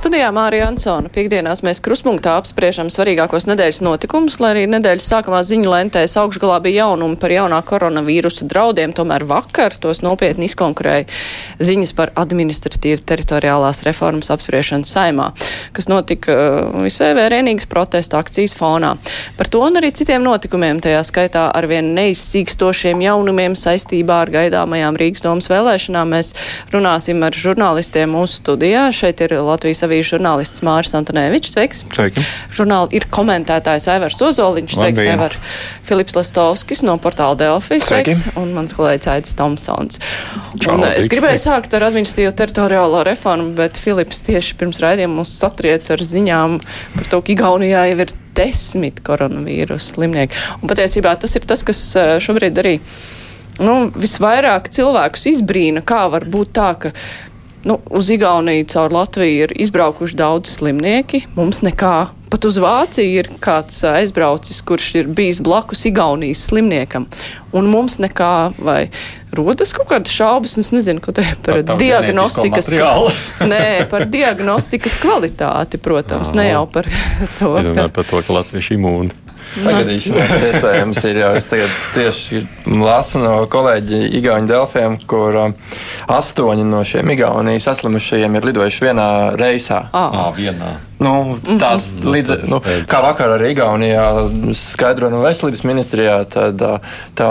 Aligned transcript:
Studijā 0.00 0.30
Mārija 0.32 0.64
Ansona. 0.70 1.10
Piektdienās 1.12 1.60
mēs 1.60 1.76
kruspunktā 1.84 2.38
apspriežam 2.40 2.88
svarīgākos 2.88 3.44
nedēļas 3.50 3.82
notikumus, 3.84 4.38
lai 4.40 4.54
arī 4.54 4.62
nedēļas 4.72 5.08
sākumā 5.10 5.42
ziņu 5.44 5.68
lentēs 5.68 6.14
augšgalā 6.16 6.54
bija 6.64 6.86
jaunumi 6.86 7.18
par 7.20 7.34
jaunā 7.34 7.58
koronavīrusa 7.68 8.48
draudiem, 8.48 8.94
tomēr 8.96 9.26
vakar 9.28 9.76
tos 9.76 10.00
nopietni 10.00 10.48
izkonkurēja 10.48 11.04
ziņas 11.60 11.92
par 11.98 12.14
administratīvu 12.16 13.02
teritoriālās 13.10 13.82
reformas 13.84 14.32
apspriešanu 14.32 14.88
saimā, 14.88 15.26
kas 15.76 15.90
notika 15.92 16.32
uh, 16.32 16.80
visai 16.80 17.10
vērienīgas 17.20 17.68
protesta 17.68 18.22
akcijas 18.24 18.56
fonā. 18.56 18.94
Par 19.36 19.52
to 19.52 19.60
un 19.66 19.76
arī 19.82 19.92
citiem 19.92 20.24
notikumiem, 20.24 20.80
tajā 20.80 21.04
skaitā 21.10 21.44
ar 21.52 21.68
vien 21.68 21.92
neizsīkstošiem 22.00 23.04
jaunumiem 23.04 23.52
saistībā 23.52 24.22
ar 24.24 24.32
gaidāmajām 24.38 24.96
Rīgas 25.04 25.28
domas 25.28 25.52
vēlēšanām, 25.52 26.16
mēs 26.16 26.32
runāsim 26.72 27.20
ar 27.20 27.36
žurnālistiem 27.44 28.16
mūsu 28.16 28.40
studijā. 28.40 28.88
Šeit 28.96 29.20
ir 29.28 29.36
Latvijas 29.44 29.89
avīžu 29.90 30.14
žurnālists 30.14 30.62
Māris 30.66 30.94
Antonēvičs. 30.96 31.52
Sveiks! 31.56 31.82
Sveiki! 31.90 32.24
Žurnāli 32.54 32.96
ir 33.00 33.06
komentētājs 33.12 33.88
Aivars 33.92 34.20
Ozoliņš. 34.22 34.76
Sveiks. 34.78 35.02
Aivar! 35.04 35.36
Filips 35.86 36.16
Lastovskis 36.16 36.84
no 36.86 36.94
portāla 37.02 37.36
Delfi. 37.42 37.80
Sveiki. 37.82 38.14
Sveiks! 38.14 38.38
Un 38.40 38.54
mans 38.56 38.74
kolēģis 38.78 39.10
Aits 39.16 39.36
Tomsons. 39.38 40.00
Čau, 40.62 40.76
Un, 40.78 40.86
es 40.88 41.04
tiks, 41.04 41.12
gribēju 41.16 41.40
sveiki. 41.42 41.46
sākt 41.50 41.76
ar 41.76 41.88
administratīvo 41.90 42.32
teritoriālo 42.38 43.02
reformu, 43.10 43.50
bet 43.58 43.78
Filips 43.82 44.22
tieši 44.26 44.56
pirms 44.60 44.80
raidījuma 44.82 45.20
mūs 45.20 45.34
satriec 45.42 45.90
ar 45.90 46.02
ziņām 46.06 46.58
par 46.96 47.10
to, 47.10 47.20
ka 47.26 47.34
Igaunijā 47.34 47.86
jau 47.90 48.00
ir 48.06 48.14
desmit 48.38 49.00
koronavīrus 49.04 49.90
slimnieki. 49.96 50.38
Un 50.62 50.70
patiesībā 50.70 51.16
tas 51.20 51.34
ir 51.36 51.48
tas, 51.50 51.64
kas 51.66 51.80
eh, 51.98 52.12
šobrīd 52.22 52.60
arī 52.62 52.76
nu, 53.60 53.74
visvairāk 53.92 54.70
cilvēkus 54.72 55.26
izbrīna, 55.34 55.82
kā 55.84 56.06
var 56.12 56.24
būt 56.30 56.54
tā, 56.56 56.70
ka 56.80 56.92
nu, 57.64 57.78
uz 57.90 58.10
Igauniju 58.10 58.66
caur 58.72 58.92
Latviju 58.92 59.44
ir 59.44 59.52
izbraukuši 59.56 60.16
daudz 60.16 60.56
slimnieki, 60.58 61.24
mums 61.36 61.62
nekā. 61.66 62.10
Pat 62.30 62.46
uz 62.46 62.60
Vāciju 62.62 63.18
ir 63.18 63.28
kāds 63.42 63.80
aizbraucis, 63.90 64.60
kurš 64.62 64.90
ir 65.00 65.08
bijis 65.10 65.40
blakus 65.42 65.82
Igaunijas 65.90 66.44
slimniekam, 66.46 67.08
un 67.52 67.66
mums 67.72 67.98
nekā 67.98 68.52
vai 68.62 68.84
rodas 69.34 69.74
kaut 69.74 69.90
kādas 69.90 70.14
šaubas, 70.14 70.54
un 70.54 70.62
es 70.62 70.70
nezinu, 70.74 71.02
ko 71.02 71.10
te 71.16 71.24
par 71.42 71.64
Par 71.66 71.80
diagnostikas, 71.82 72.70
materiālu. 72.70 73.10
nē, 73.52 73.64
par 73.90 74.06
diagnostikas 74.10 75.00
kvalitāti, 75.02 75.82
protams, 75.82 76.30
ne 76.38 76.46
jau 76.52 76.68
par 76.70 76.86
to, 76.86 77.56
Es 77.58 77.66
domāju 77.66 77.90
par 77.98 78.08
to, 78.14 78.22
ka 78.22 78.38
latvieši 78.38 78.78
imūni. 78.78 79.18
Sagadīšanās 79.50 80.44
iespējams 80.50 81.00
ir 81.10 81.22
jau. 81.22 81.30
Es 81.38 81.48
tagad 81.50 81.78
tieši 81.96 82.44
lasu 82.80 83.22
no 83.22 83.34
kolēģi 83.50 84.02
Igaunijas 84.20 84.50
Delfiem, 84.50 84.98
kur 85.10 85.40
um, 85.46 85.56
astoņi 86.10 86.66
no 86.68 86.84
šiem 86.86 87.10
Igaunijas 87.16 87.70
saslimušajiem 87.70 88.38
ir 88.38 88.52
lidojuši 88.52 88.86
vienā 88.86 89.10
reisā. 89.40 89.84
Ah. 89.90 90.14
Ā, 90.26 90.30
vienā. 90.38 90.76
Nu, 91.00 91.38
tās 91.60 91.90
līdz, 92.04 92.34
nu, 92.50 92.58
kā 92.90 92.98
vakar 93.00 93.32
arī 93.38 93.54
Igaunijā 93.54 94.04
skaidro 94.56 95.08
no 95.08 95.22
veselības 95.24 95.62
ministrijā, 95.64 96.18
tad 96.28 96.60
tā, 97.16 97.28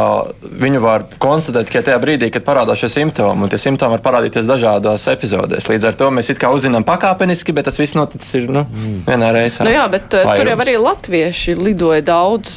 viņu 0.64 0.82
var 0.82 1.06
konstatēt 1.22 1.70
tikai 1.70 1.84
tajā 1.86 2.00
brīdī, 2.02 2.32
kad 2.34 2.46
parādās 2.48 2.82
šie 2.82 2.90
simptomi. 2.96 3.46
Un 3.46 3.52
tie 3.52 3.60
simptomi 3.62 3.94
var 3.98 4.02
parādīties 4.08 4.48
dažādās 4.50 5.06
epizodēs. 5.14 5.70
Līdz 5.70 5.86
ar 5.92 6.00
to 6.00 6.10
mēs 6.16 6.32
it 6.34 6.42
kā 6.42 6.50
uzzinām 6.56 6.86
pakāpeniski, 6.88 7.54
bet 7.54 7.70
tas 7.70 7.78
viss 7.78 7.94
noticis 7.98 8.34
ir 8.42 8.50
nu, 8.50 8.66
vienā 9.06 9.30
reisā. 9.36 9.68
Nu 9.68 9.76
jā, 9.76 9.86
bet 9.94 10.18
uh, 10.18 10.26
tur 10.34 10.50
jau 10.50 10.58
arī 10.66 10.76
latvieši 10.82 11.56
lidoja 11.60 12.02
daudz. 12.10 12.56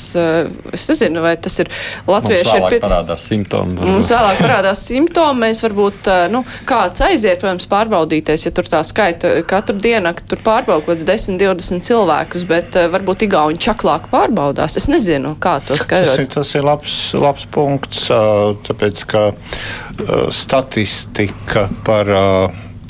Es 0.73 0.89
nezinu, 0.89 1.21
vai 1.27 1.35
tas 1.37 1.59
ir 1.61 1.69
Mums 1.69 2.09
latvieši. 2.15 2.47
ir 2.47 2.53
vēlāk 2.55 2.73
pie- 2.77 2.81
parādās 2.87 3.29
simptomi. 3.29 3.77
Mums 3.85 4.11
vēlāk 4.17 4.41
parādās 4.41 4.87
simptomi. 4.89 5.45
Mēs 5.45 5.61
varbūt, 5.67 6.11
nu, 6.33 6.43
kāds 6.69 7.05
aiziet, 7.05 7.41
protams, 7.45 7.69
pārbaudīties, 7.71 8.49
ja 8.49 8.55
tur 8.56 8.65
tā 8.72 8.81
skaita 8.87 9.34
katru 9.49 9.77
dienu, 9.83 10.15
tur 10.28 10.41
pārbauda 10.45 11.02
kāds 11.03 11.29
10, 11.29 11.39
20 11.41 11.83
cilvēkus, 11.87 12.45
bet 12.49 12.77
uh, 12.79 12.89
varbūt 12.93 13.27
Igauni 13.27 13.59
čaklāk 13.61 14.09
pārbaudās. 14.13 14.77
Es 14.79 14.89
nezinu, 14.91 15.35
kā 15.43 15.59
to 15.61 15.75
Tas 15.75 15.85
skaidrot. 15.87 16.21
ir, 16.23 16.29
tas 16.33 16.55
ir 16.55 16.67
labs, 16.67 16.97
labs 17.15 17.47
punkts, 17.53 18.09
tāpēc 18.67 19.05
ka 19.11 19.25
statistika 20.33 21.69
par 21.87 22.09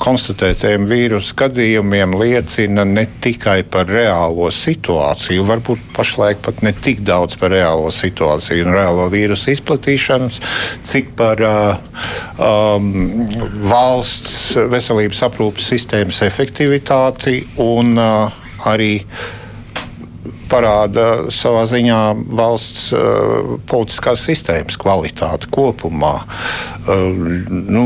konstatētajiem 0.01 0.85
vīrusu 0.89 1.35
gadījumiem 1.39 2.15
liecina 2.19 2.85
ne 2.87 3.05
tikai 3.23 3.61
par 3.69 3.87
reālo 3.91 4.49
situāciju, 4.53 5.45
varbūt 5.47 5.83
pašlaik 5.95 6.41
pat 6.45 6.63
ne 6.65 6.73
tik 6.73 7.03
daudz 7.07 7.37
par 7.39 7.53
reālo 7.53 7.91
situāciju 7.93 8.67
un 8.67 8.73
reālo 8.75 9.07
vīrusu 9.13 9.53
izplatīšanas, 9.53 10.41
cik 10.87 11.13
par 11.19 11.43
uh, 11.45 12.01
um, 12.41 12.89
valsts 13.69 14.57
veselības 14.73 15.23
aprūpas 15.29 15.69
sistēmas 15.73 16.23
efektivitāti 16.25 17.39
un 17.63 17.95
uh, 17.97 18.43
arī 18.69 18.93
parāda 20.51 21.31
savā 21.33 21.63
ziņā 21.69 22.01
valsts 22.37 22.91
uh, 22.95 23.55
politiskās 23.69 24.25
sistēmas 24.27 24.77
kvalitāti 24.79 25.49
kopumā. 25.53 26.15
Uh, 26.83 27.09
nu, 27.49 27.85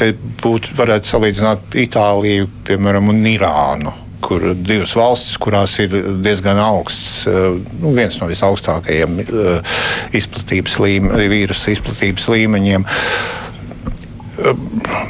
te 0.00 0.12
būtu 0.42 0.76
varētu 0.78 1.12
salīdzināt 1.12 1.76
Itāliju, 1.84 2.48
piemēram, 2.68 3.10
un 3.12 3.26
Irānu. 3.30 3.92
Kur 4.20 4.50
divas 4.54 4.92
valstis, 4.98 5.38
kurās 5.40 5.78
ir 5.82 5.94
diezgan 6.22 6.60
augsts, 6.60 7.24
uh, 7.28 7.54
nu, 7.80 7.94
viens 7.96 8.18
no 8.20 8.28
visaugstākajiem 8.30 9.20
uh, 9.24 9.76
izplatības 10.16 10.76
līme, 10.84 11.28
vīrusu 11.32 11.72
izplatības 11.74 12.28
līmeņiem. 12.34 12.84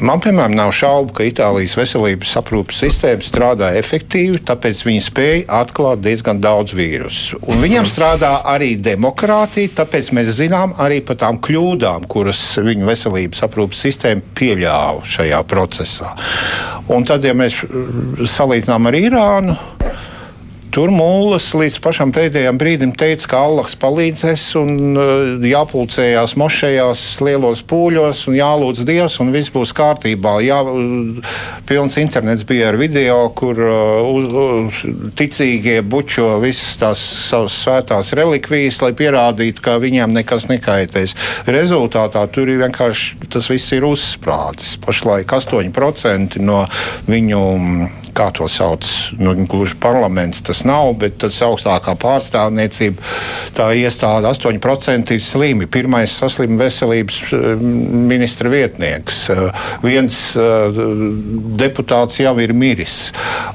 Man, 0.01 0.21
piemēram, 0.23 0.55
nav 0.57 0.73
šaubu, 0.75 1.13
ka 1.17 1.27
Itālijas 1.29 1.77
veselības 1.79 2.33
aprūpes 2.41 2.81
sistēma 2.83 3.25
strādā 3.25 3.71
efektīvi, 3.79 4.41
tāpēc 4.49 4.83
viņi 4.87 5.03
spēja 5.05 5.43
atklāt 5.61 6.03
diezgan 6.05 6.41
daudz 6.43 6.75
vīrusu. 6.77 7.41
Un 7.51 7.61
viņam 7.63 7.89
strādā 7.89 8.33
arī 8.49 8.73
demokrātija, 8.81 9.75
tāpēc 9.83 10.11
mēs 10.17 10.33
zinām 10.39 10.75
arī 10.81 11.01
par 11.07 11.21
tām 11.21 11.41
kļūdām, 11.45 12.09
kuras 12.11 12.41
viņu 12.59 12.89
veselības 12.89 13.45
aprūpes 13.47 13.85
sistēma 13.87 14.25
pieļāva 14.41 15.05
šajā 15.17 15.43
procesā. 15.51 16.15
Un 16.91 17.07
tad, 17.07 17.25
ja 17.27 17.37
mēs 17.37 17.61
mm, 17.67 18.25
salīdzinām 18.27 18.89
ar 18.91 18.99
Irānu, 18.99 19.59
Tur 20.71 20.93
mūlis 20.95 21.49
līdz 21.59 21.77
pašam 21.83 22.13
pēdējiem 22.15 22.59
brīdim 22.61 22.91
teica, 22.95 23.27
ka 23.33 23.39
Allahs 23.49 23.75
palīdzēs 23.81 24.45
un 24.61 24.69
uh, 24.95 25.43
jāpulcējās 25.43 26.37
mošajās 26.39 27.03
lielos 27.27 27.63
pūļos 27.67 28.21
un 28.31 28.37
jālūdz 28.39 28.85
Dievs 28.87 29.17
un 29.23 29.33
viss 29.35 29.51
būs 29.51 29.73
kārtībā. 29.75 30.37
Jā, 30.47 30.61
uh, 30.63 31.33
pilns 31.67 31.99
internets 31.99 32.47
bija 32.47 32.69
ar 32.71 32.79
video, 32.79 33.19
kur 33.35 33.59
uh, 33.67 34.81
ticīgie 35.19 35.81
bučo 35.83 36.37
visas 36.45 36.79
tās 36.79 37.03
savas 37.27 37.57
svētās 37.65 38.15
relikvijas, 38.15 38.79
lai 38.85 38.93
pierādītu, 38.95 39.65
ka 39.67 39.75
viņiem 39.83 40.15
nekas 40.21 40.47
nekaitēs. 40.53 41.17
Rezultātā 41.51 42.23
tur 42.31 42.47
ir 42.47 42.63
vienkārši 42.63 43.27
tas 43.27 43.51
viss 43.51 43.75
ir 43.75 43.89
uzsprādzis. 43.91 44.79
Pašlaik 44.87 45.35
8% 45.35 46.39
no 46.47 46.63
viņu 47.11 47.43
mm, 47.59 47.91
kā 48.21 48.29
to 48.37 48.49
sauc, 48.51 48.87
nu, 49.21 49.33
gluži 49.49 49.79
parlaments 49.81 50.43
tas 50.45 50.63
nav, 50.69 50.93
bet 51.01 51.17
tas 51.23 51.39
augstākā 51.45 51.95
pārstāvniecība, 52.01 53.01
tā 53.57 53.71
iestāde 53.79 54.29
8% 54.29 55.15
ir 55.17 55.25
slimi. 55.25 55.69
Pirmais 55.71 56.13
saslim 56.21 56.59
veselības 56.61 57.21
eh, 57.33 57.65
ministra 58.11 58.53
vietnieks. 58.53 59.23
Eh, 59.33 59.47
Viens 59.85 60.19
eh, 60.37 60.81
deputāts 61.61 62.21
jau 62.21 62.35
ir 62.43 62.53
miris. 62.57 62.99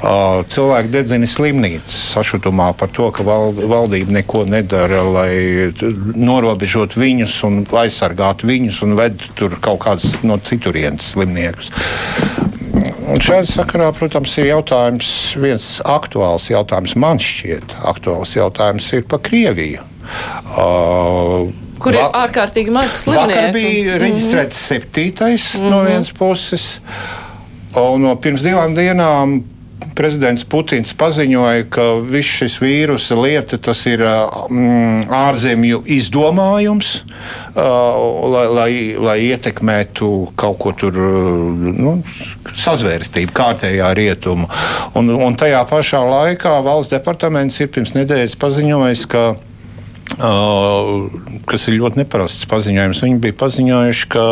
Cilvēki 0.01 0.91
dedzina 0.93 1.27
slimnīcas 1.29 1.95
sašutumā 2.15 2.72
par 2.79 2.91
to, 2.95 3.09
ka 3.13 3.25
val, 3.25 3.53
valdība 3.55 4.17
neko 4.17 4.45
nedara, 4.49 5.03
lai 5.05 5.31
norobežot 6.16 6.97
viņus 6.99 7.37
un 7.47 7.61
aizsargātu 7.84 8.49
viņus 8.49 8.81
un 8.85 8.97
ved 8.99 9.29
tur 9.37 9.57
kaut 9.63 9.84
kādus 9.85 10.19
no 10.25 10.40
citurienes 10.41 11.13
slimniekus. 11.16 11.72
Un 13.05 13.22
šādā 13.22 13.46
sakarā, 13.46 13.91
protams, 13.93 14.34
ir 14.41 14.49
jautājums, 14.49 15.09
viens 15.37 15.67
aktuāls 15.85 16.47
jautājums, 16.49 16.96
man 16.97 17.22
šķiet, 17.22 17.75
aktuāls 17.85 18.34
jautājums 18.34 18.87
ir 18.97 19.05
par 19.09 19.22
Krieviju. 19.25 19.84
Uh, 20.55 21.46
Kur 21.81 21.93
ir 21.93 22.02
ārkārtīgi 22.07 22.73
maz 22.73 23.03
Vakar 23.05 23.28
slimnieku. 23.28 23.53
bija 23.57 23.97
reģistrēts 24.02 24.61
septītais 24.72 25.49
no 25.61 25.84
vienas 25.85 26.09
puses, 26.16 26.79
un 27.78 28.07
no 28.07 28.16
pirms 28.22 28.46
divām 28.47 28.73
dienām 28.78 29.37
prezidents 29.95 30.43
Putins 30.47 30.93
paziņoja, 30.97 31.66
ka 31.72 31.85
viss 32.03 32.39
šis 32.41 32.57
vīrusa 32.61 33.17
lieta 33.19 33.59
tas 33.61 33.81
ir 33.89 34.03
mm, 34.03 35.07
ārzemju 35.13 35.81
izdomājums, 35.95 36.91
uh, 37.55 37.63
lai, 38.33 38.45
lai, 38.57 38.69
lai 38.99 39.17
ietekmētu 39.29 40.11
kaut 40.39 40.59
ko 40.61 40.75
tur, 40.77 40.99
nu, 41.75 41.97
sazvērstību 42.55 43.35
kārtējā 43.35 43.91
rietumu. 43.97 44.49
Un, 44.99 45.11
un 45.16 45.39
tajā 45.39 45.63
pašā 45.69 46.03
laikā 46.05 46.57
valsts 46.66 46.95
departaments 46.95 47.59
ir 47.61 47.71
pirms 47.73 47.95
nedēļas 47.97 48.39
paziņojis, 48.41 49.05
ka 49.11 49.28
kas 50.13 51.67
ir 51.67 51.78
ļoti 51.79 52.03
neparasts 52.03 52.47
paziņojums. 52.49 53.02
Viņi 53.05 53.19
bija 53.23 53.37
paziņojuši, 53.41 54.07
ka 54.13 54.25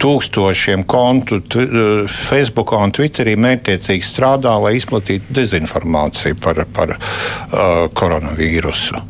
tūkstošiem 0.00 0.86
kontu 0.90 1.40
Facebook 2.06 2.74
un 2.78 2.94
Twitterī 2.94 3.36
mērķiecīgi 3.40 4.06
strādā, 4.06 4.54
lai 4.62 4.76
izplatītu 4.78 5.34
dezinformāciju 5.40 6.38
par, 6.40 6.64
par 6.74 6.96
uh, 6.96 7.88
koronavīrusu. 7.96 9.02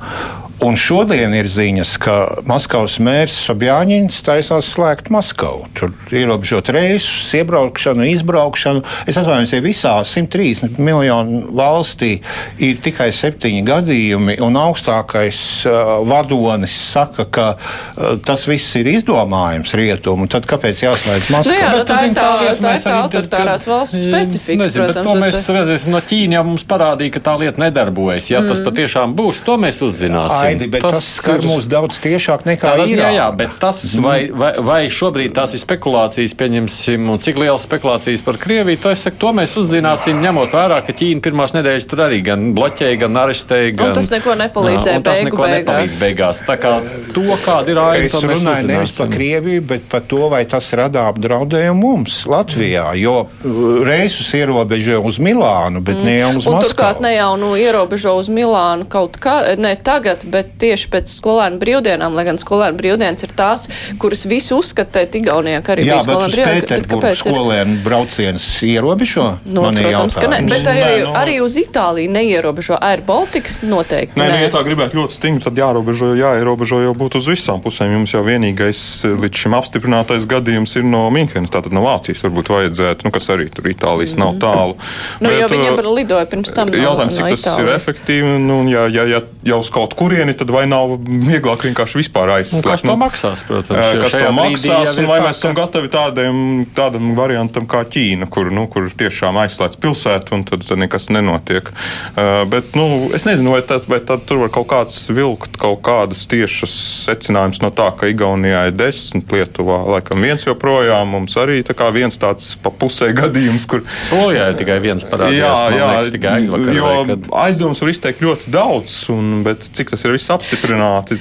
Un 0.60 0.76
šodien 0.76 1.32
ir 1.32 1.46
ziņas, 1.48 1.94
ka 2.02 2.14
Maskavas 2.48 2.98
mērs 3.00 3.32
Sobjāņins 3.46 4.18
taisās 4.26 4.66
slēgt 4.74 5.08
Maskavu. 5.12 5.64
Tur 5.78 5.94
ierobežot 6.12 6.68
reisus, 6.74 7.30
iebraukšanu, 7.38 8.04
izbraukšanu. 8.10 8.82
Es 9.08 9.16
atvainojos, 9.16 9.54
ja 9.56 9.62
visā 9.64 9.94
130 10.04 10.76
miljonu 10.76 11.46
valstī 11.56 12.18
ir 12.60 12.76
tikai 12.84 13.08
septiņi 13.16 13.62
gadījumi, 13.70 14.36
un 14.44 14.58
augstākais 14.60 15.40
uh, 15.64 15.94
vadonis 16.08 16.74
saka, 16.90 17.24
ka 17.24 17.46
uh, 17.56 18.20
tas 18.26 18.44
viss 18.50 18.76
ir 18.76 18.92
izdomājums 18.92 19.72
rietumu, 19.80 20.28
tad 20.28 20.44
kāpēc 20.50 20.84
jāslēdz 20.84 21.32
Maskava? 21.32 21.56
Nu 21.56 21.62
jā, 21.62 21.72
nu, 21.78 21.88
tā 21.88 22.02
ir 22.04 22.14
tā, 22.20 22.28
tā, 22.36 22.52
tā, 22.60 22.74
tā 22.84 22.98
autoritārās 22.98 23.66
valsts 23.70 24.04
specifika. 24.04 24.60
Nezinu, 24.66 24.90
protams, 24.90 25.08
to 25.08 25.16
mēs 25.24 25.40
redzēsim 25.56 25.96
no 25.96 26.04
Ķīna 26.04 26.40
jau 26.40 26.46
mums 26.52 26.68
parādīja, 26.68 27.16
ka 27.16 27.26
tā 27.30 27.38
lieta 27.40 27.64
nedarbojas. 27.64 28.28
Ja 28.28 28.44
mm. 28.44 28.52
tas 28.52 28.60
patiešām 28.68 29.16
būs, 29.16 29.40
to 29.48 29.56
mēs 29.60 29.80
uzzināsim. 29.88 30.49
Aidi, 30.50 30.68
bet 30.70 30.84
tas, 30.84 30.98
tas 30.98 31.08
skar 31.20 31.44
mūs 31.46 31.68
daudz 31.70 32.00
tiešāk 32.02 32.44
nekā 32.48 32.74
tas, 32.80 32.92
jā, 32.92 33.10
jā, 33.14 33.28
bet 33.38 33.56
tas, 33.62 33.82
mm. 33.94 34.04
vai, 34.06 34.18
vai, 34.42 34.50
vai 34.66 34.80
šobrīd 34.92 35.34
tās 35.36 35.54
ir 35.56 35.62
spekulācijas, 35.62 36.34
pieņemsim, 36.38 37.08
un 37.12 37.22
cik 37.22 37.40
lielas 37.40 37.66
spekulācijas 37.68 38.24
par 38.26 38.38
Krieviju, 38.40 38.80
to, 38.82 38.94
saku, 38.98 39.18
to 39.20 39.32
mēs 39.36 39.56
uzzināsim, 39.60 40.20
ņemot 40.22 40.56
vērā, 40.56 40.80
ka 40.86 40.94
Ķīna 40.96 41.24
pirmās 41.24 41.54
nedēļas 41.56 41.88
tur 41.90 42.04
arī 42.06 42.20
gan 42.26 42.50
bloķēja, 42.56 43.00
gan 43.04 43.20
arestēja. 43.24 43.74
Gan, 43.76 43.92
un 43.92 43.98
tas 43.98 44.10
neko 44.12 44.36
nepalīdzēja 44.40 45.04
tas 45.06 45.22
neko 45.26 45.42
beigās. 45.42 45.58
nepalīdz 45.60 45.98
beigās. 46.04 46.42
Tā 46.48 46.56
kā 46.60 46.74
to, 47.14 47.26
kāda 47.44 47.74
ir 47.74 47.82
aina, 47.82 48.08
es 48.08 48.16
runāju 48.24 48.68
nevis 48.70 48.96
par 48.98 49.12
Krieviju, 49.12 49.64
bet 49.74 49.86
par 49.90 50.04
to, 50.10 50.22
vai 50.32 50.42
tas 50.50 50.70
rada 50.78 51.06
apdraudējumu 51.10 51.80
mums 51.80 52.22
Latvijā, 52.30 52.86
jo 53.00 53.16
uh, 53.24 53.60
reisus 53.86 54.30
ierobežo 54.36 55.00
uz 55.06 55.20
Milānu, 55.22 55.82
bet 55.84 56.00
mm. 56.00 56.06
ne 56.06 56.16
jau 56.18 56.30
uz 56.38 56.48
un 56.48 56.56
Maskavu. 56.56 56.70
Turklāt 56.70 57.02
ne 57.04 57.12
jau 57.14 57.30
nu, 57.40 57.52
ierobežo 57.58 58.16
uz 58.20 58.30
Milānu 58.32 58.88
kaut 58.90 59.18
kā, 59.22 59.36
ne 59.60 59.74
tagad, 59.76 60.24
bet 60.24 60.39
tieši 60.44 60.80
tieši 60.80 60.90
pēc 60.92 61.12
skolēnu 61.12 61.60
brīvdienām, 61.60 62.14
lai 62.16 62.24
gan 62.28 62.38
skolēnu 62.40 62.78
brīvdienas 62.78 63.24
ir 63.26 63.34
tās, 63.36 63.66
kuras 64.00 64.24
visi 64.28 64.54
uzskata, 64.56 65.04
ka 65.04 65.18
Igaunijā 65.20 65.60
arī 65.74 65.86
Jā, 65.86 65.98
bija 65.98 66.04
skolēnu 66.06 66.36
brīvdienas. 66.36 66.86
Kāpēc 66.90 67.22
skolēnu 67.24 67.76
brauciens 67.84 68.46
ierobežo? 68.66 69.26
No, 69.46 69.68
nu, 69.70 69.82
protams, 69.82 70.16
ka 70.16 70.30
ne, 70.30 70.40
bet 70.48 70.68
arī, 70.70 70.80
Nē, 70.80 71.00
no... 71.04 71.14
arī 71.20 71.36
uz 71.44 71.56
Itāliju 71.60 72.12
neierobežo. 72.14 72.78
Air 72.80 73.02
Baltics 73.06 73.60
noteikti. 73.66 74.18
Nē, 74.20 74.28
nu, 74.28 74.36
nē. 74.36 74.44
ja 74.46 74.52
tā 74.54 74.62
gribētu 74.66 75.00
ļoti 75.00 75.16
stingri, 75.18 75.44
tad 75.44 75.60
jāierobežo, 75.60 76.12
jāierobežo 76.18 76.80
jau 76.84 76.94
būtu 76.96 77.20
uz 77.20 77.30
visām 77.32 77.62
pusēm. 77.64 77.96
Jums 77.98 78.14
jau 78.14 78.22
vienīgais 78.26 78.82
eh, 79.08 79.16
līdz 79.24 79.44
šim 79.44 79.56
apstiprinātais 79.58 80.26
gadījums 80.30 80.76
ir 80.80 80.86
no 80.88 81.02
Minhenes, 81.14 81.52
tātad 81.52 81.74
no 81.76 81.84
Vācijas 81.84 82.24
varbūt 82.26 82.52
vajadzētu, 82.54 83.08
nu, 83.08 83.14
kas 83.14 83.30
arī 83.34 83.50
tur 83.52 83.68
Itālijas 83.70 84.16
mm. 84.16 84.24
nav 84.24 84.40
tālu. 84.42 84.78
Nu, 85.20 85.28
bet, 85.28 85.38
jo 85.42 85.50
viņiem 85.52 85.76
eh, 85.76 85.90
lidoja 86.00 86.30
pirms 86.30 86.54
tam. 86.56 86.72
Jautājums, 86.72 87.16
no, 87.16 87.18
cik 87.18 87.26
no 87.26 87.34
tas 87.34 87.46
Itālijas. 87.46 87.66
ir 87.66 87.74
efektīvi, 87.76 88.34
nu, 88.46 88.60
ja, 88.70 88.86
ja, 88.92 89.06
ja 89.16 89.22
jau 89.46 89.60
uz 89.62 89.70
kaut 89.72 89.96
kurieni, 90.30 90.38
tad 90.38 90.50
vai 90.50 90.66
nav 90.66 90.98
vieglāk 91.04 91.64
vienkārši 91.64 92.00
vispār 92.00 92.30
aizslēgt. 92.38 92.68
Kas 92.68 92.82
to 92.82 92.96
maksās, 92.96 93.42
protams? 93.46 94.02
Kas 94.02 94.14
to 94.14 94.32
maksās, 94.32 94.98
un 94.98 95.08
vai 95.08 95.20
mēs 95.24 95.40
esam 95.40 95.54
gatavi 95.54 95.90
tādiem, 95.90 96.66
tādam 96.74 97.14
variantam 97.16 97.66
kā 97.66 97.84
Ķīna, 97.90 98.28
kur, 98.30 98.50
nu, 98.50 98.66
kur 98.70 98.88
tiešām 98.88 99.38
aizslēdz 99.40 99.78
pilsētu, 99.80 100.34
un 100.36 100.44
tad, 100.44 100.64
tad 100.66 100.78
nekas 100.78 101.10
nenotiek. 101.10 101.70
Uh, 102.14 102.44
bet, 102.50 102.74
nu, 102.78 103.10
es 103.14 103.26
nezinu, 103.26 103.54
vai, 103.54 103.62
tas, 103.66 103.86
vai 103.90 104.00
tad 104.00 104.24
tur 104.28 104.44
var 104.44 104.52
kaut 104.54 104.68
kāds 104.70 104.98
vilkt 105.10 105.58
kaut 105.60 105.82
kādas 105.86 106.26
tiešas 106.30 106.74
secinājumus 107.06 107.62
no 107.64 107.72
tā, 107.74 107.90
ka 107.96 108.10
Igaunijā 108.10 108.68
ir 108.70 108.76
desmit, 108.76 109.30
Lietuvā 109.30 109.82
laikam 109.96 110.22
viens 110.22 110.44
joprojām, 110.46 111.10
mums 111.16 111.36
arī 111.40 111.60
tā 111.66 111.74
kā 111.78 111.90
viens 111.94 112.18
tāds 112.20 112.52
pa 112.60 112.72
pusē 112.72 113.10
gadījums, 113.16 113.66
kur. 113.70 113.82
Polijā 114.10 114.50
ir 114.52 114.58
tikai 114.60 114.78
viens 114.82 115.06
parādījās. 115.06 115.40
Jā, 115.40 115.78
jā, 115.78 115.90
liekas, 115.90 116.14
tikai 116.14 116.34
aizvakar. 116.38 116.72
Jo 116.76 116.92
kad... 117.08 117.28
aizdomas 117.46 117.82
var 117.82 117.92
izteikt 117.94 118.24
ļoti 118.24 118.54
daudz, 118.54 118.96
un, 119.14 119.30
bet 119.46 119.64
cik 119.76 119.92
tas 119.94 120.04
ir 120.04 120.09
viss 120.16 120.32
apstiprināti? 120.32 121.20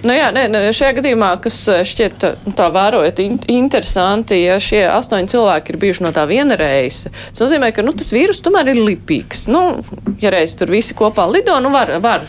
Nu 0.00 0.14
jā, 0.16 0.30
nē, 0.32 0.46
šajā 0.72 0.94
gadījumā, 0.96 1.34
kas 1.44 1.56
eh, 1.68 1.82
šķiet 1.84 2.24
nu, 2.46 2.54
tā 2.56 2.70
vērojot 2.72 3.20
interesanti, 3.52 4.38
ja 4.46 4.56
šie 4.62 4.86
astoņi 4.88 5.28
cilvēki 5.34 5.74
ir 5.74 5.80
bijuši 5.82 6.06
no 6.06 6.12
tā 6.16 6.24
viena 6.30 6.56
reisa, 6.56 7.12
tas 7.28 7.42
nozīmē, 7.44 7.68
ka 7.76 7.84
nu, 7.84 7.92
tas 7.96 8.08
vīrus 8.14 8.40
tomēr 8.44 8.72
ir 8.72 8.80
lipīgs. 8.80 9.44
Nu, 9.52 9.82
ja 10.22 10.32
reiz 10.32 10.56
tur 10.56 10.72
visi 10.72 10.96
kopā 10.96 11.28
lido, 11.28 11.58
nu 11.60 11.72
var, 11.74 11.92
var. 12.00 12.24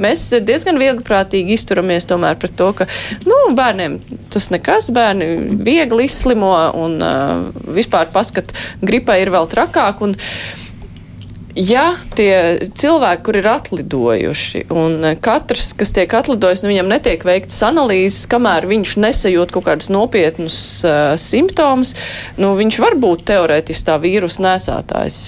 Mēs 0.00 0.24
diezgan 0.44 0.80
viegliprātīgi 0.80 1.54
izturamies 1.56 2.08
tomēr 2.08 2.40
pret 2.40 2.56
to, 2.56 2.70
ka 2.76 2.88
nu, 3.28 3.38
bērniem 3.56 4.00
tas 4.32 4.48
nekas, 4.52 4.88
bērni 4.92 5.28
viegli 5.64 6.08
izslimo 6.08 6.52
un 6.80 6.98
uh, 7.00 7.46
vispār 7.72 8.12
paskat, 8.12 8.52
gripai 8.84 9.22
ir 9.24 9.32
vēl 9.32 9.48
trakāk. 9.52 10.04
Un, 10.04 10.16
uh, 10.16 10.61
ja 11.58 11.84
tie 12.16 12.68
cilvēki, 12.78 13.24
kur 13.26 13.38
ir 13.40 13.48
atlidojuši, 13.52 14.64
un 14.72 15.12
katrs, 15.22 15.72
kas 15.78 15.94
tiek 15.96 16.12
atlidojis, 16.16 16.64
nu, 16.64 16.72
viņam 16.72 16.90
netiek 16.92 17.24
veikts 17.26 17.60
analīzes, 17.66 18.26
kamēr 18.30 18.68
viņš 18.70 18.96
nesajūt 19.02 19.54
kaut 19.54 19.68
kādus 19.68 19.92
nopietnus 19.92 20.58
uh, 20.86 21.14
simptomus, 21.20 21.94
nu, 22.40 22.54
viņš 22.58 22.82
var 22.82 22.98
būt 23.00 23.26
teorētiski 23.32 23.88
tā 23.88 23.98
vīrusu 24.02 24.44
nesētājs. 24.46 25.22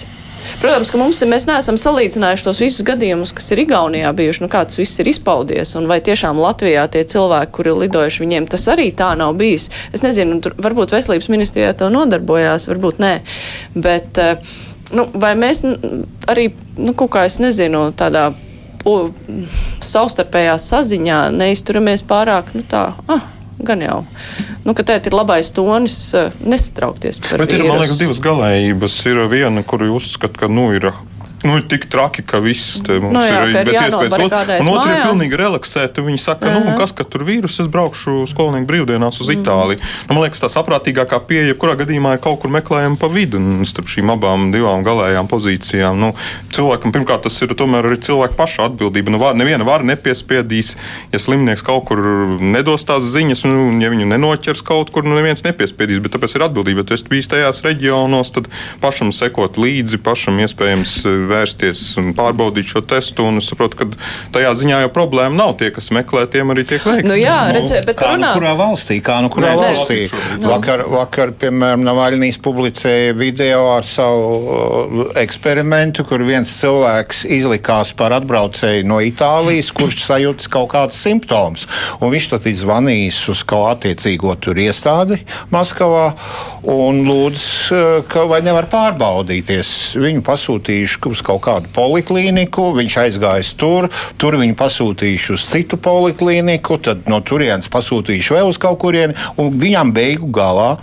Protams, 0.60 0.90
ka 0.92 0.98
mums, 1.00 1.22
mēs 1.28 1.46
neesam 1.48 1.78
salīdzinājuši 1.80 2.44
tos 2.44 2.60
visus 2.60 2.84
gadījumus, 2.86 3.32
kas 3.36 3.48
ir 3.54 3.62
Igaunijā 3.64 4.10
bijuši, 4.16 4.42
nu 4.44 4.50
kā 4.52 4.60
tas 4.68 4.76
viss 4.76 5.00
ir 5.00 5.08
izpaudies, 5.08 5.72
un 5.78 5.88
vai 5.88 6.02
tiešām 6.04 6.40
Latvijā 6.40 6.84
tie 6.92 7.04
cilvēki, 7.08 7.52
kuri 7.56 7.72
ir 7.72 7.80
lidojuši, 7.84 8.22
viņiem 8.24 8.48
tas 8.52 8.66
arī 8.72 8.90
tā 8.96 9.14
nav 9.18 9.38
bijis. 9.40 9.70
Es 9.96 10.04
nezinu, 10.04 10.42
tur 10.44 10.56
varbūt 10.60 10.92
veselības 10.94 11.30
ministrijā 11.32 11.72
to 11.80 11.88
nodarbojās, 11.92 12.68
varbūt 12.70 13.00
nē, 13.02 13.14
bet 13.86 14.20
uh, 14.20 14.54
nu, 14.94 15.06
vai 15.14 15.34
mēs 15.38 15.62
arī 16.30 16.48
nu, 16.78 16.94
kaut 16.96 17.14
kā, 17.14 17.24
es 17.28 17.40
nezinu, 17.42 17.86
tādā 17.98 18.30
o, 18.84 18.96
savstarpējā 19.84 20.56
saziņā 20.60 21.20
neizturamies 21.34 22.04
pārāk, 22.08 22.52
nu 22.56 22.64
tā, 22.70 22.86
ah, 23.08 23.24
gan 23.64 23.82
jau. 23.84 24.00
Nu, 24.64 24.74
ka 24.76 24.84
tēt 24.86 25.08
ir 25.08 25.16
labais 25.16 25.50
tonis, 25.54 25.96
eh, 26.16 26.32
nesatraukties 26.44 27.20
par 27.22 27.38
Bet 27.38 27.52
vīrusu. 27.52 27.64
ir, 27.64 27.68
man 27.68 27.82
liekas, 27.82 27.98
divas 28.00 28.20
galējības. 28.20 28.98
Ir 29.10 29.22
viena, 29.28 29.64
kuru 29.64 29.94
uzskata, 29.94 30.44
ka, 30.44 30.48
nu, 30.48 30.70
ir 30.76 30.90
nu, 31.44 31.58
ir 31.60 31.66
tik 31.68 31.86
traki, 31.92 32.24
ka 32.26 32.40
viss 32.44 32.80
mums 32.88 33.12
nu, 33.12 33.22
jā, 33.22 33.40
ir 33.50 33.58
pēc 33.68 33.80
iespējas. 33.88 34.60
Un 34.64 34.70
otrs 34.72 34.90
ir 34.90 35.00
pilnīgi 35.04 35.38
relaksēti. 35.38 36.04
Viņi 36.04 36.20
saka, 36.20 36.48
uh 36.48 36.56
-huh. 36.56 36.70
nu, 36.70 36.76
kas, 36.78 36.92
ka 36.96 37.04
tur 37.04 37.24
vīrus, 37.28 37.60
es 37.60 37.68
braukšu 37.70 38.24
skolnieku 38.30 38.66
brīvdienās 38.70 39.20
uz 39.20 39.30
Itāliju. 39.32 39.78
Uh 39.78 39.84
-huh. 39.84 40.08
nu, 40.08 40.14
man 40.14 40.22
liekas, 40.24 40.42
tā 40.42 40.50
saprātīgākā 40.52 41.20
pieeja, 41.28 41.52
jebkurā 41.52 41.76
gadījumā 41.80 42.14
ir 42.14 42.22
kaut 42.24 42.40
kur 42.40 42.50
meklējama 42.50 42.96
pa 42.96 43.08
vidu 43.08 43.40
starp 43.64 43.88
šīm 43.88 44.12
abām 44.12 44.52
divām 44.52 44.84
galējām 44.84 45.28
pozīcijām. 45.28 46.00
Nu, 46.00 46.14
cilvēkam 46.52 46.92
pirmkārt 46.92 47.22
tas 47.22 47.42
ir 47.42 47.54
tomēr 47.54 47.86
arī 47.86 47.98
cilvēka 48.00 48.34
paša 48.36 48.64
atbildība. 48.68 49.10
Nu, 49.10 49.18
var, 49.18 49.34
neviena 49.34 49.64
vara 49.64 49.84
nepiespiedīs, 49.84 50.76
ja 51.12 51.18
slimnieks 51.18 51.62
kaut 51.62 51.84
kur 51.84 52.00
nedos 52.40 52.84
tās 52.84 53.02
ziņas, 53.02 53.44
un 53.44 53.80
ja 53.82 53.90
viņu 53.90 54.06
nenoķers 54.06 54.62
kaut 54.62 54.90
kur, 54.90 55.04
nu 55.04 55.14
neviens 55.14 55.44
nepiespiedīs. 55.44 56.00
Bet 56.04 56.16
tāpēc 56.16 56.36
ir 56.36 56.46
atbildība. 56.48 56.84
Ja 56.84 56.88
tu 56.88 56.94
esi 56.94 57.08
bijis 57.10 57.28
tajās 57.28 57.62
reģionos, 57.64 58.32
tad 58.34 58.48
pašam 58.80 59.12
sekot 59.12 59.58
līdzi, 59.60 60.00
pašam 60.04 60.40
iespējams 60.44 61.04
vērsties 61.34 61.84
un 62.00 62.12
pārbaudīt 62.16 62.70
šo 62.70 62.84
testu. 62.86 63.26
Es 63.38 63.50
saprotu, 63.50 63.80
ka 63.80 63.88
tajā 64.34 64.52
ziņā 64.60 64.80
jau 64.84 64.90
problēma 64.94 65.36
nav. 65.36 65.54
Tie, 65.60 65.70
kas 65.74 65.90
meklē, 65.94 66.24
tiem 66.30 66.52
arī 66.54 66.64
tiek 66.68 66.84
veikts. 66.86 67.08
Nu, 67.08 67.16
jā, 67.18 67.38
redzē, 67.54 67.82
bet 67.86 67.98
kā 67.98 68.14
runā. 68.14 68.32
nu 68.32 68.40
kurā 68.40 68.54
valstī? 68.58 68.98
Kā 69.04 69.20
nu 69.24 69.30
kurā 69.32 69.54
Nē, 69.54 69.60
valstī? 69.60 69.98
Nu. 70.42 70.50
Vakar, 70.52 70.84
vakar, 70.90 71.32
piemēram, 71.40 71.84
Navaļnīs 71.86 72.38
publicēja 72.44 73.14
video 73.18 73.62
ar 73.74 73.86
savu 73.88 74.30
uh, 74.40 75.02
eksperimentu, 75.20 76.06
kur 76.08 76.24
viens 76.26 76.50
cilvēks 76.60 77.24
izlikās 77.34 77.94
par 77.96 78.14
atbraucēju 78.18 78.86
no 78.88 79.00
Itālijas, 79.04 79.72
kurš 79.74 80.04
sajūtas 80.06 80.50
kaut 80.52 80.70
kādas 80.74 81.00
simptomas. 81.04 81.66
Un 82.00 82.12
viņš 82.14 82.30
tad 82.34 82.48
ir 82.50 82.58
zvanījis 82.60 83.20
uz 83.34 83.44
kaut 83.48 83.70
attiecīgo 83.74 84.34
tur 84.42 84.58
iestādi 84.60 85.20
Maskavā 85.54 86.10
un 86.70 87.02
lūdz, 87.08 87.44
uh, 87.74 87.96
ka 88.10 88.26
vai 88.30 88.42
nevar 88.44 88.68
pārbaudīties. 88.72 89.74
Viņu 90.00 90.24
pasūtījuši 90.26 91.02
uz 91.10 91.23
kaut 91.26 91.42
kādu 91.46 91.70
poliklīniku, 91.74 92.70
viņš 92.78 92.98
aizgājis 93.04 93.54
tur, 93.60 93.90
tur 94.20 94.38
viņu 94.40 94.56
pasūtījuši 94.60 95.36
uz 95.36 95.46
citu 95.50 95.80
poliklīniku, 95.80 96.78
tad 96.84 97.08
no 97.10 97.20
turienes 97.24 97.70
pasūtījuši 97.72 98.38
vēl 98.38 98.50
uz 98.52 98.60
kaut 98.62 98.80
kurieni, 98.84 99.16
un 99.40 99.54
viņam 99.60 99.94
beigu 99.96 100.30
galā 100.34 100.74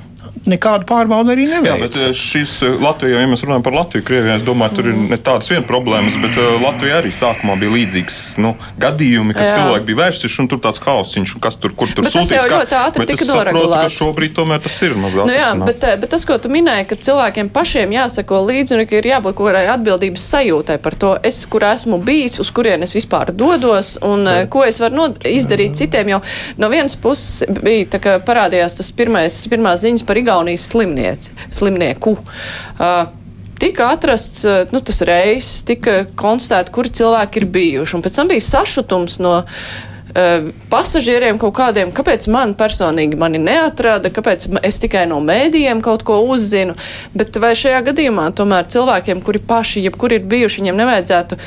nekāda 0.48 0.86
pārbauda 0.90 1.34
arī 1.36 1.46
neveic. 1.50 1.68
Jā, 1.70 1.76
bet 1.82 1.96
eh, 2.02 2.14
šis 2.18 2.54
eh, 2.66 2.76
Latvijā, 2.82 3.20
ja 3.22 3.28
mēs 3.30 3.44
runājam 3.46 3.64
par 3.66 3.76
Latviju, 3.78 4.06
Krievijā, 4.08 4.38
es 4.40 4.46
domāju, 4.48 4.76
tur 4.80 4.88
ir 4.92 4.96
ne 5.12 5.18
tādas 5.22 5.50
vien 5.52 5.64
problēmas, 5.68 6.16
bet 6.24 6.38
uh, 6.40 6.56
Latvijā 6.64 6.98
arī 7.02 7.12
sākumā 7.14 7.58
bija 7.62 7.74
līdzīgs 7.76 8.18
nu, 8.42 8.54
gadījumi, 8.82 9.36
kad 9.38 9.46
Jā. 9.50 9.56
cilvēki 9.60 9.86
bija 9.92 10.00
vērsušies 10.02 10.38
un 10.42 10.50
tur 10.52 10.62
tāds 10.64 10.82
haosiņš, 10.82 11.36
un 11.38 11.44
kas 11.44 11.60
tur, 11.62 11.76
kur 11.78 11.92
tur 11.94 12.08
Bet 12.08 12.14
tas 12.16 12.26
sūtīs. 12.26 12.40
jau 12.40 12.48
kā- 12.50 12.62
ļoti 12.64 12.78
ātri 12.80 13.08
tika 13.12 13.28
noregulēts. 13.30 13.98
šobrīd 14.00 14.34
tomēr 14.40 14.64
tas 14.66 14.80
ir 14.88 14.96
mazliet. 14.98 15.30
Nu, 15.30 15.36
jā, 15.36 15.52
bet, 15.66 15.84
eh, 15.84 15.98
bet 16.02 16.10
tas, 16.16 16.26
ko 16.26 16.38
tu 16.42 16.50
minēji, 16.50 16.88
ka 16.90 16.96
cilvēkiem 16.96 17.52
pašiem 17.54 17.94
jāsako 18.00 18.42
līdzi 18.48 18.80
un 18.80 18.86
ka 18.90 18.98
ir 18.98 19.10
jābūt 19.12 19.36
kaut 19.38 19.52
kādai 19.52 19.68
atbildības 19.76 20.26
sajūtai 20.32 20.80
par 20.82 20.96
to, 20.96 21.14
es, 21.28 21.44
kur 21.46 21.62
esmu 21.70 22.02
bijis, 22.06 22.40
uz 22.42 22.50
kurien 22.56 22.82
es 22.82 22.96
vispār 22.98 23.30
dodos 23.36 23.98
un 24.02 24.26
jā. 24.26 24.48
ko 24.50 24.64
es 24.66 24.80
varu 24.82 24.96
nod- 25.04 25.20
izdarīt 25.28 25.76
citiem. 25.78 26.10
Jau 26.16 26.22
no 26.58 26.70
vienas 26.70 26.96
puses 26.96 27.44
bija 27.62 27.86
tā, 27.94 28.02
ka 28.02 28.18
parādījās 28.26 28.78
tas 28.80 28.92
pirmais, 28.92 29.42
pirmās 29.52 29.84
ziņas 29.86 30.06
par 30.08 30.18
Igaunijas 30.22 30.70
slimnieci, 30.72 31.34
slimnieku. 31.54 32.18
Uh, 32.78 33.10
Tika 33.62 33.92
atrasts 33.94 34.42
nu, 34.74 34.80
tas 34.82 35.04
reizes, 35.06 35.60
tika 35.68 36.00
konstatēts, 36.18 36.74
kuri 36.74 36.90
cilvēki 36.98 37.44
ir 37.44 37.46
bijuši. 37.54 37.94
Un 37.94 38.02
pēc 38.02 38.16
tam 38.18 38.32
bija 38.32 38.42
sašutums 38.42 39.20
no 39.22 39.36
uh, 39.44 40.48
pasažieriem 40.72 41.38
kaut 41.42 41.54
kādiem, 41.60 41.92
kāpēc 41.94 42.26
man 42.34 42.56
personīgi 42.58 43.20
mani 43.22 43.42
neatrada, 43.42 44.10
kāpēc 44.10 44.48
es 44.66 44.82
tikai 44.82 45.06
no 45.10 45.20
mēdījiem 45.22 45.84
kaut 45.86 46.02
ko 46.08 46.18
uzzinu. 46.34 46.74
Bet 47.14 47.38
vai 47.44 47.54
šajā 47.60 47.84
gadījumā 47.92 48.32
tomēr 48.34 48.66
cilvēkiem, 48.72 49.22
kuri 49.22 49.44
paši, 49.46 49.86
jebkur 49.86 50.18
ir 50.18 50.26
bijuši, 50.26 50.64
viņiem 50.64 50.82
nevajadzētu. 50.82 51.40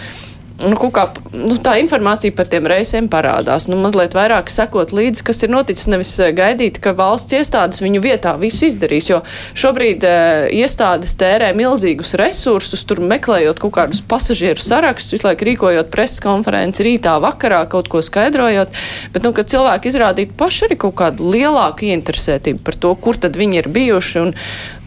Nu, 0.63 0.77
kā, 0.95 1.09
nu, 1.35 1.57
tā 1.59 1.73
informācija 1.83 2.31
par 2.37 2.47
tiem 2.47 2.69
reisiem 2.71 3.09
parādās. 3.11 3.65
Nu, 3.67 3.75
mazliet 3.83 4.13
vairāk 4.15 4.53
sekot 4.53 4.93
līdzi, 4.95 5.25
kas 5.27 5.43
ir 5.43 5.51
noticis, 5.51 5.89
nevis 5.91 6.13
eh, 6.23 6.31
gaidīt, 6.37 6.79
ka 6.83 6.93
valsts 6.95 7.35
iestādes 7.35 7.83
viņu 7.83 7.99
vietā 8.05 8.37
visu 8.39 8.69
izdarīs. 8.69 9.09
Jo 9.11 9.19
šobrīd 9.59 10.07
e, 10.07 10.13
iestādes 10.61 11.17
tērē 11.19 11.51
milzīgus 11.59 12.15
resursus, 12.21 12.85
tur 12.87 13.03
meklējot 13.03 13.59
kaut 13.65 13.75
kādus 13.81 14.05
pasažieru 14.07 14.63
sarakstus, 14.63 15.17
visu 15.17 15.27
laiku 15.27 15.49
rīkojot 15.51 15.91
preses 15.91 16.23
konferenci 16.23 16.87
rītā, 16.87 17.17
vakarā, 17.25 17.65
kaut 17.73 17.91
ko 17.91 18.05
skaidrojot. 18.05 18.71
Bet, 19.11 19.27
nu, 19.27 19.35
kad 19.35 19.51
cilvēki 19.51 19.91
izrādītu 19.91 20.39
paši 20.39 20.69
arī 20.69 20.79
kaut 20.87 20.95
kādu 21.03 21.35
lielāku 21.35 21.91
ieinteresētību 21.91 22.63
par 22.63 22.79
to, 22.79 22.95
kur 22.95 23.19
tad 23.19 23.35
viņi 23.43 23.65
ir 23.65 23.71
bijuši 23.75 24.23
un 24.23 24.35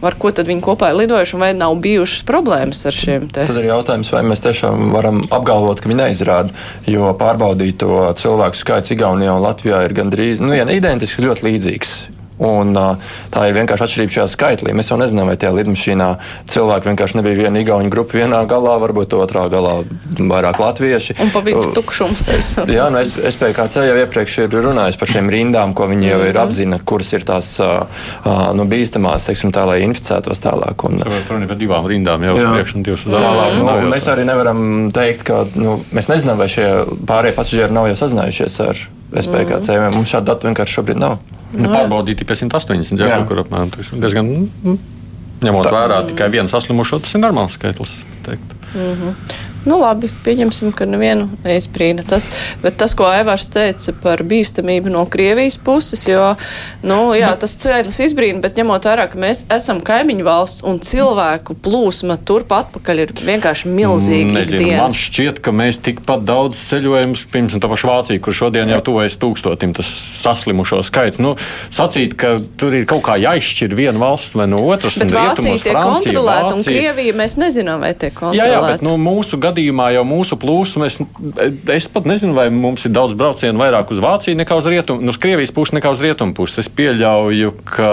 ar 0.02 0.16
ko 0.18 0.32
tad 0.34 0.48
viņi 0.50 0.62
kopā 0.64 0.92
ir 0.92 1.00
lidojuši, 1.02 1.36
un 1.36 1.44
vai 1.44 1.50
nav 1.56 1.78
bijušas 1.82 2.26
problēmas 2.28 2.84
ar 2.88 2.96
šiem 2.96 3.28
te. 3.32 3.46
Tad 3.48 3.60
ir 3.60 3.70
jautājums, 3.70 4.12
vai 4.14 4.22
mēs 4.26 4.44
tiešām 4.44 4.92
varam 4.94 5.22
apgalvot, 5.26 5.82
ka 5.82 5.90
viņi 5.90 6.02
neizrāda. 6.02 6.54
Jo 6.90 7.12
pārbaudīto 7.18 8.04
cilvēku 8.18 8.58
skaits 8.60 8.94
Igaunijā 8.94 9.34
un 9.34 9.44
Latvijā 9.44 9.82
ir 9.86 9.96
gandrīz 9.98 10.44
nu, 10.44 10.54
ja 10.56 10.68
ne 10.68 10.78
identiski, 10.78 11.26
ļoti 11.26 11.50
līdzīgs. 11.50 11.98
Un, 12.38 12.74
uh, 12.78 13.14
tā 13.34 13.48
ir 13.48 13.56
vienkārši 13.56 13.86
atšķirība 13.86 14.16
šajā 14.16 14.26
skaitlī. 14.34 14.74
Mēs 14.78 14.92
jau 14.92 14.98
nezinām, 15.00 15.30
vai 15.30 15.38
tajā 15.40 15.54
lidmašīnā 15.56 16.08
cilvēki 16.50 16.92
vienkārši 16.92 17.18
nebija 17.18 17.40
viena 17.44 17.62
igauņu 17.62 17.92
grupa 17.92 18.18
vienā 18.20 18.42
galā, 18.50 18.76
varbūt 18.82 19.16
otrā 19.18 19.46
galā 19.52 19.80
vairāk 20.18 20.60
latvieši. 20.62 21.18
Un 21.22 21.32
pa 21.34 21.42
vidu 21.44 21.58
Uh, 21.58 21.74
tukšums. 21.74 22.24
Jā, 22.70 22.88
nu 22.92 23.00
es, 23.00 23.12
SPKC 23.12 23.84
jau 23.88 23.96
iepriekš 24.02 24.36
ir 24.44 24.56
runājis 24.68 24.98
par 25.00 25.10
šīm 25.10 25.30
rindām, 25.32 25.74
ko 25.76 25.88
viņi 25.90 26.10
jau 26.10 26.20
ir 26.28 26.38
atzina, 26.40 26.78
kuras 26.78 27.10
ir 27.16 27.26
tās 27.28 27.50
uh, 27.64 27.86
uh, 28.22 28.50
nu, 28.56 28.66
bīstamās, 28.70 29.26
teiksim, 29.28 29.52
tā, 29.54 29.64
lai 29.68 29.80
inficētos 29.86 30.42
tālāk. 30.44 30.84
Un, 30.88 31.02
Runa 31.28 31.48
par 31.50 31.58
divām 31.60 31.88
rindām 31.90 32.24
jau 32.24 32.36
uz 32.38 32.46
priekšu 32.46 32.78
un 32.78 32.86
divas 32.86 33.06
uz 33.06 33.16
Tālāk, 33.16 33.58
nu, 33.58 33.90
mēs 33.92 34.06
arī 34.12 34.28
nevaram 34.28 34.62
teikt, 34.94 35.26
ka 35.28 35.42
nu, 35.58 35.78
mēs 35.94 36.10
nezinām, 36.12 36.38
vai 36.40 36.48
šie 36.52 36.68
pārējie 37.08 37.36
pasažieri 37.36 37.76
nav 37.76 37.90
jau 37.90 37.98
sazinājušies 38.04 38.60
ar 38.68 38.86
SPKC. 39.08 39.74
Mm. 39.74 39.98
Mums 39.98 40.14
šādu 40.14 40.32
datu 40.32 40.48
vienkārši 40.50 40.78
šobrīd 40.78 41.02
nav. 41.02 41.18
Nu, 41.56 41.68
pārbaudīti 41.72 42.26
pie 42.28 42.36
180, 42.36 42.98
jā, 43.00 43.08
Jā. 43.08 43.18
kaut 43.20 43.28
kur 43.30 43.42
apmēram. 43.44 43.70
Tas 43.72 43.88
ir 43.92 44.02
diezgan, 44.02 44.28
mm, 44.64 44.78
ņemot 45.46 45.70
vērā 45.72 46.02
tikai 46.10 46.28
vienu 46.34 46.50
saslimušo, 46.52 47.00
tas 47.04 47.14
ir 47.16 47.22
normāls 47.24 47.56
skaitlis. 47.56 48.02
teikt. 48.26 48.56
Nu, 49.68 49.76
labi, 49.82 50.08
pieņemsim, 50.24 50.72
ka 50.76 50.86
nevienu 50.88 51.28
neizbrīna 51.44 52.04
tas. 52.08 52.30
Bet 52.62 52.78
tas, 52.80 52.94
ko 52.96 53.04
Aivārs 53.10 53.50
teica 53.52 53.92
par 54.02 54.22
bīstamību 54.26 54.92
no 54.94 55.04
Krievijas 55.10 55.58
puses, 55.60 56.06
jo, 56.08 56.30
nu, 56.86 57.12
jā, 57.18 57.34
tas 57.40 57.54
skaitlis 57.58 58.00
izbrīna, 58.08 58.40
bet 58.44 58.56
ņemot 58.58 58.88
vērā, 58.88 59.08
ka 59.12 59.20
mēs 59.20 59.44
esam 59.52 59.82
kaimiņu 59.84 60.24
valsts 60.26 60.64
un 60.68 60.80
cilvēku 60.84 61.56
plūsma 61.64 62.16
turp 62.28 62.52
atpakaļ 62.56 63.02
ir 63.04 63.12
vienkārši 63.18 63.68
milzīga 63.68 64.38
Nezinu, 64.38 64.62
man 64.62 64.88
ikdienas. 64.88 64.98
šķiet, 65.08 65.42
ka 65.44 65.52
mēs 65.54 65.80
tikpat 65.84 66.24
daudz 66.28 66.56
ceļojam, 66.70 67.12
piemēram, 67.32 67.60
tā 67.62 67.70
paša 67.74 67.90
Vācija, 67.92 68.22
kur 68.24 68.36
šodien 68.36 68.72
jau 68.72 68.80
tuvojas 68.88 69.18
tūkstotim 69.20 69.74
tas 69.76 69.88
saslimušo 70.22 70.80
skaits. 70.86 71.20
Nu, 71.22 71.34
sacīt, 71.74 72.16
ka 72.18 72.34
tur 72.60 72.74
ir 72.78 72.86
kaut 72.88 73.04
kā 73.06 73.18
jāizšķir 73.20 73.74
viena 73.78 73.98
valsts 74.00 74.36
vai 74.38 74.46
no 74.50 74.62
otras. 74.70 74.96
Bet 75.00 75.12
un 75.12 75.18
Vācija 75.18 75.54
tiek 75.58 75.68
Francija, 75.68 75.84
kontrolēta, 75.84 76.46
un 76.54 76.58
Vācija. 76.62 76.72
Krievija 76.72 77.16
mēs 77.18 77.36
nezinām, 77.40 77.82
vai 77.84 77.92
tiek 77.94 78.12
Jā, 78.12 78.18
kontrolēta. 78.20 78.48
jā, 78.54 78.60
bet 78.72 78.82
nu, 78.86 78.96
mūsu 79.02 79.36
gadījumā 79.38 79.57
jau 79.66 80.04
mūsu 80.06 80.38
plūsma, 80.40 80.88
es, 80.88 80.98
es 81.74 81.88
pat 81.92 82.08
nezinu, 82.08 82.34
vai 82.36 82.48
mums 82.54 82.86
ir 82.86 82.94
daudz 82.94 83.16
braucienu 83.18 83.60
vairāk 83.60 83.92
uz 83.94 84.02
Vāciju 84.02 84.38
nekā 84.38 84.58
uz 84.60 84.68
Rietumu, 84.70 85.04
nu, 85.04 85.14
uz 85.14 85.20
Krievijas 85.20 85.54
pusi 85.54 85.76
nekā 85.78 85.92
uz 85.94 86.02
Rietumu 86.04 86.36
pusi. 86.38 86.60
Es 86.62 86.70
pieļauju, 86.72 87.54
ka 87.68 87.90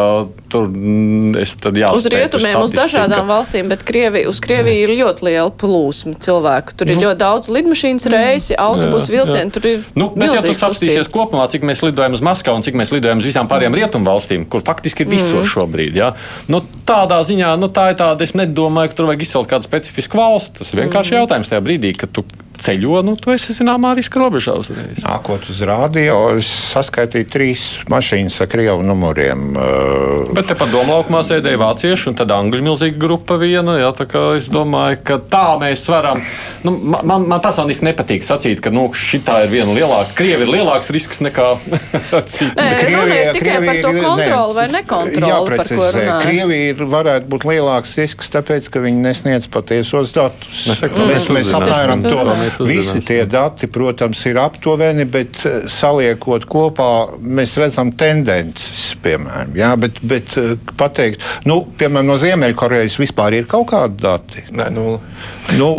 tur 0.52 0.70
mm, 0.70 1.36
es 1.42 1.56
tad 1.62 1.78
jāspēj. 1.80 2.02
Uz 2.02 2.10
rietumiem, 2.14 2.60
uz 2.62 2.76
dažādām 2.76 3.30
valstīm, 3.30 3.70
bet 3.72 3.86
Krievi, 3.88 4.26
uz 4.30 4.42
Krieviju 4.44 4.86
ir 4.86 4.96
ļoti 5.02 5.28
liela 5.30 5.52
plūsma 5.64 6.16
cilvēku. 6.24 6.78
Tur 6.80 6.92
ir 6.92 7.02
ļoti 7.02 7.20
daudz 7.22 7.52
lidmašīnas 7.54 8.10
reisi, 8.14 8.58
autobusu 8.60 9.16
vilcienu, 9.16 9.56
tur 9.56 9.70
ir 9.72 9.84
Nu, 9.96 10.10
bet, 10.12 10.34
ja 10.36 10.42
tu 10.44 10.52
apstīsies 10.68 11.08
kopumā, 11.12 11.46
cik 11.52 11.64
mēs 11.68 11.84
lidojam 11.86 12.16
uz 12.18 12.24
Maskavu 12.26 12.60
un 12.60 12.66
cik 12.66 12.76
mēs 12.80 12.92
lidojam 12.92 13.22
uz 13.22 13.30
visām 13.30 13.48
pārējām 13.52 13.78
rietumu 13.78 14.10
valstīm, 14.10 14.44
kur 14.52 14.64
faktiski 14.66 15.06
ir 15.06 15.12
visur 15.14 15.42
mm. 15.42 15.50
šobrīd, 15.54 16.00
ja? 16.00 16.12
nu, 16.52 16.62
tādā 16.88 17.22
ziņā, 17.26 17.54
nu, 17.62 17.70
tā 17.74 17.90
ir 17.94 18.00
tāda, 18.00 18.26
es 18.26 18.36
nedomāju, 18.38 18.92
ka 18.92 19.00
tur 19.00 19.10
vajag 19.10 19.26
izcelt 19.26 19.50
kādu 19.52 19.68
specifisku 19.68 20.20
valsti. 20.20 20.60
Tas 20.60 20.74
ir 20.74 20.82
vienkārši 20.84 21.14
mm. 21.14 21.20
jautājums 21.22 21.45
tajā 21.52 21.64
brīdī, 21.66 21.94
kad 21.98 22.14
tu 22.16 22.26
ceļo, 22.62 23.02
nu, 23.06 23.16
tu 23.20 23.32
esi 23.34 23.54
zināmā 23.56 23.94
riska 23.98 24.20
robežā 24.22 24.56
uzreiz. 24.60 25.02
Nākot 25.06 25.48
uz 25.52 25.62
rādio, 25.68 26.18
es 26.40 26.50
saskaitīju 26.74 27.28
trīs 27.32 27.64
mašīnas 27.92 28.38
ar 28.44 28.50
krievu 28.52 28.86
numuriem. 28.86 29.46
Bet 30.36 30.50
tepat 30.52 30.72
domālaukumā 30.74 31.22
sēdēja 31.28 31.60
vācieši 31.62 32.12
un 32.12 32.18
tad 32.20 32.34
angļu 32.36 32.64
milzīga 32.66 33.00
grupa 33.02 33.38
viena. 33.42 33.78
Jā, 33.82 33.92
tā 33.98 34.08
kā 34.10 34.24
es 34.40 34.50
domāju, 34.52 35.00
ka 35.08 35.20
tā 35.32 35.46
mēs 35.62 35.86
varam. 35.92 36.22
Nu, 36.66 36.76
ma- 36.80 37.04
man, 37.04 37.28
man 37.30 37.44
personīgi 37.44 37.86
nepatīk 37.90 38.26
sacīt, 38.26 38.62
ka 38.64 38.74
nu, 38.74 38.88
šī 38.96 39.22
ir 39.46 39.52
viena 39.52 39.76
lielāka. 39.76 40.16
Krievi 40.18 40.48
ir 40.48 40.54
lielāks 40.58 40.92
risks 40.96 41.22
nekā 41.26 41.48
citi. 42.36 42.54
Nē, 42.56 42.70
ir 43.16 43.32
tikai 43.38 43.58
par 43.66 43.82
to 43.84 43.94
ir- 43.94 44.02
kontroli 44.06 44.58
vai 44.60 44.68
nekontroli, 44.74 45.32
Jāprecizē. 45.32 46.06
Krievija 46.24 46.74
ir, 46.74 46.84
varētu 46.96 47.32
būt 47.32 47.48
lielāks 47.50 47.96
risks, 48.00 48.32
tāpēc, 48.34 48.70
ka 48.74 48.84
viņi 48.84 49.04
nesniedz 49.06 49.50
patiesos 49.52 50.14
datus. 50.16 50.66
Mēs 50.70 50.86
mēs, 50.96 51.30
mēs 51.34 51.52
apmēram 51.58 52.04
to. 52.06 52.20
Mēs 52.46 52.60
uzzināsim. 52.60 53.00
Visi 53.00 53.04
tie 53.08 53.22
dati, 53.30 53.70
protams, 53.72 54.22
ir 54.30 54.40
aptuveni, 54.42 55.08
bet 55.10 55.42
eh, 55.50 55.66
saliekot 55.72 56.48
kopā, 56.50 56.90
mēs 57.20 57.58
redzam 57.62 57.94
tendences, 57.98 58.88
piemēram. 59.04 59.56
Jā, 59.58 59.74
bet, 59.82 60.02
bet 60.06 60.38
eh, 60.42 60.56
pateikt, 60.78 61.24
nu, 61.50 61.62
piemēram, 61.80 62.12
no 62.14 62.20
Ziemeļkorejas 62.22 63.00
vispār 63.02 63.40
ir 63.42 63.50
kaut 63.50 63.70
kādi 63.74 64.02
dati. 64.06 64.46
Nē, 64.56 64.70
nu, 64.76 65.00
Nu, 65.58 65.76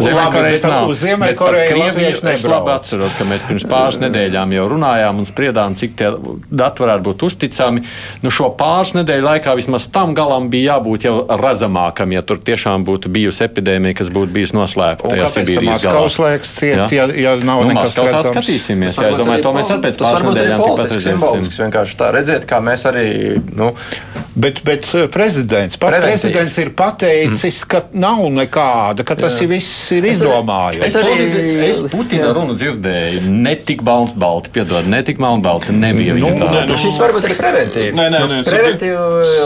par 1.34 1.56
latvieši 1.56 2.20
Krieviju 2.20 2.34
Es 2.36 2.44
labi 2.46 2.54
nebrauc. 2.54 2.80
atceros, 2.80 3.14
ka 3.18 3.24
mēs 3.26 3.44
pirms 3.48 3.64
pāris 3.66 3.98
nedēļām 3.98 4.52
jau 4.54 4.66
runājām 4.70 5.20
un 5.20 5.26
spriedām, 5.26 5.74
cik 5.78 5.96
tie 5.98 6.10
dati 6.50 6.84
varētu 6.84 7.04
būt 7.08 7.24
uzticami. 7.26 7.82
Nu, 8.22 8.30
šo 8.30 8.52
pāris 8.58 8.94
nedēļu 8.96 9.26
laikā 9.26 9.56
vismaz 9.58 9.88
tam 9.92 10.14
galam 10.16 10.48
bija 10.52 10.76
jābūt 10.76 11.08
jau 11.08 11.16
redzamākam, 11.42 12.14
ja 12.14 12.22
tur 12.26 12.38
tiešām 12.46 12.86
būtu 12.86 13.10
bijusi 13.12 13.44
epidēmija, 13.48 13.98
kas 13.98 14.12
būtu 14.14 14.36
bijusi 14.36 14.54
tajā 14.56 14.94
kāpēc 15.02 15.34
tam 15.34 15.46
Sibīrijas 15.46 15.86
galā. 15.86 16.06
Maskavas 16.56 16.62
liekas 16.62 16.88
ciet, 16.88 16.92
Jā. 16.92 17.08
ja, 17.20 17.32
ja 17.36 17.36
nav 17.44 17.62
Nu, 17.64 17.68
nekas 17.72 17.96
redzams? 17.98 18.30
skatīsimies. 18.32 18.96
Jā, 18.96 19.10
es 19.10 19.16
domāju, 19.20 19.42
to 19.42 19.52
mēs 19.52 19.70
arī 19.70 19.80
pēc 19.86 19.96
pāris 20.00 20.16
varbūt 20.16 20.36
ir 20.36 20.42
nedēļām 20.42 20.60
tikpat 20.64 20.86
redzēsim. 20.86 21.18
simbolisks. 21.18 21.58
Vienkārši 21.60 21.96
tā 21.96 22.12
redziet, 22.14 22.46
kā 22.46 22.60
mēs 22.60 22.86
arī. 22.88 23.42
Nu, 23.56 23.74
Bet, 24.36 24.58
bet 24.64 24.84
eh, 24.94 25.06
prezidents, 25.08 25.78
pats 25.80 25.96
Preventīvi. 25.96 26.02
prezidents 26.04 26.58
ir 26.58 26.70
pateicis, 26.76 27.64
ka 27.64 27.80
nav 27.96 28.18
nekāda, 28.36 29.00
ka 29.02 29.14
tas 29.16 29.40
ir 29.40 29.48
viss 29.48 29.90
ir 29.96 30.04
izdomājums. 30.04 30.84
es 30.84 30.94
arī- 30.94 31.68
Es 31.70 31.80
Putina 31.80 32.34
runu 32.36 32.52
dzirdēju, 32.52 33.22
ne 33.32 33.54
tik 33.56 33.80
balti, 33.82 34.50
piedod, 34.52 34.86
ne 34.86 35.02
tik 35.02 35.16
melnbalti 35.18 35.72
nebija. 35.72 36.12
Nu, 36.14 36.26
viņa 36.28 36.38
tāda. 36.38 36.52
nē, 36.52 36.68
nu, 36.68 36.76
šis 36.76 36.98
varbūt 37.00 37.24
ir 37.30 37.34
preventīvi. 37.40 37.94
Nē, 37.96 38.10
nē, 38.12 38.20
Nu, 38.20 38.26
nē 38.28 38.42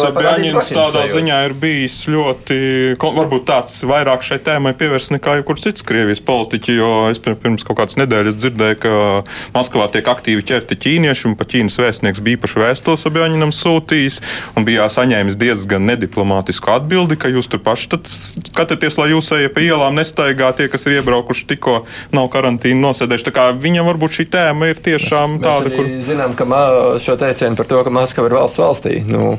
Sabjaņins 0.02 0.72
tādā 0.74 1.04
ziņā 1.12 1.38
ir 1.46 1.54
bijis 1.54 1.96
ļoti, 2.10 2.58
varbūt 2.98 3.44
tāds 3.46 3.78
vairāk 3.86 4.22
šai 4.26 4.38
tēmai 4.38 4.72
pievērsts 4.74 5.14
nekā 5.16 5.36
jebkurš 5.40 5.60
cits 5.68 5.82
Krievijas 5.86 6.20
politiķi, 6.20 6.76
jo 6.80 6.90
es 7.10 7.18
pir- 7.18 7.36
pirms 7.40 7.64
kaut 7.64 7.78
kādas 7.80 7.96
nedēļas 7.96 8.36
dzirdēju, 8.36 8.76
ka 8.82 8.92
Maskavā 9.54 9.86
tiek 9.94 10.04
aktīvi 10.12 10.44
ķerti 10.50 10.76
ķīnieši, 10.84 11.26
un 11.30 11.36
pa 11.40 11.44
Ķīnas 11.48 11.78
vēstnieks 11.80 12.20
bija 12.20 12.36
īpaši 12.36 12.60
vēstuli 12.60 13.00
Sabjaņinam 13.00 13.54
sūtījis, 13.56 14.20
un 14.56 14.66
bija 14.68 14.88
saņēmis 14.92 15.38
diezgan 15.40 15.86
nediplomātisku 15.88 16.70
atbildi, 16.74 17.16
ka 17.16 17.32
jūs 17.32 17.48
tur 17.50 17.62
paši 17.64 17.88
skatāties, 18.50 18.98
lai 19.00 19.10
jūs 19.14 19.30
ejat 19.38 19.54
pa 19.56 19.64
ielām 19.64 19.96
nestaigā 19.98 20.52
tie, 20.58 20.68
kas 20.68 20.84
ir 20.86 20.98
iebraukuši 21.00 21.46
tikko 21.54 21.80
nav 22.12 22.28
karantīnu 22.34 22.82
nosēdējuši. 22.84 23.26
Tā 23.30 23.34
kā 23.38 23.48
viņam 23.56 23.88
varbūt 23.90 24.18
šī 24.20 24.28
tēma 24.34 24.70
ir 24.72 24.80
tiešām 24.84 25.38
Mēs 25.38 25.44
tāda, 25.46 25.66
arī 25.70 25.76
kur. 25.76 25.90
zinām, 26.10 26.34
ka 26.36 26.44
ma- 26.44 26.98
šo 27.00 27.16
teicienu 27.20 27.56
par 27.56 27.66
to, 27.66 27.82
ka 27.84 27.90
Maskava 27.90 28.26
ir 28.30 28.36
valsts 28.38 28.58
valstī. 28.60 29.00
Nu, 29.06 29.38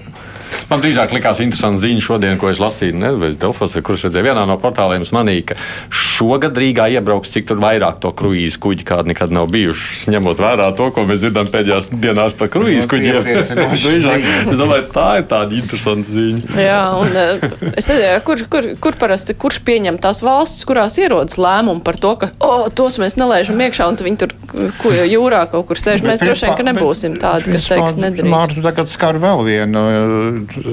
Man 0.71 0.79
drīzāk 0.79 1.11
likās 1.11 1.41
interesanti 1.43 1.81
ziņa 1.83 2.03
šodien, 2.05 2.37
ko 2.39 2.47
es 2.47 2.59
lasīju, 2.61 2.95
nevis 2.95 3.35
Delfos, 3.41 3.73
kurš 3.83 4.05
redzēja 4.07 4.29
vienā 4.29 4.45
no 4.47 4.55
portāliem, 4.61 5.03
manīja, 5.11 5.49
ka 5.51 5.57
šogad 5.91 6.55
Rīgā 6.55 6.85
iebrauks 6.95 7.33
cik 7.33 7.49
tur 7.49 7.59
vairāk 7.59 7.97
to 7.99 8.13
kruīzu 8.15 8.61
kuģi, 8.63 8.85
kādi 8.87 9.11
nekad 9.11 9.33
nav 9.35 9.49
bijuši, 9.51 10.13
ņemot 10.13 10.39
vērā 10.39 10.69
to, 10.77 10.87
ko 10.95 11.03
mēs 11.09 11.19
dzirdam 11.25 11.49
pēdējās 11.51 11.89
dienās 11.91 12.37
par 12.39 12.51
kruīzu 12.53 12.85
Nu, 12.85 12.91
kuģiem. 12.93 13.27
es 14.53 14.61
domāju, 14.61 14.85
tā 14.95 15.07
ir 15.19 15.27
tāda 15.33 15.57
interesanta 15.59 16.07
ziņa. 16.07 16.55
Jā, 16.63 16.79
un 17.01 17.19
eh, 17.19 17.43
es 17.75 17.91
nezinu, 17.91 18.23
kur, 18.27 18.45
kur, 18.55 18.69
kur 18.87 18.99
parasti, 19.01 19.35
kurš 19.35 19.59
pieņem 19.67 19.99
tās 19.99 20.23
valstis, 20.23 20.63
kurās 20.69 20.95
ierodas 21.03 21.35
lēmumi 21.41 21.83
par 21.83 21.99
to, 21.99 22.13
ka, 22.21 22.31
o, 22.39 22.51
oh, 22.61 22.65
tos 22.71 22.95
mēs 23.01 23.17
nelaižam 23.19 23.59
iekšā, 23.67 23.89
un 23.91 23.99
viņi 24.07 24.23
tur 24.23 24.37
ko, 24.79 24.95
jūrā 24.95 25.43
kaut 25.51 25.67
kur 25.67 25.83
sēž. 25.83 26.07
Mēs 26.07 26.23
droši 26.23 26.47
vien, 26.47 26.57
ka 26.61 26.67
nebūsim 26.71 27.19
tādi, 27.19 27.51
kas 27.51 27.67
teiks, 27.67 27.99
nedrīkst. 27.99 28.31
Mārtu 28.31 28.63
tagad 28.63 28.91
skar 28.91 29.19
vēl 29.21 29.45
vienu 29.47 29.85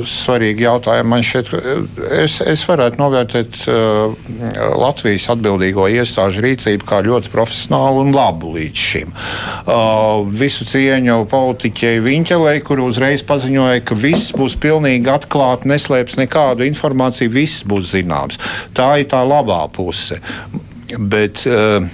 svarīgu 0.08 0.64
jautājumu. 0.64 1.10
Man 1.12 1.24
ka, 1.26 1.50
uh, 1.56 1.84
es, 2.20 2.38
es 2.44 2.64
varētu 2.68 3.00
novērtēt 3.00 3.60
uh, 3.70 4.14
Latvijas 4.78 5.28
atbildīgo 5.34 5.88
iestāžu 5.92 6.44
rīcību 6.44 6.88
kā 6.88 7.00
ļoti 7.06 7.32
profesionālu 7.32 8.04
un 8.06 8.14
labu 8.16 8.54
līdz 8.56 8.84
šim. 8.88 9.14
Uh, 9.14 10.26
visu 10.28 10.66
cieņu 10.68 11.20
politiķei 11.30 12.02
Viņķelei, 12.04 12.58
kur 12.66 12.82
uzreiz 12.84 13.24
paziņoja, 13.26 13.84
ka 13.88 13.98
viss 13.98 14.34
būs 14.36 14.58
pilnīgi 14.60 15.10
atklāti, 15.12 15.70
neslēps 15.72 16.18
nekādu 16.20 16.66
informāciju, 16.68 17.34
viss 17.34 17.66
būs 17.68 17.92
zināms. 17.94 18.40
Tā 18.76 18.94
ir 19.02 19.10
tā 19.10 19.24
labā 19.26 19.64
puse. 19.74 20.20
Bet, 20.98 21.44
uh, 21.48 21.84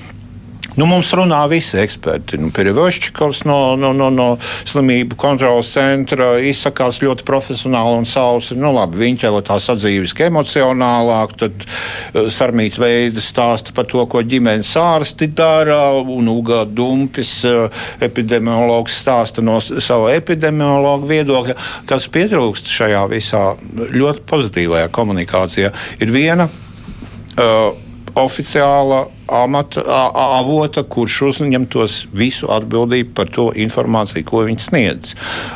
Nu, 0.75 0.89
mums 0.91 1.13
runā 1.15 1.39
visi 1.47 1.79
eksperti. 1.79 2.39
Nu, 2.43 2.49
Perevošķikovs 2.55 3.45
no, 3.47 3.59
no, 3.79 3.93
no, 3.95 4.09
no 4.11 4.27
slimību 4.67 5.15
kontrolas 5.21 5.71
centra 5.77 6.33
izsakās 6.43 6.99
ļoti 7.05 7.27
profesionāli 7.29 8.01
un 8.01 8.09
sausi. 8.11 8.57
Nu, 8.59 8.73
labi, 8.75 9.13
jau 9.23 9.39
tā 9.47 9.61
sadzīviski 9.63 10.27
emocionālāk, 10.27 11.37
tad 11.39 11.63
uh, 11.63 12.27
sarmīt 12.33 12.81
veidi 12.83 13.23
stāsta 13.23 13.75
par 13.77 13.87
to, 13.91 14.03
ko 14.11 14.25
ģimenes 14.27 14.75
ārsti 14.81 15.31
dara, 15.31 15.95
un 15.95 16.33
Uga 16.33 16.65
Dumpis, 16.67 17.37
uh, 17.47 17.87
epidemiologs, 18.03 18.99
stāsta 19.05 19.45
no 19.47 19.61
sava 19.63 20.11
epidemiologa 20.19 21.07
viedokļa, 21.15 21.59
kas 21.87 22.11
pietrūkst 22.11 22.75
šajā 22.75 23.07
visā 23.15 23.47
ļoti 23.95 24.27
pozitīvajā 24.27 24.91
komunikācijā. 24.95 25.71
Ir 26.03 26.15
viena 26.15 26.51
uh, 26.51 27.71
oficiāla 28.19 29.05
amata 29.29 29.83
avota, 30.15 30.83
kurš 30.83 31.21
uzņemtos 31.31 31.99
visu 32.15 32.49
atbildību 32.53 33.15
par 33.17 33.31
to 33.33 33.49
informāciju, 33.65 34.25
ko 34.29 34.45
viņš 34.49 34.67
sniedz. 34.69 35.15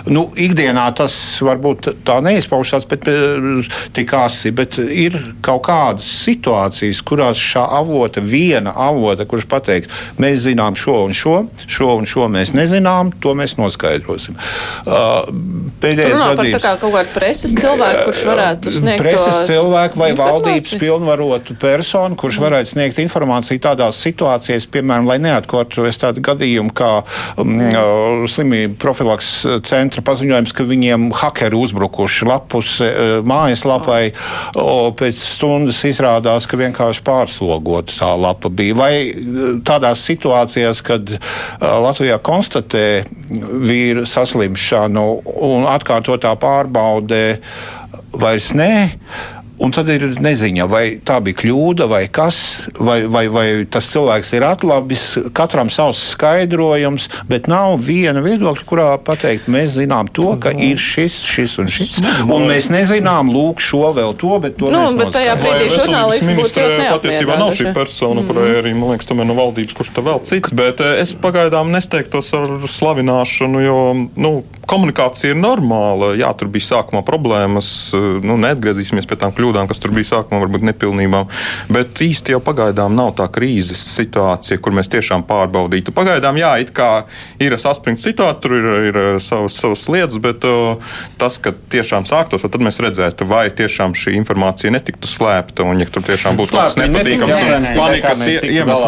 Nu, 0.08 0.28
ikdienā 0.38 0.86
tas 0.98 1.14
varbūt 1.44 1.90
tā 2.06 2.18
neizpaužās, 2.24 2.86
bet 2.88 3.08
eh, 3.10 3.68
tik 3.96 4.14
asi, 4.16 4.52
bet 4.54 4.78
ir 4.78 5.18
kaut 5.44 5.66
kādas 5.68 6.08
situācijas, 6.24 7.02
kurās 7.06 7.40
šā 7.42 7.64
avota, 7.78 8.22
viena 8.24 8.74
avota, 8.88 9.26
kurš 9.28 9.48
pateiks, 9.50 9.92
mēs 10.20 10.44
zinām 10.46 10.76
šo 10.78 11.02
un 11.08 11.16
šo, 11.16 11.42
šo 11.66 11.94
un 12.00 12.08
šo 12.08 12.28
mēs 12.32 12.54
nezinām, 12.56 13.12
to 13.22 13.34
mēs 13.38 13.56
noskaidrosim. 13.60 14.38
Uh, 14.86 15.28
pēdējais 15.82 16.18
par 16.18 16.24
tā 16.24 16.36
gadījums. 16.42 16.64
kā 16.64 16.74
kaut 16.82 16.94
kādu 16.96 17.14
preses 17.14 17.54
cilvēku, 17.58 18.04
kurš 18.08 18.24
varētu 18.28 18.74
sniegt 18.78 19.02
Preses 19.02 19.42
cilvēku 19.48 20.00
vai 20.00 20.10
valdības 20.18 20.74
pilnvarotu 20.80 21.56
personu, 21.60 22.18
kurš 22.18 22.40
varētu 22.42 22.74
sniegt 22.74 23.00
informāciju 23.02 23.57
tādās 23.62 24.00
situācijās, 24.04 24.68
piemēram, 24.72 25.08
lai 25.08 25.18
neatkārtotos 25.22 26.00
tādu 26.00 26.22
gadījumu, 26.24 26.72
kā 26.76 26.90
um, 27.40 27.54
uh, 27.62 28.26
slimību 28.30 28.78
profilaks 28.80 29.32
centra 29.68 30.04
paziņojums, 30.06 30.54
ka 30.56 30.66
viņiem 30.68 31.08
hakeri 31.18 31.58
uzbrukuši 31.58 32.28
lapus 32.28 32.76
uh, 32.84 33.18
mājaslapai, 33.28 34.12
o 34.58 34.90
pēc 34.98 35.22
stundas 35.34 35.80
izrādās, 35.88 36.48
ka 36.48 36.60
vienkārši 36.60 37.04
pārslogota 37.06 37.98
tā 37.98 38.12
lapa 38.18 38.52
bija. 38.52 38.78
Vai 38.78 38.92
uh, 39.08 39.58
tādās 39.66 40.04
situācijās, 40.08 40.82
kad 40.86 41.16
uh, 41.16 41.20
Latvijā 41.84 42.18
konstatē 42.22 42.86
vīru 43.28 44.06
saslimšanu 44.08 45.08
un 45.48 45.66
atkārtotā 45.68 46.34
pārbaudē 46.40 47.24
vairs 48.18 48.52
nē. 48.56 48.72
Un 49.64 49.74
tad 49.74 49.88
ir 49.90 50.04
neziņa, 50.22 50.66
vai 50.70 50.84
tā 51.04 51.18
bija 51.24 51.40
kļūda, 51.42 51.88
vai 51.90 52.04
kas, 52.12 52.38
vai, 52.78 53.00
vai, 53.10 53.24
vai 53.32 53.46
tas 53.70 53.88
cilvēks 53.90 54.32
ir 54.38 54.46
atlabis. 54.46 55.04
Katram 55.36 55.70
savs 55.72 56.00
skaidrojums, 56.12 57.08
bet 57.30 57.48
nav 57.50 57.78
viena 57.82 58.22
viedokļa, 58.24 58.66
kurā 58.68 58.88
pateikt, 59.02 59.48
mēs 59.50 59.74
zinām 59.78 60.10
to, 60.14 60.30
ka 60.42 60.52
ir 60.54 60.78
šis, 60.78 61.18
šis 61.26 61.58
un 61.62 61.72
šis. 61.72 61.96
Un 62.28 62.46
mēs 62.48 62.70
nezinām, 62.72 63.32
lūk, 63.34 63.62
šo 63.62 63.90
vēl 63.96 64.14
to, 64.20 64.34
bet 64.42 64.58
to 64.60 64.70
Nu, 64.72 64.84
mēs 64.92 64.98
bet 65.00 65.14
tajā 65.16 65.34
brīdī 65.40 65.68
žurnālisti 65.74 66.36
ļoti 66.38 66.88
patiesībā 66.92 67.38
nav 67.40 67.52
šī 67.56 67.72
persona, 67.76 68.24
kurai 68.28 68.48
arī, 68.60 68.74
man 68.78 68.94
liekas, 68.94 69.08
tomēr 69.10 69.28
no 69.28 69.36
valdības, 69.38 69.76
kurš 69.78 69.92
tā 69.96 70.04
vēl 70.06 70.22
cits. 70.28 70.54
Bet 70.56 70.82
eh, 70.84 71.00
es 71.02 71.14
pagaidām 71.18 71.72
nesteigtos 71.74 72.30
ar 72.36 72.46
slavināšanu, 72.68 73.62
jo 73.64 73.78
nu, 74.20 74.32
komunikācija 74.68 75.34
ir 75.34 75.40
normāla. 75.40 76.12
Jā, 76.18 76.32
tur 76.38 76.50
bija 76.52 76.68
sākumā 76.70 77.02
problēmas, 77.06 77.70
eh, 77.96 78.08
nu, 78.24 78.38
neatgriezīsimies 78.44 79.08
pie 79.08 79.18
tām 79.20 79.34
kļūdām, 79.36 79.47
kas 79.70 79.80
tur 79.82 79.94
bija 79.96 80.10
sākumā, 80.12 80.42
varbūt 80.44 80.66
nepilnībām. 80.68 81.28
Bet 81.72 82.02
īsti 82.04 82.34
jau 82.34 82.40
pagaidām 82.44 82.96
nav 82.98 83.14
tā 83.18 83.28
krīzes 83.32 83.80
situācija, 83.96 84.60
kur 84.62 84.76
mēs 84.76 84.90
tiešām 84.92 85.24
pārbaudītu. 85.28 85.94
Pagaidām, 85.96 86.38
jā, 86.40 86.52
it 86.62 86.72
kā 86.76 86.90
ir 87.42 87.56
saspringta 87.60 88.04
situācija, 88.04 88.40
tur 88.42 88.56
ir, 88.58 88.68
ir 88.90 89.00
savas, 89.24 89.56
savas 89.58 89.86
lietas, 89.92 90.18
bet 90.22 90.44
tas, 91.20 91.38
ka 91.42 91.54
tiešām 91.72 92.06
sāktos, 92.08 92.44
tad 92.44 92.62
mēs 92.64 92.80
redzētu, 92.82 93.26
vai 93.28 93.46
tiešām 93.54 93.96
šī 93.98 94.14
informācija 94.18 94.72
netiktu 94.74 95.08
slēpta 95.08 95.66
un, 95.66 95.80
ja 95.82 95.88
tur 95.90 96.04
tiešām 96.06 96.38
būtu 96.38 96.54
kaut 96.54 96.68
kas 96.68 96.78
nepatīkams 96.80 97.42
un 97.42 97.68
panikas 97.76 98.24
iemesls, 98.28 98.84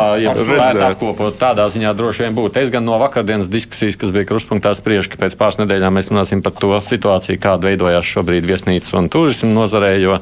apkopot 0.90 1.38
tādā 1.40 1.66
ziņā 1.72 1.92
droši 1.96 2.26
vien 2.26 2.36
būtu. 2.36 2.60
Es 2.62 2.72
gan 2.72 2.86
no 2.86 2.98
vakardienas 3.00 3.50
diskusijas, 3.52 3.98
kas 4.00 4.14
bija 4.14 4.28
kruspunktā 4.28 4.72
spriež, 4.76 5.08
ka 5.10 5.20
pēc 5.20 5.36
pāris 5.40 5.60
nedēļām 5.62 5.96
mēs 5.98 6.10
runāsim 6.12 6.42
par 6.44 6.54
to 6.58 6.72
situāciju, 6.84 7.40
kāda 7.42 7.70
veidojās 7.70 8.08
šobrīd 8.10 8.48
viesnīcas 8.48 8.96
un 8.98 9.10
turismu 9.12 9.52
nozarē, 9.54 9.94
jo, 10.02 10.20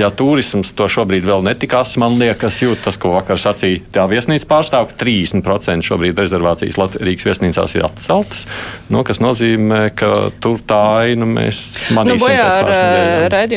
ja 0.00 0.10
turisms 0.14 0.72
to 0.76 0.88
šobrīd 0.90 1.26
vēl 1.26 1.44
netikās, 1.46 1.96
man 2.00 2.18
liekas, 2.20 2.60
jūt 2.64 2.84
tas, 2.86 2.98
ko 3.00 3.14
vakar 3.16 3.40
sacīja 3.40 3.82
tā 3.94 4.06
viesnīca 4.10 4.48
pārstāv, 4.50 4.90
ka 4.90 4.98
30% 5.04 5.86
šobrīd 5.86 6.18
rezervācijas 6.24 6.78
Rīgas 7.00 7.28
viesnīcās 7.28 7.76
ir 7.78 7.86
atceltas, 7.86 8.44
nu, 8.92 9.04
kas 9.06 9.20
nozīmē, 9.22 9.88
ka 9.96 10.10
tur 10.42 10.60
tā 10.64 10.80
ainu 11.04 11.28
mēs 11.28 11.62
Nu, 11.90 11.98
manīsim 12.00 12.24
bojā 12.24 12.44
pēc 12.44 12.56
ar 12.60 12.68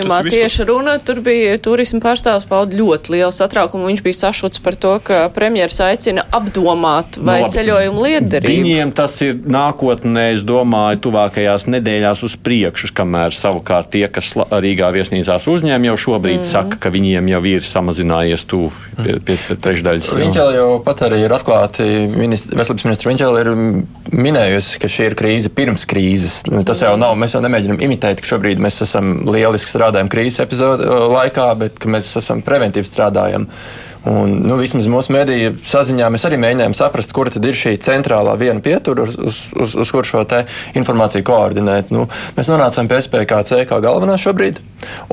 pāris 0.08 0.34
eh, 0.34 0.40
tieši 0.40 0.68
runa, 0.70 0.98
tur 1.04 1.22
bija 1.26 1.58
turisma 1.64 2.02
pārstāvs 2.04 2.48
pauda 2.50 2.78
ļoti 2.78 3.14
lielu 3.16 3.34
satraukumu. 3.36 3.90
Viņš 3.92 4.04
bija 4.06 4.20
sašuts 4.22 4.62
par 4.64 4.78
to, 4.80 4.94
ka 5.04 5.20
premjeras 5.34 5.80
aicina 5.86 6.26
apdomāt 6.36 7.18
vai 7.18 7.42
Nu, 7.42 7.48
labi. 7.48 7.54
ceļojumu 7.56 8.06
liederību. 8.06 8.54
Viņiem 8.54 8.94
tas 8.98 9.18
ir 9.26 9.38
nākotnē, 9.48 10.30
es 10.36 10.46
domāju, 10.48 11.02
tuvākajās 11.08 11.68
nedēļās 11.72 12.24
uz 12.28 12.38
priekšu, 12.42 12.92
kamēr 12.98 13.36
savukārt 13.36 13.92
tie, 13.96 14.06
kas 14.12 14.34
Rīgā 14.36 14.90
viesnīcās 14.96 15.48
uzņēma, 15.52 15.92
jau 15.92 15.97
šobrīd 16.00 16.42
mm. 16.42 16.48
saka, 16.48 16.80
ka 16.82 16.92
viņiem 16.94 17.30
jau 17.32 17.42
ir 17.50 17.66
samazinājies 17.66 18.46
tuvu 18.50 18.72
pie, 18.98 19.18
pie, 19.24 19.36
pie 19.36 19.58
trešdaļas. 19.66 20.12
Viņa 20.22 20.46
jau 20.56 20.70
pat 20.86 21.04
arī 21.08 21.24
ir 21.26 21.36
atklāti, 21.36 21.88
ministr, 22.14 22.58
veselības 22.60 22.88
ministra 22.88 23.12
Viņa 23.12 23.30
ir 23.42 23.52
minējusi, 24.14 24.80
ka 24.82 24.90
šī 24.92 25.10
ir 25.10 25.18
krīze 25.20 25.52
pirms 25.54 25.88
krīzes. 25.90 26.40
Nu, 26.52 26.64
Tas 26.68 26.84
jau 26.84 26.94
nav, 27.00 27.16
mēs 27.20 27.36
jau 27.36 27.42
nemēģinām 27.46 27.82
imitēt, 27.88 28.22
ka 28.22 28.34
šobrīd 28.36 28.62
mēs 28.64 28.82
esam 28.86 29.22
lieliski 29.28 29.72
strādājam 29.72 30.12
krīzes 30.12 30.44
epizodu 30.44 30.88
laikā, 31.14 31.50
bet 31.62 31.82
ka 31.82 31.92
mēs 31.92 32.12
esam 32.20 32.44
preventīvi 32.46 32.88
strādājam. 32.88 33.48
Un, 34.08 34.38
nu, 34.48 34.56
vismaz 34.60 34.88
mūsu 34.92 35.12
mediju 35.16 35.56
saziņā 35.68 36.08
mēs 36.14 36.26
arī 36.28 36.40
mēģinājām 36.40 36.76
saprast, 36.78 37.12
kur 37.16 37.32
tad 37.34 37.46
ir 37.48 37.58
šī 37.58 37.76
centrālā 37.84 38.38
viena 38.40 38.62
pietura, 38.64 39.08
uz, 39.08 39.42
uz, 39.52 39.76
uz 39.76 39.92
kur 39.92 40.08
šo 40.08 40.24
informāciju 40.78 41.26
koordinēt. 41.28 41.92
Nu, 41.92 42.08
mēs 42.38 42.52
nonācām 42.52 42.88
pie 42.88 43.02
SPKC 43.04 43.66
kā 43.68 43.82
galvenā 43.84 44.18
šobrīd. 44.22 44.62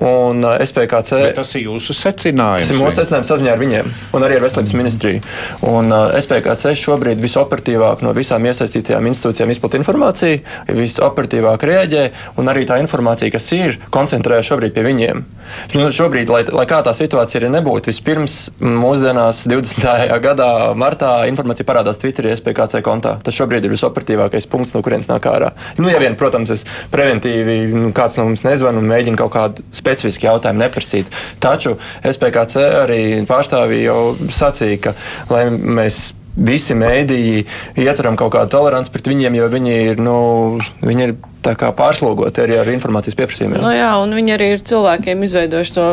Un 0.04 0.44
SPKC 0.44 1.20
Bet 1.22 1.38
tas 1.38 1.54
ir 1.56 1.64
jūsu 1.64 1.94
secinājums. 1.96 2.68
Tas 2.68 2.74
ir 2.74 2.80
mūsu 2.82 2.98
secinājums 3.00 3.30
saziņā 3.32 3.52
ar 3.54 3.60
viņiem 3.62 3.88
un 4.14 4.26
arī 4.26 4.36
ar 4.36 4.44
veselības 4.44 4.74
ministriju. 4.76 5.22
Un 5.70 5.94
SPKC 6.20 6.74
šobrīd 6.82 7.22
visoperatīvāk 7.22 8.04
no 8.04 8.12
visām 8.16 8.44
iesaistītajām 8.50 9.08
institūcijām 9.10 9.54
izplatīja 9.54 9.82
informāciju, 9.82 10.42
visoperatīvāk 10.68 11.64
rēģē 11.70 12.04
un 12.42 12.52
arī 12.52 12.66
tā 12.68 12.78
informācija, 12.82 13.32
kas 13.34 13.48
ir, 13.56 13.78
koncentrēja 13.94 14.44
šobrīd 14.52 14.76
pie 14.76 14.84
viņiem. 14.86 15.24
Nu, 15.74 15.88
šobrīd, 15.94 16.30
lai, 16.32 16.44
lai 16.52 16.66
kā 16.68 16.82
tā 16.84 16.92
situācija 16.96 17.40
arī 17.40 17.52
nebūtu, 17.56 17.92
vispirms 17.92 18.38
mūsdienās 18.84 19.44
20. 19.50 19.84
gadā 20.24 20.48
martā 20.78 21.12
informācija 21.30 21.66
parādās 21.68 22.00
Twitterī 22.02 22.34
SPKC 22.36 22.82
kontā. 22.84 23.16
Tas 23.24 23.36
šobrīd 23.36 23.64
ir 23.64 23.74
visoperatīvākais 23.74 24.48
punkts, 24.52 24.74
no 24.76 24.82
kurienes 24.84 25.08
nāk 25.10 25.28
ārā. 25.30 25.52
Nu, 25.80 25.88
ja 25.92 26.00
vien, 26.02 26.18
protams, 26.20 26.52
es 26.54 26.64
preventīvi 26.92 27.58
nu, 27.72 27.92
kāds 27.96 28.18
no 28.18 28.28
mums 28.28 28.44
nezvan 28.46 28.80
un 28.80 28.88
mēģina 28.90 29.20
kaut 29.20 29.34
kādu 29.36 29.64
specifisku 29.74 30.28
jautājumu 30.28 30.64
neprasīt. 30.64 31.12
Taču 31.42 31.76
SPKC 32.04 32.66
arī 32.84 33.00
pārstāvji 33.28 33.86
jau 33.86 34.00
sacīja, 34.32 34.82
ka 34.88 34.94
lai 35.32 35.46
mēs 35.50 36.12
visi 36.34 36.74
mēdīji 36.78 37.44
ieturam 37.84 38.18
kaut 38.18 38.34
kādu 38.34 38.50
toleranci 38.56 38.92
pret 38.94 39.10
viņiem, 39.10 39.38
jo 39.38 39.50
viņi 39.52 39.76
ir, 39.92 40.02
nu, 40.02 40.16
viņi 40.82 41.08
ir 41.08 41.14
tā 41.44 41.52
kā 41.60 41.68
pārslogoti 41.76 42.42
arī 42.44 42.56
ar 42.60 42.70
informācijas 42.72 43.16
pieprasījumiem. 43.18 43.60
No 43.62 43.72
jā, 43.74 43.90
un 44.02 44.14
viņi 44.16 44.34
arī 44.36 44.48
ir 44.54 44.64
cilvēkiem 44.64 45.24
izveidojuši 45.26 45.74
to 45.76 45.84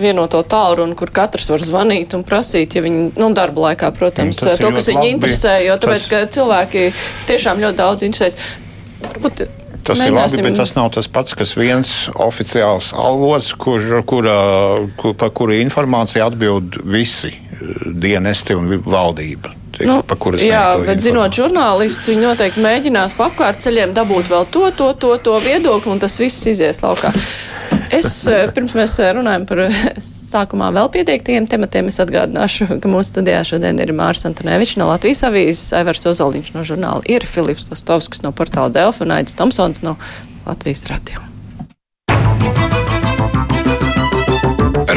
vienoto 0.00 0.42
tālruni, 0.42 0.96
kur 0.98 1.12
katrs 1.14 1.48
var 1.52 1.62
zvanīt 1.64 2.16
un 2.18 2.24
prasīt, 2.26 2.74
ja 2.78 2.82
viņi, 2.84 3.12
nu, 3.18 3.30
darba 3.36 3.68
laikā, 3.68 3.92
protams, 3.96 4.40
Tas 4.42 4.58
ir 4.58 4.66
to, 4.66 4.72
kas 4.76 4.90
viņu 4.90 5.06
interesē, 5.14 5.54
jo 5.66 5.78
tāpēc, 5.78 6.08
Tas- 6.08 6.10
ka 6.12 6.24
cilvēki 6.38 6.88
tiešām 7.30 7.62
ļoti 7.64 7.80
daudz 7.82 8.06
interesēs. 8.08 8.36
Varbūt 9.06 9.46
Tas 9.88 10.00
ir 10.02 10.10
labi, 10.10 10.16
mēģināsim- 10.18 10.42
bet 10.42 10.56
tas 10.58 10.74
nav 10.76 10.90
tas 10.92 11.08
pats, 11.08 11.34
kas 11.38 11.54
viens 11.56 11.92
oficiāls 12.14 12.90
avots, 12.92 13.52
kur, 13.54 13.80
kura, 14.04 14.34
kur, 14.98 15.14
par 15.14 15.30
kuru 15.30 15.52
informāciju 15.62 16.26
atbild 16.26 16.82
visi 16.84 17.30
eh, 17.30 17.92
dienesti 17.94 18.54
un 18.58 18.82
valdība. 18.84 19.54
Teiksim, 19.78 19.92
Nu, 19.92 20.02
pa 20.02 20.16
kuras 20.18 20.42
jā, 20.42 20.62
bet 20.82 20.98
zinot 20.98 21.30
informāciju. 21.30 21.44
žurnālistus, 21.44 22.08
viņi 22.10 22.24
noteikti 22.24 22.64
mēģinās 22.64 23.14
pa 23.14 23.28
apkārt 23.30 23.62
ceļiem 23.62 23.94
dabūt 23.94 24.26
vēl 24.32 24.48
to, 24.50 24.64
to, 24.74 24.88
to, 24.98 25.12
to 25.22 25.36
viedokli, 25.44 25.92
un 25.94 26.02
tas 26.02 26.18
viss 26.18 26.48
izies 26.50 26.82
laukā. 26.82 27.12
Es, 27.94 28.10
eh, 28.28 28.48
pirms 28.52 28.74
mēs 28.76 28.96
eh, 29.00 29.12
runājam 29.16 29.46
par 29.48 29.62
eh, 29.64 29.76
sākumā 30.02 30.68
vēl 30.76 30.90
pieteiktiem 30.92 31.46
tematiem, 31.48 31.88
es 31.88 32.00
atgādināšu, 32.02 32.66
ka 32.82 32.90
mūsu 32.90 33.12
studijā 33.14 33.40
šodien 33.48 33.78
ir 33.80 33.94
Mārs 33.96 34.26
Antonēvičs 34.28 34.76
no 34.80 34.90
Latvijas 34.90 35.22
avīzes, 35.28 35.70
Aivars 35.78 36.04
Ozoliņš 36.10 36.52
no 36.56 36.66
žurnāla, 36.68 37.06
ir 37.08 37.24
Filips 37.30 37.70
Lastovskis 37.72 38.24
no 38.26 38.34
portāla 38.36 38.72
Delfa 38.74 39.06
un 39.06 39.14
Aidis 39.16 39.38
Tomsons 39.38 39.80
no 39.86 39.96
Latvijas 40.44 40.84
radio. 40.90 41.22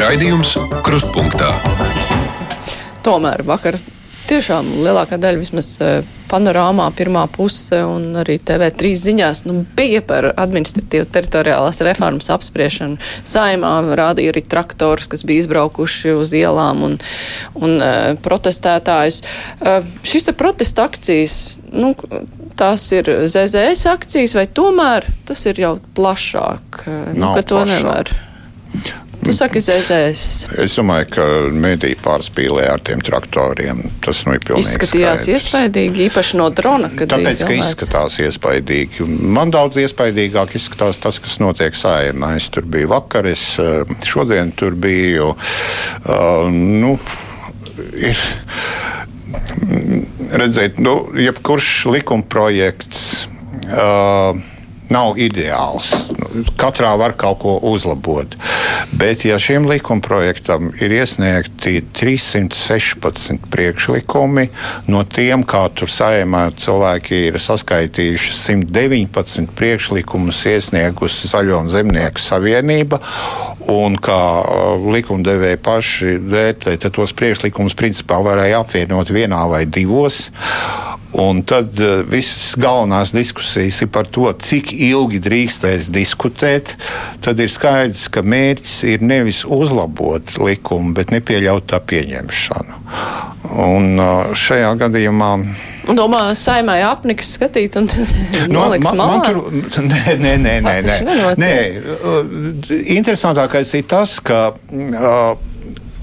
Raidījums 0.02 0.58
Krustpunktā. 0.84 1.54
Tomēr 3.06 3.46
vakar 3.46 3.78
tiešām 4.32 4.68
lielākā 4.86 5.20
daļa 5.22 5.42
vismaz 5.42 5.70
eh, 5.84 6.08
panorāmā 6.32 6.88
pirmā 6.96 7.26
puse 7.34 7.82
un 7.84 8.16
arī 8.22 8.38
TV3 8.40 8.92
ziņās 9.02 9.44
nu, 9.50 9.66
bija 9.78 10.00
par 10.08 10.30
administratīvu 10.32 11.10
teritoriālās 11.12 11.82
reformas 11.84 12.32
apspriešanu. 12.32 13.00
Saimā 13.28 13.74
rādīja 14.00 14.32
arī 14.34 14.44
traktorus, 14.48 15.10
kas 15.12 15.26
bija 15.28 15.44
izbraukuši 15.44 16.16
uz 16.16 16.32
ielām 16.38 16.86
un, 16.88 16.98
un 17.60 17.76
uh, 17.78 18.14
protestētājus. 18.24 19.22
Uh, 19.60 19.84
šis 20.08 20.30
te 20.30 20.36
protesta 20.38 20.88
akcijas, 20.88 21.38
nu, 21.76 21.92
tās 22.60 22.88
ir 22.96 23.12
ZZS 23.28 23.88
akcijas 23.92 24.38
vai 24.38 24.48
tomēr 24.48 25.08
tas 25.28 25.44
ir 25.52 25.60
jau 25.60 25.76
plašāk? 25.98 26.84
Nu, 27.12 27.26
Nav 27.26 27.40
ka 27.40 27.48
to 27.52 27.60
plašāk. 27.60 27.74
nevar. 27.76 28.16
Tu 29.26 29.34
saki 29.38 29.62
ZZS. 29.62 30.48
Es 30.64 30.76
domāju, 30.80 31.08
ka 31.14 31.26
mediji 31.54 31.98
pārspīlē 32.02 32.66
ar 32.72 32.82
tiem 32.86 33.04
traktoriem. 33.06 33.84
Tas 34.02 34.24
nu 34.26 34.34
ir 34.38 34.42
pilnīgi 34.42 34.66
Izskatījās 34.66 35.22
skaidrs. 35.22 35.46
iespaidīgi, 35.46 36.08
īpaši 36.10 36.40
no 36.40 36.48
drona. 36.58 36.90
Tāpēc, 36.90 37.44
ka 37.46 37.58
izskatās 37.60 38.18
iespaidīgi. 38.26 39.06
Man 39.06 39.54
daudz 39.54 39.78
iespaidīgāk 39.84 40.56
izskatās 40.58 40.98
tas, 41.02 41.22
kas 41.22 41.38
notiek 41.44 41.78
sājumā. 41.78 42.34
Es 42.40 42.50
tur 42.54 42.66
biju 42.66 42.90
vakar, 42.96 43.30
es 43.30 43.46
eh, 43.62 43.86
šodien 44.08 44.56
tur 44.58 44.74
biju. 44.74 45.36
Uh, 46.02 46.50
nu, 46.50 46.96
ir, 48.02 48.18
redzēt, 50.34 50.82
nu, 50.82 50.96
jebkurš 51.22 51.76
likuma 51.94 52.26
projekts. 52.26 53.28
Uh, 53.70 54.42
Nav 54.92 55.16
ideāls. 55.22 55.94
Katrā 56.60 56.92
var 57.00 57.16
kaut 57.20 57.40
ko 57.44 57.56
uzlabot. 57.72 58.36
Bet, 58.92 59.24
ja 59.26 59.38
šim 59.40 59.68
likumprojektam 59.70 60.72
ir 60.84 60.92
iesniegti 60.96 61.82
316 61.96 63.48
priekšlikumi, 63.52 64.48
no 64.92 65.04
tiem, 65.08 65.46
kā 65.48 65.64
tur 65.76 65.92
saimā 65.92 66.44
cilvēki 66.60 67.22
ir 67.30 67.40
saskaitījuši 67.40 68.36
119 68.36 69.56
priekšlikumus, 69.58 70.44
iesniegusi 70.52 71.32
Zaļo 71.32 71.64
un 71.64 71.72
Zemnieku 71.72 72.24
savienība, 72.24 73.00
un 73.72 73.96
kā 74.02 74.22
uh, 74.42 74.92
likumdevēji 74.92 75.62
paši 75.64 76.18
vērtē, 76.20 76.76
tad 76.82 76.96
tos 76.98 77.16
priekšlikumus 77.18 77.78
principā 77.80 78.20
varēja 78.26 78.64
apvienot 78.64 79.12
vienā 79.14 79.46
vai 79.52 79.66
divos. 79.70 80.28
Un 81.22 81.42
tad 81.44 81.76
uh, 81.84 82.00
visas 82.08 82.54
galvenās 82.60 83.12
diskusijas 83.16 83.82
ir 83.84 83.92
par 83.92 84.08
to, 84.08 84.30
cik 84.32 84.72
ilgi 84.88 85.20
drīkstēs 85.24 85.90
diskutēt. 85.94 86.76
Tad 87.24 87.40
ir 87.44 87.50
skaidrs, 87.52 88.08
ka 88.14 88.24
mērķis 88.26 88.78
ir 88.96 89.04
nevis 89.06 89.44
uzlabot 89.46 90.36
likumu, 90.42 90.94
bet 90.98 91.14
nepieļaut 91.14 91.68
tā 91.72 91.80
pieņemšanu. 91.92 92.80
Un 93.62 93.98
šajā 94.38 94.70
gadījumā 94.80 95.30
Domā, 95.98 96.20
saimai 96.38 96.78
apniks 96.86 97.34
skatīt 97.36 97.74
un 97.80 97.88
Nu, 97.90 98.54
noliks 98.54 98.86
man, 98.86 99.00
malā. 99.00 99.16
man 99.18 99.24
tur 99.74 99.88
nē, 99.88 100.16
nē, 100.22 100.34
nē, 100.40 100.54
nē, 100.62 100.76
Tas 100.86 101.02
nē. 101.08 101.32
nē. 101.42 101.54
Interesantākais 102.96 103.74
ir 103.80 103.88
tas, 103.90 104.20
ka. 104.24 104.52
Uh, 104.72 105.51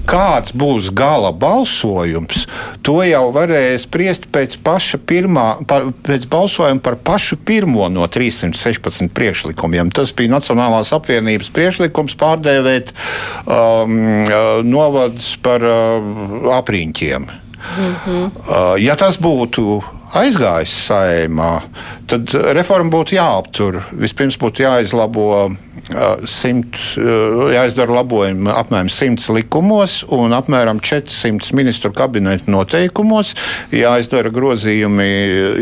Kāds 0.09 0.53
būs 0.57 0.89
gala 0.95 1.29
balsojums, 1.35 2.47
to 2.85 2.99
jau 3.05 3.27
varēja 3.35 3.77
spriest 3.83 4.25
pēc 4.33 4.57
pirmā, 5.05 5.61
par, 5.69 5.91
pēc 6.05 6.25
balsojuma 6.31 6.81
par 6.81 6.97
pašu 6.97 7.37
pirmo 7.37 7.85
no 7.93 8.07
316 8.09 9.13
priekšlikumiem. 9.13 9.91
Tas 9.93 10.13
bija 10.17 10.33
Nacionālās 10.33 10.93
apvienības 10.97 11.51
priekšlikums 11.53 12.17
pārdēvēt 12.17 12.93
um, 13.45 13.99
uh, 14.25 14.65
novadus 14.65 15.35
par 15.45 15.61
uh, 15.61 16.57
apriņķiem. 16.57 17.29
Uh, 17.59 18.75
ja 18.81 18.95
tas 18.97 19.19
būtu 19.21 19.81
aizgājis 20.17 20.73
saimā, 20.87 21.51
tad 22.09 22.33
reforma 22.55 22.91
būtu 22.93 23.17
jāaptur. 23.17 23.81
Vispirms 23.99 24.39
būtu 24.41 24.65
jāizlabo. 24.65 25.25
Simt, 26.27 26.75
jāizdara 27.55 27.95
labojumi 27.95 28.51
apmēram 28.51 28.89
100 28.91 29.31
likumos 29.33 30.01
un 30.13 30.35
apmēram 30.35 30.81
400 30.83 31.55
ministru 31.57 31.89
kabineta 31.95 32.51
noteikumos, 32.51 33.31
jāizdara 33.73 34.29
grozījumi 34.35 35.07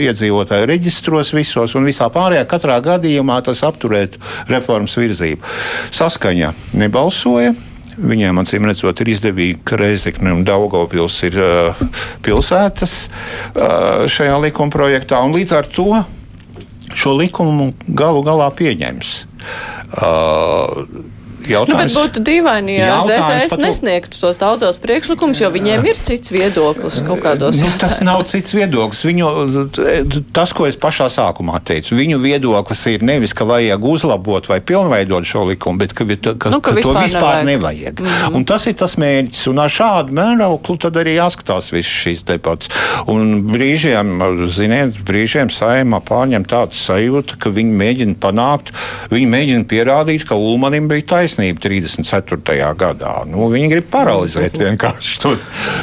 iedzīvotāju 0.08 0.68
reģistros 0.74 1.32
visos 1.38 1.78
un 1.80 1.88
visā 1.88 2.10
pārējā. 2.12 2.44
Katrā 2.50 2.82
gadījumā 2.84 3.40
tas 3.46 3.64
apturētu 3.68 4.20
reformas 4.52 4.98
virzību. 5.00 5.56
Saskaņa 5.96 6.52
nebalsoja. 6.82 7.54
Viņiem, 7.98 8.38
acīm 8.38 8.68
redzot, 8.70 9.02
ir 9.02 9.10
izdevīgi, 9.16 9.62
ka 9.66 9.80
Reizekne 9.80 10.36
un 10.36 10.44
Daugopils 10.46 11.16
ir 11.26 11.38
uh, 11.42 11.80
pilsētas 12.26 12.94
uh, 13.08 14.06
šajā 14.12 14.38
likuma 14.44 14.74
projektā, 14.74 15.24
un 15.26 15.34
līdz 15.34 15.56
ar 15.58 15.70
to 15.72 16.04
šo 16.98 17.16
likumu 17.18 17.72
galu 17.88 18.22
galā 18.26 18.52
pieņems. 18.54 19.14
Uh, 19.98 20.86
Nu, 21.48 21.66
bet 21.66 21.92
jautājums, 21.92 21.96
būtu 21.98 22.24
dīvaini, 22.28 22.78
ja 22.78 23.02
par 23.08 23.50
to- 23.50 23.58
nesniegtu 23.62 24.20
tos 24.20 24.38
daudzos 24.38 24.78
priekšlikumus, 24.78 25.40
jo 25.42 25.50
viņiem 25.52 25.86
ir 25.88 25.96
cits 25.96 26.30
viedoklis 26.30 27.02
kaut 27.08 27.22
kādos 27.24 27.62
Nu, 27.62 27.68
tas 27.80 28.02
nav 28.02 28.24
cits 28.28 28.54
viedoklis. 28.54 29.04
Viņu, 29.08 29.28
tas, 30.34 30.54
ko 30.54 30.66
es 30.68 30.76
pašā 30.76 31.08
sākumā 31.14 31.60
teicu, 31.64 31.96
viņu 31.96 32.20
viedoklis 32.22 32.86
ir 32.88 33.04
nevis, 33.04 33.34
ka 33.34 33.46
vajag 33.46 33.80
uzlabot 33.84 34.48
vai 34.48 34.60
pilnveidot 34.60 35.24
šo 35.26 35.46
likumu, 35.48 35.78
bet 35.80 35.94
ka, 35.94 36.06
ka, 36.38 36.50
Nu, 36.50 36.60
ka 36.62 36.74
ka 36.74 36.82
to 36.82 36.94
vispār 36.94 37.04
vispār 37.04 37.44
nevajag. 37.46 37.46
nevajag. 37.46 38.00
Mm 38.00 38.06
-hmm. 38.08 38.36
Un 38.36 38.46
tas 38.46 38.68
ir 38.68 38.74
tas 38.74 38.96
mērķis. 38.98 39.48
Un 39.50 39.60
ar 39.60 39.70
šādu 39.70 40.12
mērauklu 40.12 40.78
tad 40.80 40.94
arī 40.94 41.16
jāskatās 41.16 41.72
visas 41.72 41.92
šīs 41.92 42.24
debats. 42.26 42.70
Un 43.08 43.44
brīžiem, 43.44 44.48
ziniet, 44.48 44.94
brīžiem 45.06 45.50
saimā 45.50 46.02
pārņem 46.02 46.46
tādu 46.46 46.74
sajūtu, 46.74 47.38
ka 47.40 47.50
viņi 47.50 47.72
mēģina 47.72 48.16
panākt, 48.16 48.72
viņi 49.10 49.28
mēģina 49.28 49.64
pierādīt, 49.66 50.26
ka 50.28 50.36
Ulmanim 50.36 50.88
bija 50.88 51.02
taisnība 51.02 51.37
34. 51.38 52.58
gadā. 52.78 53.14
Nu, 53.30 53.48
viņi 53.52 53.72
grib 53.72 53.90
paralizēt 53.92 54.58
vienkārši 54.66 55.22
to, 55.24 55.36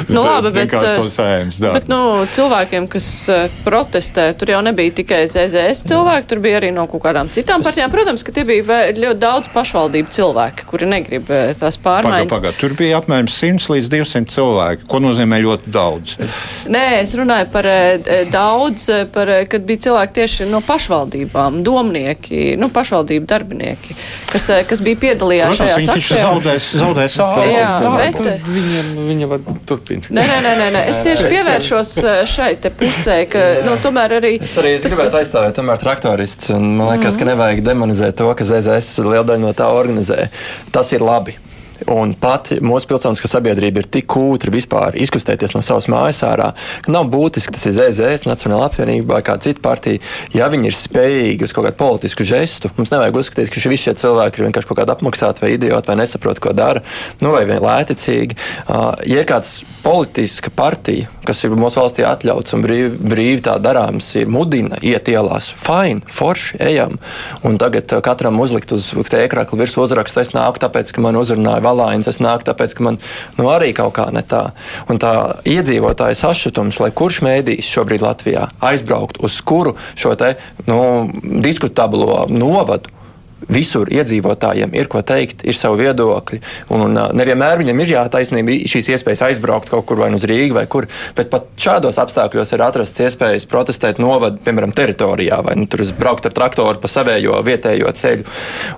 Nu, 0.09 0.21
labi, 0.23 0.51
bet, 0.51 0.65
vienkārši 0.65 0.91
to 0.99 1.05
eh, 1.05 1.13
saimnes 1.13 1.57
darbu. 1.61 1.79
Bet, 1.79 1.89
nu, 1.89 1.99
cilvēkiem, 2.35 2.87
kas 2.91 3.07
eh, 3.31 3.45
protestē, 3.65 4.27
tur 4.37 4.51
jau 4.53 4.61
nebija 4.65 4.93
tikai 4.99 5.21
ZZS 5.31 5.85
cilvēki, 5.89 6.29
tur 6.31 6.41
bija 6.43 6.59
arī 6.59 6.71
no 6.75 6.85
kaut 6.91 7.03
kādām 7.05 7.29
citām 7.33 7.63
partijām. 7.65 7.93
Protams, 7.93 8.25
ka 8.25 8.33
tie 8.35 8.45
bija 8.47 8.79
ļoti 8.95 9.19
daudz 9.21 9.51
pašvaldību 9.53 10.13
cilvēki, 10.15 10.67
kuri 10.69 10.89
negrib 10.91 11.31
eh, 11.33 11.53
tās 11.59 11.79
pārmaiņas. 11.81 12.31
pagad. 12.31 12.59
Tur 12.61 12.75
bija 12.77 12.99
apmēram 13.01 13.29
100 13.31 13.71
līdz 13.75 13.91
200 13.93 14.35
cilvēki, 14.35 14.87
ko 14.91 15.01
nozīmē 15.03 15.41
ļoti 15.45 15.73
daudz. 15.73 16.17
Nē, 16.71 16.85
es 17.01 17.15
runāju 17.17 17.49
par 17.53 17.69
daudz, 18.33 18.87
par, 19.13 19.31
kad 19.49 19.65
bija 19.67 19.85
cilvēki 19.87 20.17
tieši 20.19 20.49
no 20.49 20.61
pašvaldībām, 20.65 21.61
domnieki, 21.65 22.55
nu, 22.61 22.69
pašvaldību 22.73 23.29
darbinieki, 23.29 23.97
kas, 24.31 24.49
kas 24.69 24.81
bija 24.85 25.01
piedalījās 25.07 25.44
Protams, 25.45 25.59
šajās 25.61 25.79
viņi 25.79 25.89
taču 25.91 26.19
zaudēs, 26.21 26.69
zaudēs 26.81 27.17
ārā. 27.25 27.45
Jā, 27.51 27.69
bet, 27.95 28.19
eh, 28.25 28.49
Viņiem, 28.55 28.91
viņa 29.09 29.29
var 29.31 29.39
turpināt. 29.69 30.09
Nē, 30.09 30.25
nē, 30.31 30.37
nē, 30.45 30.53
nē, 30.59 30.67
nē. 30.75 30.83
es 30.91 30.99
tieši 31.05 31.31
pievēršos 31.31 31.93
eh, 32.03 32.19
šai 32.29 32.51
te 32.61 32.69
pusē, 32.69 33.17
ka, 33.31 33.45
nu, 33.65 33.77
tomēr 33.83 34.17
arī. 34.19 34.35
Es 34.41 34.57
arī 34.61 34.75
es 34.75 34.85
tas- 34.85 34.95
gribētu 34.95 35.21
aizstāvēt 35.21 35.57
tomēr 35.59 35.81
traktoristus. 35.81 36.51
un 36.55 36.75
Man 36.75 36.93
liekas, 36.97 37.15
mm. 37.15 37.19
ka 37.19 37.29
nevajag 37.31 37.63
demonizēt 37.65 38.19
to, 38.19 38.29
ka 38.35 38.43
ZZS 38.43 39.03
liela 39.05 39.25
daļa 39.25 39.43
no 39.45 39.53
tā 39.53 39.71
organizē. 39.71 40.29
Tas 40.71 40.91
ir 40.93 41.05
labi. 41.05 41.37
Un 41.91 42.15
pat 42.17 42.49
mūsu 42.65 42.89
pilsoniskā 42.89 43.29
sabiedrība 43.29 43.83
ir 43.83 43.89
tik 43.93 44.07
kūtra 44.09 44.49
vispār 44.53 44.95
izkustēties 44.97 45.53
no 45.53 45.61
savas 45.65 45.85
mājas 45.91 46.23
ārā, 46.25 46.47
ka 46.81 46.93
nav 46.93 47.11
būtiski 47.13 47.53
tas 47.53 47.67
ir 47.69 47.75
ZZS, 47.77 48.25
Nacionāla 48.25 48.71
apvienība 48.71 49.15
vai 49.15 49.21
kāda 49.25 49.45
cita 49.45 49.61
partija. 49.61 50.01
Ja 50.33 50.49
viņi 50.49 50.71
ir 50.71 50.77
spējīgi 50.77 51.45
uz 51.45 51.53
kaut 51.53 51.67
kādu 51.67 51.77
politisku 51.77 52.25
žestu, 52.25 52.71
mums 52.79 52.89
nevajag 52.93 53.19
uzskatīt, 53.21 53.51
ka 53.53 53.61
visi 53.69 53.85
šie 53.85 53.93
cilvēki 54.01 54.41
ir 54.41 54.47
vienkārši 54.47 54.69
kaut 54.71 54.79
kādi 54.81 54.95
apmaksāti 54.95 55.45
vai 55.45 55.51
idioti 55.53 55.91
vai 55.91 55.97
nesaprot, 56.01 56.41
ko 56.41 56.55
dara, 56.57 56.81
nu, 57.21 57.35
vai 57.35 57.45
lēticīgi. 57.45 58.39
Ja 59.05 59.21
ir 59.21 59.29
kāds 59.29 59.59
politiska 59.85 60.49
partija, 60.55 61.11
kas 61.25 61.43
ir 61.45 61.53
mūsu 61.53 61.81
valstī 61.83 62.05
atļauts 62.07 62.57
un 62.57 62.65
brīvi, 62.65 62.89
brīvi 62.97 63.43
tā 63.45 63.59
darāms, 63.61 64.09
mudina 64.25 64.79
iet 64.81 65.09
ielās, 65.11 65.51
fine, 65.61 66.01
forši, 66.09 66.57
ejam. 66.65 66.97
Un 67.45 67.59
tagad 67.61 67.93
katram 68.05 68.41
uzlikt 68.41 68.73
uz 68.73 68.89
ēkrākla 68.95 69.61
virsmu 69.61 69.85
uzrakstu, 69.85 70.23
es 70.25 70.33
nāku 70.33 70.61
tāpēc, 70.65 70.93
ka 70.95 71.05
man 71.05 71.21
uzrunāja 71.21 71.63
valāins, 71.75 72.07
es 72.07 72.21
nāku 72.23 72.47
tāpēc, 72.47 72.75
ka 72.77 72.87
man 72.87 72.99
nu, 73.37 73.49
arī 73.51 73.73
kaut 73.75 73.95
kā 73.99 74.07
ne 74.15 74.23
tā. 74.25 74.47
Un 74.91 74.99
tā 75.01 75.13
iedzīvotāja 75.47 76.17
sašutums, 76.17 76.79
lai 76.83 76.91
kurš 76.95 77.21
mēdīs 77.25 77.69
šobrīd 77.75 78.05
Latvijā 78.05 78.47
aizbraukt 78.63 79.19
uz 79.25 79.39
kuru 79.45 79.75
šo 79.99 80.15
te 80.19 80.35
nu, 80.69 80.79
diskutablo 81.43 82.25
novadu 82.31 82.93
visur 83.51 83.89
iedzīvotājiem 83.91 84.73
ir 84.77 84.87
ko 84.91 85.01
teikt, 85.05 85.43
ir 85.45 85.57
savi 85.57 85.85
viedokļi. 85.85 86.39
Un 86.75 86.97
nevienmēr 87.17 87.61
viņam 87.61 87.81
ir 87.83 87.93
jātaisnība 87.93 88.57
šīs 88.71 88.89
iespējas 88.95 89.25
aizbraukt 89.29 89.69
kaut 89.71 89.85
kur 89.89 89.99
vai 90.01 90.09
nu 90.13 90.19
uz 90.19 90.25
Rīgu 90.27 90.55
vai 90.57 90.65
kur, 90.71 90.87
bet 91.17 91.29
pat 91.33 91.47
šādos 91.61 91.99
apstākļos 92.01 92.55
ir 92.55 92.63
atrasts 92.65 93.03
iespējas 93.05 93.47
protestēt 93.49 93.99
novadu, 94.01 94.41
piemēram, 94.45 94.73
teritorijā 94.75 95.41
vai 95.45 95.57
nu, 95.59 95.67
tur 95.69 95.83
braukt 95.99 96.25
ar 96.29 96.35
traktoru 96.35 96.81
pa 96.81 96.91
savējo 96.91 97.37
vietējo 97.45 97.91
ceļu. 97.95 98.25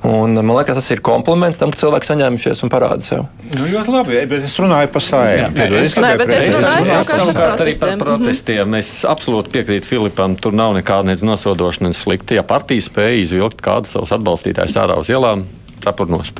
Un, 0.09 0.35
man 0.41 0.55
liekas, 0.59 0.81
tas 0.81 0.91
ir 0.95 1.03
kompliments 1.05 1.61
tam, 1.61 1.71
ka 1.73 1.81
cilvēki 1.83 2.11
saņēmušies 2.11 2.65
un 2.65 2.73
parāda 2.73 3.05
sev. 3.05 3.27
Nu, 3.55 3.69
ļoti 3.71 3.93
labi, 3.93 4.19
bet 4.29 4.47
es 4.47 4.57
runāju 4.59 4.91
par 4.93 5.05
sājām. 5.05 5.55
Es, 5.77 5.95
Nē, 5.97 6.11
bet 6.19 6.33
es 6.35 6.49
runāju 6.57 7.03
savukārt 7.07 7.63
arī 7.63 7.75
par 7.79 7.95
protestiem. 8.01 8.77
Es 8.81 8.91
absolūti 9.07 9.53
piekrītu 9.55 9.87
Filipam, 9.87 10.35
tur 10.39 10.55
nav 10.57 10.75
nekāda 10.77 11.15
nosodošanas 11.27 12.03
slikta. 12.03 12.35
Ja 12.37 12.43
partija 12.47 12.83
spēja 12.83 13.21
izvilkt 13.21 13.63
kādu 13.65 13.89
savus 13.89 14.13
atbalstītājus, 14.15 14.46
skatītājs 14.47 14.77
ārā 14.79 14.99
uz 14.99 15.09
ielām, 15.11 15.45
cepurnost. 15.83 16.39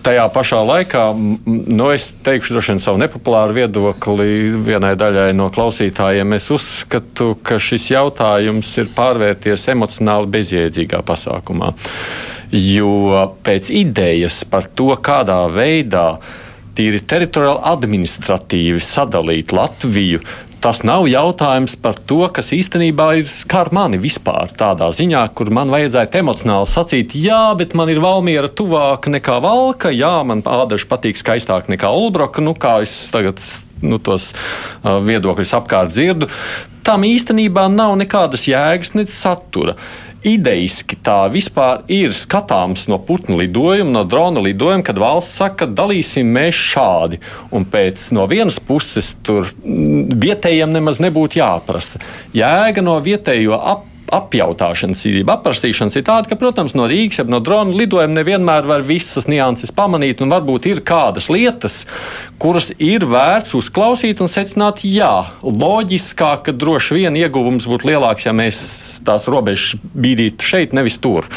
Tajā 0.00 0.24
pašā 0.32 0.60
laikā, 0.64 1.02
nu, 1.44 1.90
es 1.92 2.12
teikšu 2.24 2.54
droši 2.54 2.72
vien 2.72 2.80
savu 2.80 3.00
nepopulāru 3.02 3.56
viedokli 3.58 4.54
vienai 4.64 4.94
daļai 4.96 5.34
no 5.36 5.50
klausītājiem. 5.52 6.36
Es 6.38 6.48
uzskatu, 6.54 7.34
ka 7.42 7.58
šis 7.60 7.90
jautājums 7.92 8.70
ir 8.80 8.92
pārvērties 8.94 9.66
emocionāli 9.74 10.30
bezjēdzīgā 10.38 11.02
pasākumā. 11.04 11.74
Jo 12.54 13.26
pēc 13.44 13.72
idejas 13.74 14.44
par 14.48 14.70
to, 14.74 14.94
kādā 15.02 15.42
veidā 15.52 16.14
tīri 16.78 17.02
teritoriāli 17.04 17.60
administratīvi 17.74 18.80
sadalīt 18.80 19.52
Latviju, 19.52 20.22
tas 20.60 20.82
nav 20.84 21.06
jautājums 21.08 21.74
par 21.80 21.96
to, 22.08 22.20
kas 22.34 22.52
īstenībā 22.52 23.06
ir 23.20 23.28
skar 23.32 23.70
mani 23.74 24.00
vispār 24.00 24.52
tādā 24.56 24.90
ziņā, 24.94 25.22
kur 25.36 25.50
man 25.54 25.72
vajadzētu 25.72 26.20
emocionāli 26.20 26.68
sacīt, 26.68 27.16
jā, 27.16 27.42
bet 27.58 27.74
man 27.78 27.92
ir 27.92 28.02
Valmiera 28.04 28.50
tuvāk 28.52 29.08
nekā 29.12 29.38
Valka, 29.44 29.92
jā, 29.94 30.12
man 30.26 30.44
ādaži 30.44 30.88
patīk 30.90 31.20
skaistāk 31.20 31.70
nekā 31.72 31.90
Ulbroka, 31.96 32.44
nu 32.44 32.54
kā 32.58 32.78
es 32.84 32.94
tagad 33.14 33.40
nu, 33.80 33.96
tos 33.96 34.32
uh, 34.34 34.98
viedokļus 35.04 35.56
apkārt 35.56 35.94
dzirdu. 35.94 36.28
Tam 36.84 37.04
īstenībā 37.04 37.66
nav 37.72 37.96
nekādas 38.00 38.46
jēgas, 38.48 38.94
ne 38.96 39.06
satura. 39.08 39.76
Ideiski 40.20 40.98
tā 41.00 41.24
vispār 41.32 41.84
ir 41.88 42.12
skatāms 42.12 42.84
no 42.92 42.98
putnu 43.00 43.38
lidojuma, 43.40 43.88
no 43.94 44.02
drona 44.04 44.42
lidojuma, 44.44 44.84
kad 44.84 45.00
valsts 45.00 45.38
saka, 45.40 45.64
ka 45.64 45.68
dalīsim 45.80 46.28
mēs 46.28 46.56
šādi. 46.56 47.20
Un 47.56 47.64
pēc 47.64 48.10
no 48.16 48.26
vienas 48.28 48.60
puses 48.60 49.14
tur 49.24 49.48
mm, 49.48 50.12
vietējiem 50.20 50.76
nemaz 50.76 51.00
nebūtu 51.00 51.40
jāprasa. 51.40 52.02
Jēga 52.36 52.84
no 52.84 52.98
vietējo 53.00 53.56
ap 53.56 53.89
apjautāšanas, 54.14 55.04
jeb 55.08 55.30
aprasīšanas 55.32 55.98
ir 55.98 56.04
tāda, 56.06 56.30
ka, 56.30 56.38
protams, 56.40 56.74
no 56.78 56.86
Rīgas, 56.90 57.20
jeb 57.22 57.30
no 57.32 57.40
drona 57.44 57.74
lidojuma 57.76 58.18
nevienmēr 58.18 58.68
var 58.68 58.84
visas 58.86 59.28
nianses 59.30 59.72
pamanīt, 59.76 60.22
un 60.24 60.32
varbūt 60.32 60.68
ir 60.70 60.82
kādas 60.86 61.30
lietas, 61.32 61.84
kuras 62.42 62.70
ir 62.78 63.06
vērts 63.10 63.56
uzklausīt 63.58 64.22
un 64.24 64.32
secināt, 64.32 64.84
jā, 64.86 65.12
loģiskāk, 65.42 66.48
ka 66.48 66.56
droši 66.56 67.00
vien 67.00 67.18
ieguvums 67.20 67.68
būtu 67.70 67.92
lielāks, 67.92 68.26
ja 68.28 68.34
mēs 68.36 68.60
tās 69.06 69.28
robežas 69.30 69.78
bīdītu 69.94 70.52
šeit, 70.52 70.76
nevis 70.76 71.00
tur. 71.02 71.28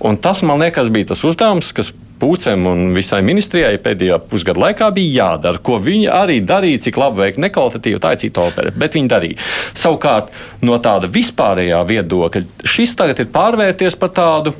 Un 0.00 0.20
tas, 0.20 0.44
man 0.46 0.62
liekas, 0.62 0.92
bija 0.92 1.12
tas 1.12 1.24
uzdevums, 1.26 1.74
kas 1.76 1.94
Pūcēm 2.20 2.66
un 2.68 2.82
visai 2.96 3.22
ministrijai 3.24 3.78
pēdējā 3.80 4.18
pusgada 4.30 4.60
laikā 4.66 4.90
bija 4.96 5.24
jādara, 5.24 5.62
ko 5.64 5.78
viņi 5.82 6.10
arī 6.12 6.40
darīja, 6.44 6.84
cik 6.86 7.00
labi 7.00 7.22
veikt 7.24 7.40
nekvalitatīvi, 7.46 8.00
tā 8.02 8.14
ir 8.14 8.22
cita 8.24 8.44
opera, 8.44 8.72
bet 8.76 8.98
viņi 8.98 9.10
darīja. 9.10 9.48
Savukārt, 9.78 10.32
no 10.66 10.76
tāda 10.84 11.08
vispārējā 11.12 11.80
viedokļa, 11.88 12.44
šis 12.68 12.96
tagad 12.98 13.24
ir 13.24 13.32
pārvērties 13.32 13.96
par 14.00 14.12
tādu 14.16 14.54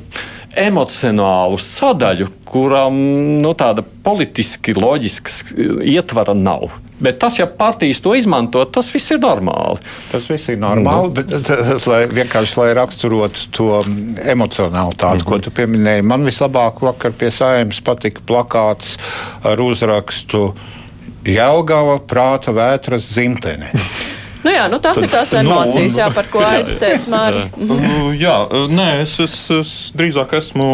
emocionālu 0.57 1.57
sadaļu, 1.61 2.27
kuram 2.47 2.95
nu, 3.41 3.53
tāda 3.57 3.83
politiski 4.03 4.75
loģisks 4.75 5.53
ietvara 5.57 6.35
nav. 6.35 6.71
Bet 7.01 7.17
tas, 7.17 7.39
ja 7.39 7.47
partijas 7.47 8.01
to 8.03 8.13
izmanto, 8.13 8.61
tas 8.69 8.91
viss 8.93 9.09
ir 9.13 9.21
normāli. 9.23 9.81
Tas 10.11 10.27
viss 10.29 10.51
ir 10.53 10.59
normāli, 10.61 11.09
nu. 11.09 11.15
bet 11.17 11.47
tas, 11.47 11.87
lai 11.89 12.03
vienkārši 12.11 12.59
lai 12.59 12.67
raksturotu 12.77 13.47
to 13.57 13.69
emocionālitāti, 14.21 15.23
mm 15.23 15.23
-hmm. 15.23 15.29
ko 15.29 15.39
tu 15.39 15.51
pieminēji. 15.51 16.05
Man 16.05 16.27
vislabāk 16.27 16.81
vakar 16.81 17.11
pie 17.11 17.31
saimnes 17.31 17.81
patika 17.81 18.21
plakāts 18.27 18.97
ar 19.43 19.61
uzrakstu 19.61 20.53
Jelgava 21.25 21.99
prāta 21.99 22.53
vētras 22.53 23.13
zimtene. 23.13 23.71
Nu 24.41 24.49
jā, 24.49 24.65
nu 24.71 24.79
tas 24.81 24.97
ir 25.01 25.09
tās 25.11 25.31
nu, 25.35 25.41
emocijas, 25.43 25.95
jā, 25.99 26.07
par 26.15 26.25
ko 26.31 26.41
Aidis 26.45 26.79
teica 26.81 27.09
Mārija. 27.13 27.49
Mhm. 27.57 28.13
Jā, 28.17 28.35
nē, 28.71 28.87
es, 29.03 29.13
es, 29.21 29.35
es 29.53 29.71
drīzāk 29.97 30.33
esmu 30.39 30.65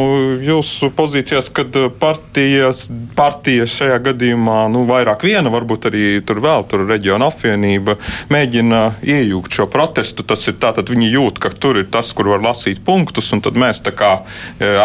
jūsu 0.46 0.90
pozīcijās, 0.96 1.50
kad 1.54 1.76
partijas, 2.00 2.86
partijas 3.18 3.76
šajā 3.82 3.98
gadījumā, 4.08 4.60
nu, 4.72 4.86
vairāk 4.88 5.26
viena, 5.28 5.52
varbūt 5.52 5.90
arī 5.92 6.06
tur 6.28 6.40
vēl, 6.44 6.64
tur 6.72 6.86
reģiona 6.88 7.28
apvienība 7.28 7.98
mēģina 8.34 8.82
iejūgt 9.04 9.60
šo 9.60 9.68
protestu. 9.72 10.24
Tas 10.28 10.48
ir 10.48 10.58
tā, 10.62 10.72
tad 10.78 10.92
viņi 10.92 11.12
jūt, 11.12 11.42
ka 11.44 11.52
tur 11.52 11.82
ir 11.82 11.90
tas, 11.92 12.14
kur 12.16 12.32
var 12.32 12.44
lasīt 12.46 12.80
punktus, 12.88 13.34
un 13.36 13.44
tad 13.44 13.60
mēs 13.60 13.84
tā 13.84 13.92
kā 13.96 14.14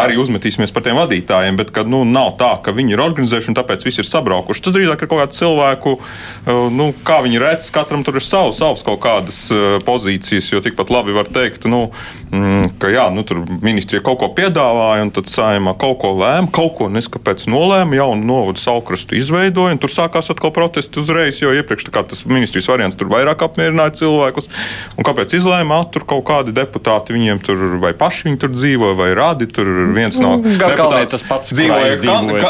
arī 0.03 0.19
uzmetīsimies 0.19 0.75
par 0.75 0.85
tiem 0.85 0.99
vadītājiem, 0.99 1.59
bet 1.59 1.71
kad, 1.75 1.87
nu, 1.89 2.03
nav 2.07 2.35
tā, 2.41 2.51
ka 2.63 2.75
viņi 2.75 2.97
ir 2.97 3.03
organizējuši 3.03 3.53
un 3.53 3.59
tāpēc 3.61 3.87
visi 3.87 4.03
ir 4.03 4.09
sabraukuši. 4.11 4.67
Tas 4.67 4.75
drīzāk 4.75 5.05
ir 5.05 5.11
kaut 5.11 5.23
kāds 5.23 5.39
cilvēku, 5.39 5.97
nu, 6.75 6.91
kā 7.07 7.21
viņi 7.23 7.41
redz, 7.41 7.71
katram 7.73 8.03
tur 8.05 8.19
ir 8.19 8.25
savu, 8.25 8.51
savu 8.55 8.72
savas 8.73 8.85
kaut 8.85 9.01
kādas 9.03 9.39
uh, 9.53 9.77
pozīcijas, 9.85 10.49
jo 10.51 10.61
tikpat 10.63 10.89
labi 10.89 11.13
var 11.13 11.27
teikt, 11.29 11.65
nu, 11.69 11.91
mm, 12.31 12.77
ka 12.81 12.89
jā, 12.89 13.07
nu, 13.13 13.23
tur 13.23 13.43
ministrija 13.61 14.01
kaut 14.03 14.19
ko 14.21 14.29
piedāvāja, 14.33 15.03
un 15.05 15.11
tad 15.13 15.29
saimā 15.29 15.75
kaut 15.77 15.99
ko 16.01 16.13
lēma, 16.17 16.49
kaut 16.53 16.75
ko 16.77 16.89
neskapēc 16.89 17.45
nolēma, 17.51 17.95
jaunu 17.97 18.25
novadu 18.25 18.61
salkrastu 18.61 19.17
izveidoja, 19.19 19.75
un 19.75 19.81
tur 19.81 19.93
sākās 19.93 20.31
atkal 20.33 20.53
protesti 20.55 21.01
uzreiz, 21.01 21.41
jo 21.41 21.53
iepriekš 21.53 21.91
tas 21.93 22.25
ministrijas 22.25 22.69
variants 22.71 22.97
tur 22.97 23.11
vairāk 23.11 23.43
apmierināja 23.45 23.93
cilvēkus. 24.01 24.49
Un 24.97 25.05
kāpēc 25.05 25.35
izlēma, 25.37 25.83
tur 25.93 26.05
kaut 26.07 26.25
kādi 26.27 26.55
deputāti 26.55 27.15
viņiem 27.15 27.41
tur 27.43 27.77
vai 27.83 27.93
paši 27.97 28.29
viņi 28.29 28.41
tur 28.41 28.53
dzīvo, 28.53 28.93
vai 28.97 29.11
rādi 29.17 29.47
tur 29.51 29.69
viens 29.93 30.17
no 30.21 30.35
mm, 30.39 30.57
deputātiem 30.61 31.11
tas 31.13 31.25
pats 31.27 31.53
dzīvoja 31.53 31.99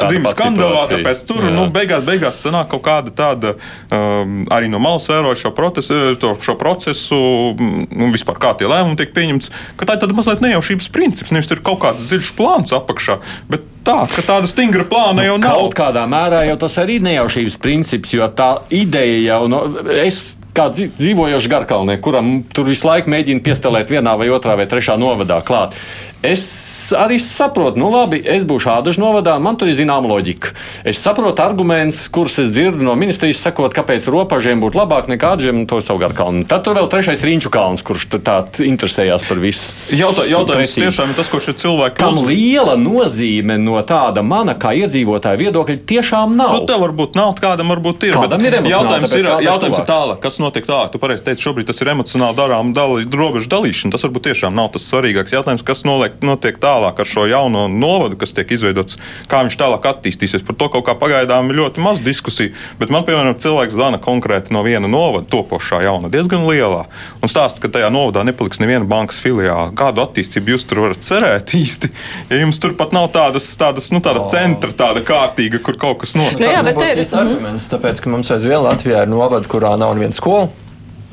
dzimis 0.07 0.33
Skandavā, 0.33 0.85
tāpēc 0.91 1.23
tur, 1.27 1.43
jā. 1.47 1.53
nu, 1.53 1.67
beigās, 1.73 2.05
beigās 2.07 2.39
sanāk 2.43 2.71
kaut 2.73 2.83
kāda 2.85 3.13
tāda 3.15 3.53
um, 3.53 4.43
arī 4.53 4.69
no 4.71 4.81
malas 4.83 5.07
vērojot 5.11 5.43
šo 5.43 5.53
protestu, 5.55 5.99
to, 6.21 6.33
šo 6.43 6.55
procesu 6.59 7.17
un 7.53 7.85
nu, 7.89 8.09
vispār 8.13 8.39
kā 8.41 8.53
tie 8.59 8.69
lēmumi 8.69 8.99
tiek 8.99 9.13
pieņemts, 9.15 9.51
ka 9.79 9.87
tā 9.87 9.97
ir 9.97 10.03
tāda 10.03 10.17
mazliet 10.17 10.43
nejaušības 10.43 10.89
princips. 10.93 11.33
Nevis 11.35 11.51
ir 11.53 11.63
kaut 11.65 11.81
kāds 11.83 12.09
dziļš 12.09 12.33
plāns 12.37 12.75
apakšā, 12.75 13.19
bet 13.51 13.65
tā, 13.87 14.03
ka 14.11 14.25
tāda 14.25 14.49
stingra 14.49 14.85
plāna 14.89 15.25
jau 15.27 15.39
nu, 15.39 15.43
nav. 15.45 15.59
Kaut 15.65 15.77
kādā 15.79 16.05
mērā 16.09 16.45
jau 16.49 16.59
tas 16.65 16.77
arī 16.81 16.99
ir 16.99 17.07
nejaušības 17.09 17.59
princips, 17.63 18.15
jo 18.15 18.29
tā 18.35 18.53
ideja 18.73 19.19
jau 19.33 19.43
no. 19.51 19.65
Es 20.03 20.23
kā 20.53 20.67
dzīvojošs 20.69 21.49
garkalnieks, 21.49 22.03
kuram 22.05 22.33
tur 22.53 22.69
visu 22.69 22.87
laiku 22.87 23.11
mēģina 23.13 23.43
piestelēt 23.45 23.93
vienā 23.93 24.13
vai 24.19 24.29
otrā 24.33 24.57
vai 24.59 24.67
trešā 24.69 24.97
novadā 25.01 25.39
klāt. 25.45 25.77
Es 26.23 26.93
arī 26.95 27.17
saprotu, 27.19 27.81
nu 27.81 27.89
labi, 27.91 28.21
es 28.23 28.45
būšu 28.47 28.69
ādažu 28.77 29.01
novadā, 29.03 29.35
man 29.43 29.57
tur 29.59 29.67
ir 29.67 29.75
zināma 29.75 30.07
loģika. 30.07 30.53
Es 30.87 31.01
saprotu 31.03 31.43
argumentus, 31.43 32.05
kurus 32.07 32.37
es 32.39 32.53
dzirdu 32.55 32.85
no 32.87 32.93
ministrijas, 32.95 33.41
sakot, 33.43 33.75
kāpēc 33.75 34.07
ropažiem 34.07 34.61
būtu 34.63 34.79
labāk 34.79 35.09
nekā 35.11 35.33
ādažiem, 35.35 35.65
to 35.67 35.81
savu 35.83 35.99
garkalnu. 35.99 36.45
Tad 36.47 36.63
tur 36.63 36.79
vēl 36.79 36.87
trešais 36.91 37.23
riņķu 37.27 37.51
kalns, 37.51 37.83
kurš 37.83 38.07
tā 38.23 38.37
interesējās 38.63 39.27
par 39.27 39.41
visu. 39.43 39.97
Jautā, 39.99 40.23
jautājums 40.31 40.77
tiešām 40.77 41.11
ir 41.11 41.19
tas, 41.19 41.31
ko 41.33 41.41
šie 41.43 41.57
cilvēki. 41.59 41.99
Tam 41.99 42.15
uz... 42.15 42.23
liela 42.29 42.77
nozīme 42.79 43.59
no 43.59 43.75
tāda 43.83 44.23
mana 44.23 44.55
kā 44.55 44.71
iedzīvotāja 44.79 45.41
viedokļa 45.43 45.77
tiešām 45.91 46.37
nav. 46.39 46.55
Nu, 46.55 46.63
tev 46.69 46.85
varbūt 46.85 47.19
nav, 47.19 47.35
kādam 47.43 47.75
varbūt 47.75 48.07
ir. 48.07 48.15
Kādam 48.15 48.47
ir 48.47 48.59
jautājums 48.71 49.17
ir, 49.19 49.29
jautājums 49.43 49.83
ir 49.83 49.87
tālāk, 49.91 50.23
kas 50.23 50.39
notiek 50.39 50.71
tālāk. 50.71 50.95
Tu 50.95 51.03
pareizi 51.03 51.27
teici, 51.27 51.43
šobrīd 51.49 51.67
tas 51.67 51.83
ir 51.83 51.91
emocionāli 51.97 52.39
darām 52.39 52.71
dali, 52.75 53.03
robežu 53.11 53.51
dalīšana. 53.51 53.91
Tas 53.95 54.07
varbūt 54.07 54.29
tiešām 54.31 54.55
nav 54.55 54.71
tas 54.75 54.87
svarīgākais 54.87 55.35
jautājums, 55.35 55.65
kas 55.67 55.83
noliek, 55.87 56.12
notiek 56.21 56.61
tālāk 56.61 56.83
tālāk 56.83 56.99
ar 56.99 57.09
šo 57.09 57.25
jauno 57.29 57.67
novadu, 57.71 58.17
kas 58.19 58.33
tiek 58.35 58.49
izveidots, 58.53 58.97
kā 59.31 59.43
viņš 59.45 59.57
tālāk 59.59 59.85
attīstīsies. 59.89 60.43
Par 60.45 60.57
to 60.59 60.69
kaut 60.73 60.85
kā 60.87 60.95
pagaidām 60.99 61.49
ir 61.51 61.59
ļoti 61.61 61.83
maz 61.83 62.01
diskusiju, 62.03 62.53
bet 62.79 62.91
man, 62.93 63.05
piemēram, 63.07 63.37
cilvēks 63.39 63.75
zvana 63.77 63.99
konkrēti 64.03 64.53
no 64.53 64.63
viena 64.65 64.89
novada, 64.89 65.27
topošā 65.29 65.83
jauna, 65.85 66.11
diezgan 66.13 66.45
lielā, 66.47 66.85
un 67.21 67.31
stāsta, 67.31 67.61
ka 67.63 67.71
tajā 67.73 67.91
novadā 67.93 68.25
nepaliks 68.27 68.61
neviena 68.63 68.87
bankas 68.89 69.21
filiāla. 69.23 69.71
Kādu 69.77 70.03
attīstību 70.03 70.55
jūs 70.55 70.67
tur 70.69 70.83
varat 70.87 71.05
cerēt 71.05 71.55
īsti, 71.57 71.91
ja 72.31 72.41
jums 72.43 72.59
tur 72.61 72.75
pat 72.79 72.95
nav 72.95 73.09
tādas, 73.15 73.47
tādas 73.59 73.91
nu, 73.93 74.01
tāda 74.03 74.25
centra, 74.31 74.73
tāda 74.83 75.03
kārtīga, 75.05 75.61
kur 75.63 75.79
kaut 75.79 76.03
kas 76.03 76.17
notiek? 76.19 76.41
Nu, 76.41 76.51
jā, 76.51 76.65
bet 76.65 76.79
tas 76.81 77.13
ir- 77.13 77.21
arguments, 77.23 77.69
tāpēc, 77.71 78.03
ka 78.03 78.11
mums 78.13 78.33
aizvien 78.33 78.63
Latvijā 78.63 79.05
ir 79.05 79.11
novada, 79.13 79.47
kurā 79.49 79.75
nav 79.79 79.95
neviena 79.97 80.15
skola. 80.15 80.49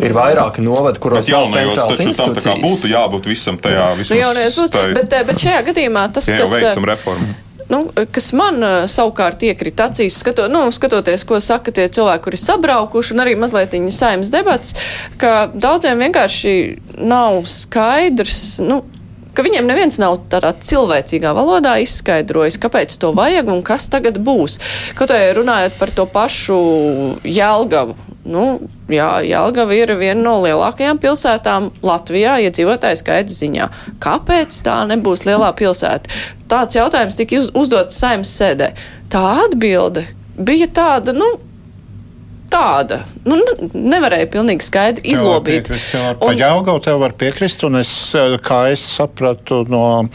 Ir 0.01 0.15
vairāki 0.17 0.63
novadi, 0.65 0.99
kuros 1.03 1.29
jaunajos 1.29 1.75
centrālas 1.77 1.99
taču 1.99 2.17
tam 2.17 2.35
tā 2.35 2.45
kā 2.47 2.55
būtu 2.63 2.91
jābūt 2.91 3.27
visam 3.31 3.59
tajā 3.61 3.87
Nu, 3.91 4.01
vismaz 4.01 4.19
jaunais 4.23 4.59
būs, 4.59 4.71
tai- 4.75 4.95
bet, 4.95 5.13
eh, 5.13 5.25
bet 5.25 5.37
šajā 5.37 5.63
gadījumā 5.71 6.13
tas, 6.13 6.29
Ja 6.29 6.37
jau 6.39 6.45
kas, 6.45 6.53
eh, 6.53 6.65
veicam 6.65 6.85
reformu. 6.85 7.35
nu, 7.71 7.81
kas 8.13 8.33
man 8.33 8.63
eh, 8.65 8.69
savukārt 8.91 9.41
iekrīt 9.47 9.77
acīs, 9.77 10.17
skato, 10.23 10.49
nu, 10.49 10.67
skatoties, 10.71 11.25
ko 11.27 11.41
saka 11.41 11.71
tie 11.71 11.89
cilvēki, 11.89 12.23
kuri 12.23 12.37
sabraukuši, 12.37 13.13
un 13.13 13.19
arī 13.27 13.37
mazliet 13.37 13.71
viņa 13.77 13.93
saimnes 13.93 14.31
debats, 14.31 14.75
ka 15.19 15.51
daudziem 15.55 15.99
vienkārši 15.99 16.79
nav 16.99 17.43
skaidrs, 17.45 18.61
nu, 18.67 18.83
ka 19.35 19.43
viņiem 19.47 19.65
neviens 19.69 19.99
nav 19.99 20.17
tādā 20.29 20.51
cilvēcīgā 20.59 21.31
valodā 21.37 21.77
izskaidrojis, 21.81 22.59
kāpēc 22.59 22.97
to 22.99 23.13
vajag 23.15 23.49
un 23.49 23.63
kas 23.63 23.89
tagad 23.89 24.19
būs. 24.19 24.59
Kaut 24.99 25.13
arī 25.15 25.35
runājot 25.39 25.79
par 25.79 25.89
to 25.95 26.07
pašu 26.07 26.59
Jelgavu. 27.23 27.95
Nu, 28.21 28.61
jā, 28.93 29.09
Jelgava 29.25 29.73
ir 29.73 29.95
viena 29.97 30.21
no 30.21 30.35
lielākajām 30.45 30.99
pilsētām 31.01 31.71
Latvijā, 31.81 32.37
iedzīvotāju 32.45 33.01
skaita 33.01 33.33
ziņā. 33.33 33.69
Kāpēc 34.05 34.59
tā 34.67 34.77
nebūs 34.91 35.25
lielā 35.25 35.49
pilsēta? 35.57 36.13
Tāds 36.51 36.77
jautājums 36.77 37.17
tika 37.17 37.39
uz, 37.41 37.49
uzdots 37.57 37.97
saimnes 37.97 38.35
sēdē. 38.37 38.75
Tā 39.13 39.25
atbilde 39.47 40.05
bija 40.37 40.69
tāda, 40.69 41.15
nu, 41.17 41.33
tāda. 42.51 43.03
Nu, 43.25 43.37
ne- 43.39 43.69
nevarēja 43.95 44.29
pilnīgi 44.33 44.65
skaidri 44.67 45.13
izlobīt. 45.15 45.69
Par 46.21 46.35
Jālgavu 46.39 46.83
tev 46.85 47.01
var 47.03 47.15
piekrist, 47.19 47.65
un 47.65 47.77
es, 47.81 48.15
eh, 48.15 48.37
kā 48.43 48.71
es 48.73 48.83
sapratu 48.99 49.63
no 49.69 50.09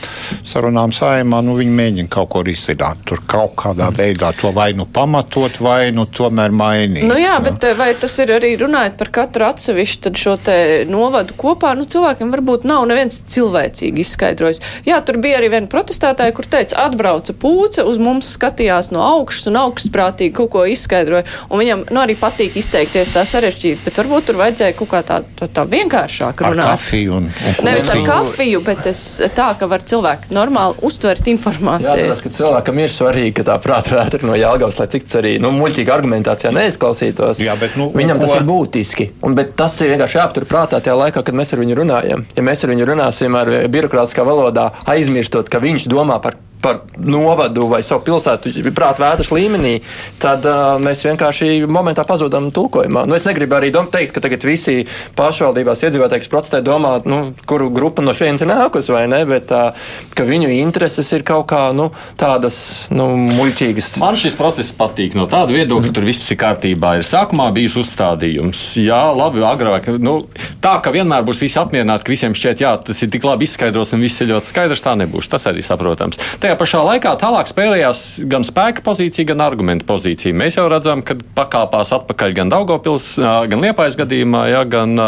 sarunām 0.43 0.93
saimā, 0.95 1.41
nu 1.45 1.55
viņi 1.55 1.75
mēģina 1.79 2.09
kaut 2.09 2.29
ko 2.29 2.43
risināt. 2.43 3.03
Tur 3.05 3.21
kaut 3.27 3.55
kādā 3.55 3.91
veidā 3.95 4.33
to 4.39 4.51
vai 4.51 4.71
nu 4.73 4.85
pamatot, 4.85 5.59
vai 5.61 5.91
nu 5.91 6.05
tomēr 6.05 6.51
mainīt. 6.51 7.07
Nu 7.07 7.15
jā, 7.15 7.37
bet 7.43 7.63
eh, 7.63 7.73
vai 7.73 7.93
tas 7.93 8.17
ir 8.19 8.33
arī 8.35 8.57
runājot 8.59 8.97
par 8.97 9.11
katru 9.19 9.47
atsevišķu 9.47 10.01
tad 10.01 10.19
šo 10.19 10.35
te 10.43 10.85
novadu 10.89 11.33
kopā? 11.39 11.75
Nu, 11.77 11.85
cilvēkiem 11.85 12.33
varbūt 12.33 12.65
nav 12.65 12.85
neviens 12.89 13.21
cilvēcīgi 13.31 14.03
izskaidrojis. 14.03 14.61
Jā, 14.85 14.99
tur 15.05 15.19
bija 15.23 15.39
arī 15.39 15.51
viena 15.53 15.71
protestētāja, 15.71 16.33
kur 16.35 16.45
teica, 16.49 16.77
atbrauca 16.85 17.33
pūce, 17.33 17.85
uz 17.85 17.99
mums 18.01 18.33
skatījās 18.37 18.91
no 18.95 19.03
augšas 19.05 19.47
un 19.51 19.59
augstprātīgi 19.61 20.33
kaut 20.35 20.51
ko 20.55 20.65
izskaidroja. 20.69 21.25
Un 21.49 21.61
viņam 21.61 21.85
nu, 21.89 22.01
arī 22.01 22.17
patīk 22.25 22.57
izteikties 22.57 23.13
tā 23.13 23.21
sarežģīti, 23.29 23.83
bet 23.85 23.99
varbūt 24.01 24.25
tur 24.31 24.39
vajadzēja 24.41 24.75
kaut 24.79 24.89
kā 24.91 25.01
tā, 25.05 25.21
tā, 25.37 25.47
tā 25.53 25.65
vienkāršāk 25.69 26.41
ar 26.41 26.55
runāt. 26.55 26.71
kafiju 26.73 27.15
un, 27.19 27.29
un 27.29 27.67
Nevis 27.69 27.89
ar 27.93 28.01
kafiju, 28.09 28.61
bet 28.65 28.85
es, 28.89 29.01
tā, 29.37 29.51
ka 29.59 29.69
var 29.69 29.85
cilvēki 29.85 30.33
normāli 30.35 30.79
uztvert 30.89 31.27
informāciju. 31.31 31.91
Jāatcerās, 31.91 32.23
ka 32.25 32.31
cilvēkam 32.39 32.81
ir 32.81 32.93
svarīgi, 32.93 33.33
ka 33.39 33.45
tā 33.51 33.57
prāta 33.63 33.95
vētra 33.99 34.25
no 34.25 34.37
Jālgavas, 34.39 34.79
lai 34.81 34.87
cik 34.95 35.05
tas 35.05 35.19
arī 35.21 35.35
nu, 35.43 35.51
muļķīgi 35.55 35.93
argumentācijā 35.95 36.51
neizklausītos. 36.55 37.41
Jā, 37.45 37.55
bet, 37.61 37.77
nu, 37.79 37.91
Viņam 37.95 38.19
tas 38.23 38.33
ko- 38.33 38.39
ir 38.41 38.47
būtiski. 38.49 39.09
Un, 39.25 39.35
bet 39.37 39.53
tas 39.59 39.75
ir 39.85 39.93
vienkārši 39.93 40.19
jāaptur 40.19 40.47
prātā 40.49 40.81
tajā 40.81 40.97
laikā, 40.99 41.23
kad 41.25 41.37
mēs 41.37 41.53
ar 41.55 41.61
viņu 41.61 41.77
runājam. 41.83 42.25
Ja 42.35 42.43
mēs 42.45 42.65
ar 42.65 42.73
viņu 42.73 42.89
runāsim 42.91 43.37
ar 43.37 43.53
birokrātiskā 43.71 44.25
valodā, 44.27 44.71
aizmirstot, 44.91 45.49
ka 45.51 45.61
viņš 45.63 45.87
domā 45.91 46.17
par 46.23 46.39
par 46.65 46.81
novadu 46.97 47.67
vai 47.69 47.83
savu 47.85 48.01
pilsētu 48.07 48.53
prāta 48.75 49.03
vētras 49.03 49.29
līmenī, 49.33 49.75
tad 50.21 50.45
uh, 50.49 50.75
mēs 50.81 51.03
vienkārši 51.05 51.61
momentā 51.69 52.05
pazudām 52.07 52.49
tulkojumā. 52.55 53.05
Nu, 53.05 53.13
es 53.17 53.27
negribu 53.27 53.59
arī 53.59 53.69
dom- 53.75 53.91
teikt, 53.93 54.15
ka 54.15 54.23
tagad 54.25 54.45
visi 54.47 54.87
pašvaldībās 55.17 55.85
iedzīvotāji, 55.85 56.23
kas 56.25 56.31
protestē, 56.33 56.61
domā, 56.65 56.97
nu, 57.05 57.19
kuru 57.45 57.69
grupa 57.73 58.01
no 58.05 58.15
šejienes 58.17 58.41
ir 58.41 58.49
nākusi 58.49 58.93
vai 58.95 59.03
ne, 59.11 59.21
bet 59.29 59.53
uh, 59.53 59.87
ka 60.17 60.25
viņu 60.25 60.49
intereses 60.55 61.11
ir 61.13 61.25
kaut 61.27 61.45
kā 61.51 61.67
nu, 61.77 61.91
tādas 62.19 62.57
nu, 62.93 63.11
muļķīgas. 63.37 63.91
Man 64.01 64.17
šis 64.19 64.37
process 64.39 64.73
patīk 64.75 65.15
no 65.19 65.27
tāda 65.31 65.53
viedokļa, 65.55 65.91
ka 65.91 65.95
tur 65.99 66.09
viss 66.09 66.31
ir 66.33 66.39
kārtībā. 66.41 66.95
Ir 66.99 67.05
sākumā 67.05 67.51
bijis 67.55 67.77
uzstādījums. 67.81 68.63
Jā, 68.81 69.03
labi, 69.15 69.43
agrāk. 69.45 69.91
Nu, 70.01 70.17
tā, 70.63 70.77
ka 70.81 70.93
vienmēr 70.95 71.25
būs 71.27 71.43
visi 71.43 71.59
apmierināti, 71.61 72.07
ka 72.07 72.15
visiem 72.15 72.35
šķiet, 72.37 72.65
jā, 72.65 72.73
tas 72.89 73.05
ir 73.05 73.13
tik 73.13 73.27
labi 73.27 73.45
izskaidrots 73.47 73.93
un 73.95 74.03
viss 74.05 74.23
ir 74.23 74.31
ļoti 74.33 74.51
skaidrs, 74.51 74.83
tā 74.85 74.95
nebūs. 74.99 75.29
Tas 75.31 75.45
arī 75.51 75.63
saprotams. 75.65 76.19
Tajā 76.41 76.54
pašā 76.59 76.81
laikā 76.85 77.15
tālāk 77.21 77.49
spēlējās 77.51 78.01
gan 78.31 78.45
spēka 78.47 78.83
pozīcija, 78.85 79.31
gan 79.33 79.43
argumentu 79.45 79.87
pozīcija. 79.89 80.35
Mēs 80.37 80.59
jau 80.59 80.67
redzam, 80.71 81.03
ka 81.05 81.17
pakāpās 81.37 81.93
atpakaļ 81.95 82.35
gan 82.39 82.53
Daugopils, 82.53 83.15
gan 83.19 83.63
Liepājas 83.63 83.99
gadījumā, 83.99 84.47
jā, 84.53 84.63
gan. 84.69 84.99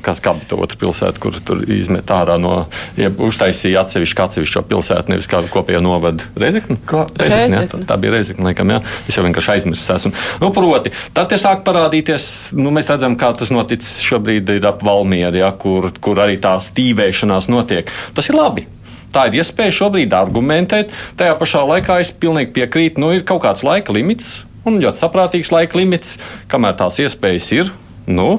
Kas 0.00 0.16
kā 0.24 0.32
bija 0.32 0.48
tā 0.48 0.56
otra 0.56 0.78
pilsēta, 0.80 1.20
kur 1.20 1.34
tur 1.44 1.58
izmet 1.68 2.08
ārā 2.08 2.38
no, 2.40 2.62
ja 2.96 3.10
uztaisīja 3.12 3.82
atsevišķu 3.84 4.22
atsevišķo 4.24 4.62
pilsētu, 4.70 5.12
nevis 5.12 5.28
kādu 5.28 5.50
kopējo 5.52 5.82
novadu. 5.84 6.24
Reizekni? 6.40 6.78
Ko? 6.88 7.02
Reizekne, 7.20 7.82
jā, 7.82 7.84
tā, 7.84 7.98
bija 8.00 8.14
reizekne, 8.14 8.46
laikam, 8.48 8.72
jā. 8.72 8.80
Es 9.04 9.20
jau 9.20 9.26
vienkārši 9.26 9.52
aizmirsu 9.58 9.92
esmu. 9.98 10.14
Nu, 10.40 10.48
proti, 10.56 10.94
tad 11.12 11.28
te 11.28 11.36
sāk 11.42 11.66
parādīties, 11.68 12.30
nu, 12.56 12.72
mēs 12.72 12.88
redzam, 12.88 13.18
kā 13.20 13.28
tas 13.36 13.52
noticis 13.52 14.00
šobrīd 14.08 14.56
ir 14.56 14.72
ap 14.72 14.80
Valmieru, 14.88 15.42
ja, 15.44 15.52
kur, 15.52 15.92
kur 16.00 16.24
arī 16.24 16.40
tā 16.40 16.56
stīvēšanās 16.64 17.52
notiek. 17.52 17.92
Tas 18.16 18.32
ir 18.32 18.40
labi. 18.40 18.64
Tā 19.14 19.26
ir 19.28 19.40
iespēja 19.40 19.74
šobrīd 19.80 20.14
argumentēt. 20.14 20.94
Tajā 21.18 21.34
pašā 21.40 21.64
laikā 21.66 21.98
es 22.04 22.12
pilnīgi 22.14 22.54
piekrītu, 22.58 23.02
nu, 23.02 23.12
ir 23.16 23.26
kaut 23.26 23.42
kāds 23.46 23.66
laika 23.66 23.94
limits 23.96 24.44
un 24.68 24.80
ļoti 24.82 25.00
saprātīgs 25.00 25.52
laika 25.54 25.78
limits, 25.80 26.18
kamēr 26.50 26.76
tās 26.78 27.00
iespējas 27.02 27.48
ir. 27.56 27.72
Nu, 28.10 28.38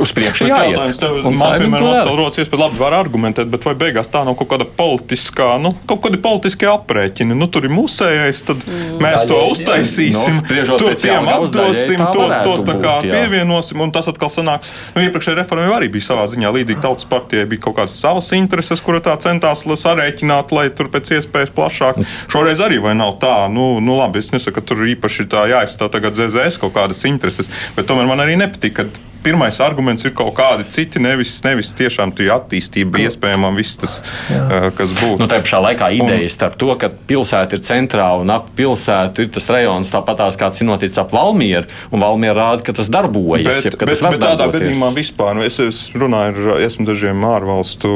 Uz 0.00 0.12
priekšu 0.14 0.48
jāiet. 0.48 0.74
jautājums 0.74 1.00
tev, 1.00 1.18
Un 1.24 1.36
man, 1.38 1.56
piemēram, 1.62 1.88
atkal 2.00 2.16
rodas 2.18 2.40
iespēja, 2.42 2.62
labi, 2.64 2.78
var 2.80 2.96
argumentēt, 2.98 3.48
bet 3.52 3.66
vai 3.66 3.74
beigās 3.78 4.10
tā 4.12 4.24
nav 4.26 4.36
kaut 4.38 4.50
kāda 4.52 4.66
politiskā, 4.78 5.54
nu, 5.62 5.74
kaut 5.88 6.02
kādi 6.04 6.20
politiskie 6.22 6.68
aprēķini? 6.70 7.36
Nu, 7.38 7.48
tur 7.52 7.66
ir 7.68 7.74
mūsējais, 7.74 8.42
tad 8.48 8.64
mm. 8.64 8.98
mēs 9.04 9.26
to 9.30 9.40
uztaisīsim, 9.52 10.38
Nu, 10.38 10.42
spriežot 10.44 10.82
to 10.82 10.90
pēc 10.90 11.04
tiem 11.06 11.28
atdosim, 11.30 12.00
tā 12.00 12.10
tos, 12.14 12.34
tos 12.46 12.66
tā 12.66 12.76
kā 12.80 12.96
būt, 13.02 13.10
pievienosim, 13.14 13.82
un 13.84 13.94
tas 13.94 14.08
atkal 14.10 14.32
sanāks. 14.32 14.72
Nu, 14.96 15.04
iepriekšējā 15.06 15.38
reformā 15.40 15.68
jau 15.68 15.76
arī 15.78 15.90
bija 15.94 16.08
savā 16.10 16.26
ziņā 16.32 16.52
līdzīgi 16.58 16.84
tautas 16.84 17.08
partijai 17.10 17.48
bija 17.50 17.64
kaut 17.66 17.78
kādas 17.80 17.96
savas 18.00 18.30
intereses, 18.36 18.82
kura 18.84 19.02
tā 19.04 19.16
centās 19.22 19.64
sarēķināt, 19.64 20.52
lai 20.54 20.68
tur 20.74 20.90
pēc 20.92 21.16
iespējas 21.18 21.52
plašāk. 21.54 22.02
Šoreiz 22.32 22.62
arī 22.64 22.80
vai 22.82 22.94
nav 22.98 23.16
tā, 23.22 23.34
nu, 23.52 23.74
nu 23.84 23.98
labi, 23.98 24.22
es 24.22 24.32
nesaku, 24.34 24.58
ka 24.58 24.68
tur 24.70 24.84
īpaši 24.94 25.28
tā 25.30 25.46
jāizstāv 25.50 25.92
tagad 25.94 26.18
ZZS 26.18 26.60
kaut 26.62 26.74
kādas 26.76 27.04
intereses, 27.08 27.50
bet 27.76 27.88
tomēr 27.90 28.08
man 28.10 28.22
arī 28.24 28.38
nepatīk, 28.40 28.78
ka 28.78 29.13
pirmais 29.24 29.58
arguments 29.64 30.04
ir 30.04 30.14
kaut 30.16 30.34
kādi 30.36 30.66
citi, 30.72 31.00
nevis, 31.02 31.36
nevis 31.46 31.72
tiešām 31.76 32.12
tie 32.16 32.28
attīstība 32.34 33.04
iespējama 33.06 33.50
un 33.50 33.58
viss 33.58 33.78
tas, 33.80 33.98
uh, 34.30 34.68
kas 34.76 34.92
būtu. 34.98 35.18
Nu, 35.22 35.28
tā 35.30 35.40
pašā 35.44 35.60
laikā 35.64 35.90
ideja 35.96 36.30
starp 36.32 36.58
to, 36.60 36.70
ka 36.80 36.90
pilsēta 37.08 37.58
ir 37.58 37.64
centrā 37.66 38.10
un 38.20 38.32
ap 38.34 38.50
pilsētu 38.58 39.24
ir 39.24 39.30
tas 39.34 39.48
rajons, 39.52 39.92
tāpatās 39.94 40.38
kāds 40.40 40.62
ir 40.62 40.68
noticis 40.68 41.00
ap 41.00 41.14
Valmieru, 41.14 41.70
un 41.94 42.04
Valmiera 42.04 42.36
rāda, 42.38 42.66
ka 42.66 42.76
tas 42.76 42.90
darbojas. 42.92 43.46
Bet, 43.48 43.68
jeb, 43.70 43.78
ka 43.80 43.88
bet, 43.88 44.00
tas 44.00 44.14
bet 44.14 44.20
tādā 44.20 44.44
darboties. 44.44 44.68
gadījumā 44.68 44.90
vispār 44.96 45.38
nu, 45.38 45.44
es, 45.46 45.58
es 45.62 45.80
runāju 45.96 46.54
ar 46.54 46.64
esmu 46.66 46.86
dažiem 46.88 47.24
ārvalstu 47.28 47.94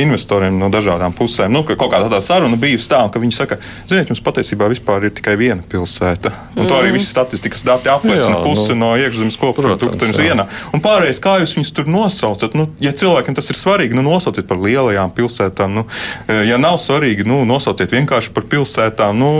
investoriem 0.00 0.58
no 0.60 0.70
dažādām 0.72 1.14
pusēm. 1.16 1.52
Nu, 1.54 1.64
ka 1.66 1.78
kaut 1.80 1.94
kā 1.94 2.02
tāda 2.04 2.20
saruna 2.24 2.58
bijusi 2.60 2.90
tā, 2.90 3.02
ka 3.12 3.22
viņi 3.22 3.36
saka, 3.36 3.60
ziniet, 3.90 4.10
jums 4.12 4.22
patiesībā 4.24 4.68
vispār 4.72 5.08
ir 5.08 5.14
tikai 5.16 5.36
viena 5.40 5.64
pilsēta. 5.66 6.32
Un 6.56 6.68
to 6.68 6.76
arī 6.78 6.92
visi 6.94 7.08
statistikas 7.10 7.64
dati 7.66 7.90
apliecina. 7.92 8.38
Jā, 8.38 8.44
Puse 8.44 8.74
nu, 8.74 8.80
no 8.84 8.92
iekšzemes 9.00 9.38
koprodukta 9.40 10.08
jā. 10.10 10.16
viena. 10.18 10.46
Un 10.74 10.82
pārējais, 10.84 11.20
kā 11.22 11.38
jūs 11.42 11.56
viņus 11.58 11.72
tur 11.76 11.90
nosaucat? 11.90 12.54
Nu, 12.58 12.68
ja 12.82 12.92
cilvēkiem 12.96 13.36
tas 13.36 13.50
ir 13.52 13.58
svarīgi, 13.58 13.96
nu, 13.96 14.04
nosauciet 14.06 14.48
par 14.50 14.60
lielajām 14.62 15.12
pilsētām. 15.16 15.74
Nu, 15.80 15.86
ja 16.28 16.58
nav 16.60 16.78
svarīgi, 16.82 17.26
nu, 17.28 17.42
nosauciet 17.48 17.92
vienkārši 17.94 18.34
par 18.36 18.46
pilsētām. 18.50 19.18
Nu, 19.20 19.30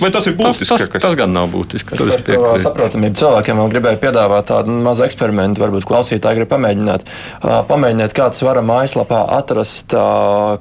vai 0.00 0.10
tas 0.14 0.28
ir 0.28 0.36
būtiski? 0.38 0.68
Tas, 0.70 0.86
tas, 0.86 1.02
tas 1.08 1.16
gan 1.18 1.32
nav 1.34 1.50
būtiski. 1.52 1.92
Par 1.92 2.02
to 2.02 2.08
piekrītu. 2.26 2.62
saprotamību 2.66 3.20
cilvēkiem 3.20 3.60
vēl 3.62 3.72
gribēju 3.74 4.02
piedāvāt 4.02 4.50
tādu 4.50 4.76
mazu 4.86 5.06
eksperimentu. 5.06 5.62
Varbūt 5.64 5.86
klausītāji 5.88 6.40
grib 6.40 6.50
pamēģināt. 6.52 7.06
Pamēģiniet, 7.70 8.14
kāds 8.16 8.42
var 8.44 8.60
mājaslapā 8.66 9.22
atrast 9.36 9.94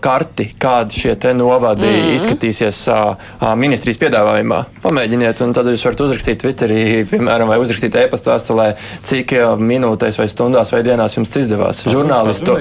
karti, 0.05 0.49
kādi 0.61 1.01
šie 1.05 1.15
te 1.19 1.33
novadi 1.37 1.87
mm 1.87 1.95
-hmm. 1.95 2.15
izskatīsies 2.19 2.81
ministrijas 3.57 4.01
piedāvājumā. 4.01 4.63
Pamēģiniet, 4.83 5.41
un 5.45 5.53
tad 5.53 5.69
jūs 5.71 5.85
varat 5.85 6.05
uzrakstīt 6.07 6.41
Twitterī, 6.43 7.05
piemēram, 7.09 7.47
vai 7.47 7.59
uzrakstīt 7.61 7.95
e-pasta 7.95 8.33
vēstulē, 8.33 8.67
cik 9.01 9.33
minūtēs, 9.61 10.17
vai 10.19 10.27
stundās, 10.31 10.71
vai 10.73 10.81
dienās 10.85 11.15
jums 11.17 11.31
izdevās. 11.41 11.83
Žurnālisti 11.91 12.47
to 12.47 12.55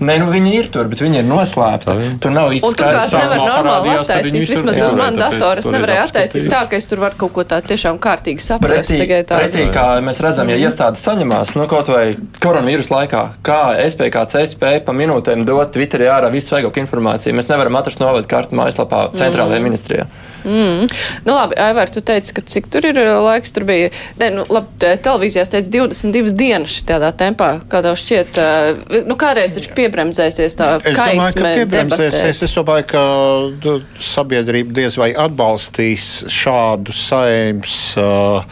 Nē, 0.00 0.16
nu 0.22 0.30
viņi 0.32 0.52
ir 0.56 0.68
tur, 0.72 0.88
bet 0.90 1.02
viņi 1.02 1.20
ir 1.20 1.26
noslēpti. 1.28 1.96
Tur 2.22 2.32
nav 2.34 2.54
īsti 2.56 2.70
skaidrs. 2.72 3.12
Tur 3.12 3.20
nevar 3.20 3.42
normāli 3.44 3.92
attaisīt. 3.98 4.38
Vismaz 4.48 4.80
uz 4.86 4.96
manu 4.96 5.20
datoru 5.20 5.62
es 5.62 5.68
nevarēju 5.70 6.04
attaisīt 6.06 6.48
tā, 6.52 6.62
ka 6.70 6.78
es 6.80 6.88
tur 6.90 7.02
varu 7.04 7.18
kaut 7.20 7.34
ko 7.36 7.44
tādu 7.52 7.72
tiešām 7.72 8.00
kārtīgi 8.02 8.44
saprast. 8.44 8.90
Pretī, 8.90 9.20
pretī 9.28 9.66
kā 9.74 9.86
mēs 10.04 10.22
redzam, 10.24 10.50
ja 10.52 10.58
iestādes 10.60 11.04
saņemās, 11.06 11.54
nu 11.58 11.68
kaut 11.70 11.92
vai 11.92 12.06
koronavīrus 12.42 12.90
laikā, 12.92 13.22
kā 13.46 13.60
SPKC 13.84 14.46
spēja 14.54 14.84
pa 14.86 14.96
minūtēm 14.96 15.44
dot 15.48 15.74
Twitterī 15.76 16.08
ārā 16.10 16.32
visu 16.32 16.56
vajagāko 16.56 16.82
informāciju, 16.84 17.36
mēs 17.36 17.52
nevaram 17.52 17.78
atrast 17.80 18.02
novadu 18.02 18.30
kartu 18.30 18.58
mājaslapā 18.58 19.08
centrālajā 19.14 19.60
mm. 19.60 19.70
ministrijā. 19.70 20.08
Mm. 20.08 20.29
Nu, 20.44 21.34
labi, 21.34 21.56
Aivar, 21.60 21.90
tu 21.92 22.02
teici, 22.04 22.34
ka 22.36 22.44
cik 22.46 22.70
tur 22.72 22.86
ir 22.88 22.98
uh, 23.02 23.18
laiks, 23.26 23.52
tur 23.54 23.66
bija, 23.68 23.90
ne, 24.20 24.30
nu, 24.38 24.46
labi, 24.50 24.94
televīzijās 25.04 25.52
teica 25.52 25.72
22 25.74 26.34
dienas 26.38 26.78
tādā 26.88 27.12
tempā, 27.16 27.50
kā 27.70 27.82
tev 27.84 27.98
šķiet, 28.00 28.40
uh, 28.40 29.02
nu, 29.08 29.16
kādreiz 29.20 29.56
taču 29.56 29.74
piebremzēsies 29.76 30.58
tā 30.58 30.72
es 30.78 30.86
kaisme. 30.86 31.16
Domāju, 31.20 31.36
ka 31.36 31.54
piebremzēsies, 31.58 32.44
es 32.46 32.56
domāju, 32.56 32.88
ka 32.90 33.76
sabiedrība 34.10 34.76
diez 34.80 34.98
vai 35.00 35.10
atbalstīs 35.26 36.08
šādu 36.30 36.94
saimnes 36.96 37.76
uh, 38.00 38.42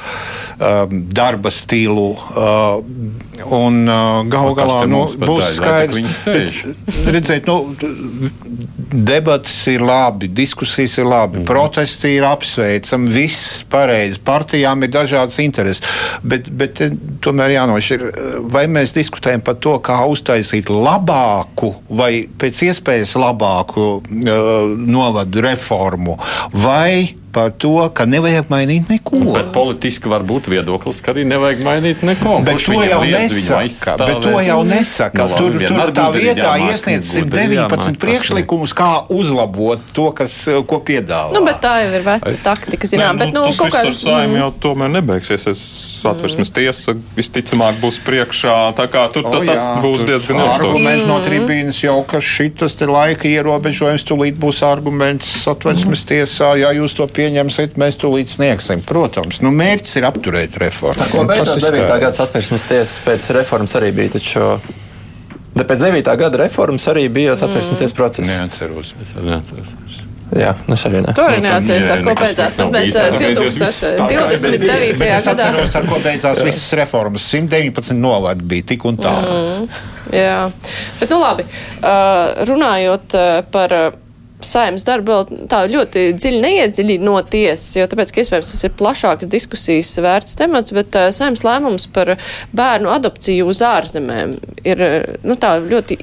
um, 0.59 1.03
darba 1.13 1.51
stilu, 1.55 2.11
uh, 2.13 2.83
un 3.55 3.83
uh, 3.89 4.23
gal 4.31 4.55
galā 4.59 4.83
nu, 4.91 5.05
būs 5.23 5.55
skaidrs, 5.59 6.63
redzēt, 7.09 7.49
nu, 7.49 8.31
debatas 8.93 9.57
ir 9.71 9.85
labi, 9.85 10.31
diskusijas 10.33 10.99
ir 10.99 11.09
labi, 11.09 11.43
mm. 11.43 11.49
Protesti 11.79 12.17
ir 12.17 12.25
apsveicami, 12.27 13.11
viss 13.15 13.61
pareizi. 13.71 14.19
Partijām 14.27 14.83
ir 14.83 14.91
dažādas 14.91 15.39
intereses. 15.39 15.85
Bet, 16.27 16.49
bet 16.51 16.81
eh, 16.83 16.97
tomēr 17.23 17.55
jānošķir, 17.55 18.03
eh, 18.03 18.41
vai 18.51 18.65
mēs 18.67 18.97
diskutējam 18.97 19.45
par 19.47 19.61
to, 19.63 19.77
kā 19.79 20.01
uztaisīt 20.11 20.73
labāku 20.75 21.71
vai 21.87 22.27
pēc 22.27 22.65
iespējas 22.67 23.15
labāku 23.19 23.87
uh, 24.03 24.75
novadu 24.75 25.43
reformu, 25.45 26.19
vai 26.51 27.15
par 27.33 27.53
to, 27.53 27.75
ka 27.95 28.07
nevajag 28.09 28.49
mainīt 28.51 28.89
neko. 28.91 29.21
Bet 29.35 29.51
politiski 29.55 30.11
var 30.11 30.25
būt 30.27 30.49
viedoklis, 30.51 31.01
ka 31.05 31.13
arī 31.13 31.25
nevajag 31.29 31.61
mainīt 31.65 32.03
neko. 32.07 32.39
Bet 32.47 32.63
to 32.65 32.79
jau 32.83 33.01
nesaka. 33.05 33.97
Bet 34.01 34.21
to 34.25 34.33
jau 34.43 34.59
nesaka. 34.67 35.27
Nu, 35.29 35.39
tur, 35.39 35.59
tur 35.63 35.93
tā 35.95 36.07
vietā 36.15 36.55
iesniedz 36.69 37.13
119 37.21 38.01
priekšlikumus, 38.01 38.75
kā 38.77 38.91
uzlabot 39.15 39.83
to, 39.97 40.09
kas, 40.17 40.35
ko 40.69 40.81
piedāvā. 40.85 41.35
Nu, 41.37 41.45
bet 41.47 41.61
tā 41.65 41.75
jau 41.85 41.93
ir 41.99 42.07
veca 42.07 42.35
taktika, 42.45 42.91
zinām. 42.91 43.21
Bet, 43.21 43.35
nu, 43.37 43.45
tas 43.51 43.61
kaut 43.61 43.77
kā... 43.77 43.85
ar 43.85 43.95
saimnu 43.95 44.41
jau 44.41 44.51
tomēr 44.67 44.93
nebeigsies. 44.99 45.47
Es 45.53 45.63
atversmes 46.09 46.53
tiesa 46.55 46.97
visticamāk 47.17 47.79
būs 47.83 48.01
priekšā. 48.07 48.57
Tā 48.79 48.89
kā 48.91 49.05
tur 49.15 49.29
o, 49.29 49.35
tas 49.37 49.53
jā, 49.53 49.79
būs 49.85 50.07
diezgan 50.09 50.41
ilgstoši. 50.41 50.59
Arguments 50.59 51.07
no 51.09 51.21
tribīnas 51.25 51.83
jau, 51.85 51.99
ka 52.09 52.23
šitas 52.25 52.79
laika 52.79 53.29
ierobežojums 53.31 54.07
tūlīt 54.09 54.39
būs 54.41 54.63
arguments 54.67 55.31
atversmes 55.51 56.05
tiesā, 56.09 56.55
ja 56.61 56.73
jūs 56.77 56.95
to 56.97 57.05
pieņemat 57.07 57.18
pieņemsiet, 57.19 57.79
mēs 57.81 57.99
tūlīt 58.01 58.33
sniegsim. 58.33 58.83
Protams, 58.87 59.43
nu, 59.45 59.53
mērķis 59.55 59.99
ir 60.01 60.09
apturēt 60.09 60.59
reformu. 60.63 61.09
Ko 61.13 61.25
beidzot 61.29 61.63
9. 61.67 61.87
gada 61.91 62.15
satversmes 62.17 62.69
tiesas 62.69 62.99
pēc 63.05 63.31
reformas 63.39 63.77
arī 63.79 63.93
bija. 63.97 64.17
Taču... 64.19 64.51
Pēc 65.59 65.81
9. 65.83 66.13
gada 66.21 66.45
reformas 66.45 66.87
arī 66.91 67.09
bija 67.13 67.35
satversmes 67.39 67.81
tiesas 67.81 67.97
process. 67.97 68.31
Neatceros. 68.31 68.95
Es 69.03 69.17
arī 69.17 69.33
neatceros. 69.33 70.05
Jā, 70.37 70.51
nu 70.69 70.77
es 70.77 70.83
arī 70.85 71.01
ne. 71.01 71.13
To 71.17 71.25
arī 71.25 71.39
neatceros, 71.41 71.87
ar 71.89 72.03
ko 72.05 72.13
beidzās. 72.19 72.59
Mēs 72.69 72.97
2029. 72.97 74.99
gadā. 74.99 75.15
Es 75.17 75.29
atceros, 75.33 75.77
ar 75.79 75.87
ko 75.89 76.01
beidzās 76.05 76.43
visas 76.45 76.67
reformas. 76.77 77.25
119 77.33 77.97
novārdi 77.97 78.45
bija 78.51 78.67
tik 78.75 78.85
un 78.91 78.99
tā. 79.01 79.15
Mm, 79.25 79.79
jā, 80.13 80.43
bet 81.01 81.15
nu 81.15 81.23
labi. 81.23 81.47
Uh, 81.79 82.45
runājot 82.51 83.17
par 83.55 83.75
saimnes 84.45 84.87
darbu 84.87 85.15
vēl 85.15 85.47
tā 85.51 85.63
ļoti 85.71 86.05
dziļi 86.19 86.43
neiedziļinoties, 86.45 87.65
jo 87.79 87.87
tāpēc, 87.91 88.13
ka 88.13 88.23
iespējams 88.23 88.53
tas 88.53 88.67
ir 88.67 88.77
plašākas 88.79 89.33
diskusijas 89.33 89.95
vērts 90.05 90.39
temats, 90.39 90.75
bet 90.77 90.99
uh, 90.99 91.09
saimnes 91.15 91.45
lēmums 91.47 91.89
par 91.95 92.15
bērnu 92.57 92.93
adopciju 92.95 93.49
uz 93.51 93.63
ārzemēm 93.67 94.37
ir 94.67 94.87
nu, 95.25 95.39
tā 95.39 95.59
ļoti. 95.65 96.01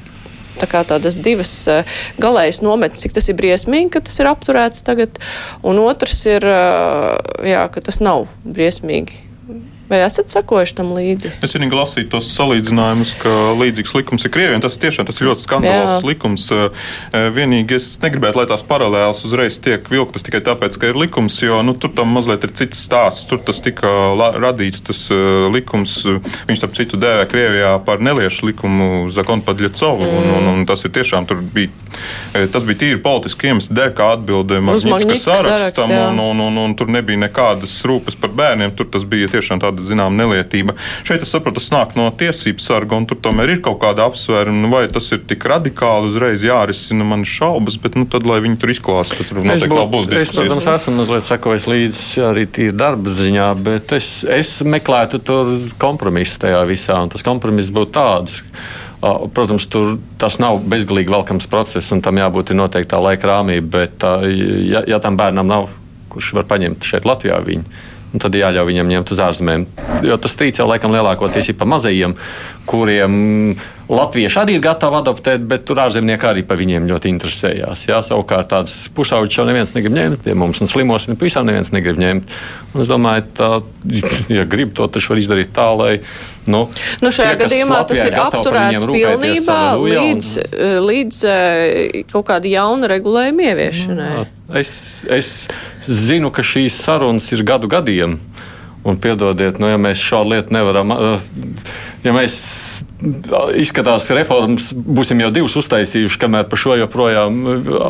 Tā 0.55 0.69
kā 0.71 0.85
tādas 0.87 1.17
divas 1.19 1.49
uh, 1.67 1.97
galējas 2.23 2.61
nometnes, 2.63 3.01
cik 3.03 3.17
tas 3.17 3.27
ir 3.27 3.35
briesmīgi, 3.35 3.89
ka 3.91 3.99
tas 4.07 4.21
ir 4.21 4.29
apturēts 4.31 4.85
tagad, 4.87 5.19
un 5.67 5.81
otrs 5.83 6.21
ir, 6.31 6.47
uh, 6.47 7.19
jā, 7.43 7.65
ka 7.73 7.83
tas 7.83 7.99
nav 7.99 8.29
briesmīgi. 8.47 9.24
Vai 9.89 9.99
esat 10.01 10.31
sakojuši 10.33 10.75
tam 10.79 10.93
līdzi? 10.97 11.29
Es 11.45 11.53
vienīgi 11.53 11.77
lasīju 11.77 12.07
tos 12.15 12.31
salīdzinājumus, 12.33 13.11
ka 13.21 13.33
līdzīgs 13.59 13.93
likums 13.93 14.25
ir 14.25 14.31
Krievijai. 14.33 14.61
Tas 14.63 14.79
tiešām 14.81 15.05
tas 15.05 15.21
ļoti 15.21 15.43
skandalozs 15.43 16.05
likums. 16.07 16.47
Vienīgi 17.35 17.77
es 17.77 17.91
negribētu, 18.01 18.39
lai 18.41 18.47
tās 18.49 18.65
paralēlas 18.65 19.21
uzreiz 19.27 19.59
tiek 19.61 19.85
vilktas 19.91 20.25
tikai 20.25 20.41
tāpēc, 20.47 20.79
ka 20.81 20.89
ir 20.89 20.97
likums, 20.97 21.37
jo 21.45 21.59
nu, 21.65 21.75
tur 21.77 21.93
tam 21.93 22.15
mazliet 22.17 22.47
ir 22.47 22.55
cits 22.57 22.81
stāsts. 22.87 23.27
Tur 23.29 23.43
tas 23.45 23.61
tika 23.61 23.91
radīts, 24.41 24.81
tas 24.89 25.03
likums, 25.53 25.99
viņš 26.49 26.61
starp 26.63 26.73
citu 26.81 26.97
dēvē 27.01 27.29
Krievijā 27.29 27.75
par 27.85 28.01
neliešu 28.01 28.49
likumu 28.49 29.11
Zakonu 29.13 29.45
Padļacovu. 29.45 30.09
Mm. 30.09 30.17
Un, 30.17 30.31
un, 30.39 30.49
un 30.55 30.65
tas 30.65 30.81
ir 30.81 30.95
tiešām, 30.97 31.29
tur 31.29 31.45
bija, 31.53 31.69
tas 32.53 32.65
bija 32.65 32.81
tīri 32.81 33.03
politiski 33.05 33.51
iemesli 33.51 33.77
dēļ, 33.77 33.93
kā 34.01 34.09
atbilde 34.17 34.63
Magnitska 34.65 35.21
sarakstam. 35.21 35.93
Un, 35.93 36.25
un, 36.25 36.43
un, 36.49 36.59
un 36.65 36.75
tur 36.77 36.89
nebija 36.89 37.21
nekādas 37.27 37.77
rūpes 37.85 38.17
par 38.17 38.33
bērniem. 38.33 38.73
Tur 38.73 38.89
tas 38.89 39.05
bija 39.05 39.29
tiešām 39.29 39.61
tāda 39.61 39.74
tāda 39.75 39.89
zināmā 39.89 40.15
nelietība. 40.23 40.75
Šeit 41.05 41.23
es 41.25 41.31
saprotu, 41.33 41.59
tas 41.59 41.71
nāk 41.73 41.95
no 41.99 42.07
tiesību 42.15 42.63
sarga, 42.63 42.97
un 42.97 43.07
tur 43.09 43.19
tomēr 43.21 43.55
ir 43.55 43.61
kaut 43.65 43.81
kāda 43.83 44.07
apsvēruma. 44.07 44.71
Vai 44.71 44.85
tas 44.91 45.09
ir 45.11 45.21
tik 45.27 45.45
radikāli 45.49 46.09
uzreiz 46.11 46.45
jārisina, 46.45 47.05
man 47.07 47.25
šaubas, 47.27 47.77
bet 47.81 47.97
nu, 47.99 48.07
tad, 48.09 48.27
lai 48.29 48.39
viņi 48.45 48.59
tur 48.61 48.73
izklāsta, 48.73 49.19
tad 49.19 49.31
tur 49.31 49.41
noteikti 49.43 49.75
vēl 49.75 49.91
būs 49.91 50.09
diskusijas. 50.09 50.31
Es, 50.31 50.39
protams, 50.39 50.69
esmu 50.71 50.95
mazliet 51.01 51.29
sekojis 51.29 51.69
līdzi 51.71 52.25
arī 52.29 52.47
tīri 52.47 52.77
darba 52.77 53.13
ziņā, 53.19 53.51
bet 53.67 53.95
es, 53.97 54.09
es 54.23 54.57
meklētu 54.65 55.21
tur 55.25 55.53
kompromisu 55.81 56.41
tajā 56.47 56.63
visā, 56.69 56.97
un 57.03 57.13
tas 57.13 57.25
kompromiss 57.25 57.73
būtu 57.75 57.95
tāds. 57.99 58.41
Protams, 59.05 59.67
tur 59.69 59.99
tas 60.17 60.39
nav 60.41 60.63
bezgalīgi 60.65 61.11
velkams 61.13 61.45
process, 61.51 61.91
un 61.93 61.99
tam 62.01 62.17
jābūt 62.17 62.55
noteiktā 62.57 62.97
laika 62.97 63.27
rāmī. 63.29 63.59
Bet, 63.61 64.01
ja, 64.01 64.81
ja 64.89 64.97
tam 65.03 65.19
bērnam 65.19 65.45
nav, 65.45 65.67
kurš 66.09 66.31
var 66.39 66.47
paņemt 66.49 66.87
šeit 66.87 67.05
Latvijā, 67.05 67.37
viņu 67.45 67.93
tad 68.21 68.35
jāļauj 68.37 68.69
viņiem 68.69 68.91
ņemt 68.93 69.13
uz 69.15 69.21
ārzemēm. 69.25 69.65
Jo 70.05 70.17
tas 70.21 70.35
strīds 70.35 70.61
jau 70.61 70.67
laikam 70.69 70.93
lielākoties 70.95 71.51
ir 71.51 71.57
pa 71.59 71.67
mazajiem, 71.69 72.15
kuriem 72.69 73.55
latvieši 73.89 74.39
arī 74.41 74.55
ir 74.57 74.63
gatavi 74.63 74.97
adoptēt, 74.99 75.43
bet 75.49 75.65
tur 75.67 75.79
ārzemnieki 75.83 76.27
arī 76.29 76.43
par 76.47 76.57
viņiem 76.59 76.87
ļoti 76.89 77.11
interesējās. 77.13 77.85
Jā, 77.89 77.99
savukārt 78.05 78.49
tādas 78.53 78.87
pušauģis 78.95 79.39
jau 79.39 79.45
neviens 79.47 79.75
negrib 79.75 79.95
ņemt 79.95 80.23
pie 80.25 80.35
mums, 80.37 80.61
un 80.63 80.71
slimos 80.71 81.05
un 81.09 81.19
visām 81.21 81.45
neviens 81.49 81.71
negrib 81.75 81.99
ņemt. 82.01 82.37
Un 82.73 82.83
es 82.83 82.89
domāju, 82.91 83.25
tā, 83.37 83.49
ja 84.37 84.45
grib 84.49 84.73
to, 84.77 84.87
taču 84.91 85.13
var 85.13 85.21
izdarīt 85.21 85.53
tā, 85.55 85.67
lai. 85.77 85.93
Nu, 86.45 86.67
nu 87.01 87.09
šajā 87.13 87.33
tie, 87.33 87.45
gadījumā 87.45 87.79
tas 87.89 88.01
ir 88.03 88.17
apturēts 88.21 88.85
pilnībā 88.85 89.61
līdz, 89.81 90.31
un... 90.37 90.75
līdz 90.85 91.21
eh, 91.29 92.01
kaut 92.11 92.27
kāda 92.29 92.51
jauna 92.51 92.89
regulējuma 92.91 93.49
ieviešanai. 93.49 94.11
Jā, 94.13 94.25
es, 94.61 94.75
es 95.09 95.31
zinu, 95.89 96.29
ka 96.33 96.45
šīs 96.45 96.77
sarunas 96.85 97.31
ir 97.33 97.45
gadu 97.47 97.69
gadiem. 97.71 98.19
Un 98.85 98.99
piedodiet, 99.01 99.57
nu, 99.57 99.65
ja 99.71 99.79
mēs 99.81 99.97
šādu 99.97 100.35
lietu 100.35 100.53
nevaram, 100.53 100.91
ja 102.05 102.11
mēs 102.13 102.35
izskatās, 103.57 104.05
ka 104.05 104.17
reformas 104.17 104.67
būsim 104.75 105.23
jau 105.23 105.31
divas 105.33 105.55
uztaisījuši, 105.57 106.19
kamēr 106.21 106.45
par 106.51 106.61
šo 106.61 106.75
joprojām 106.77 107.39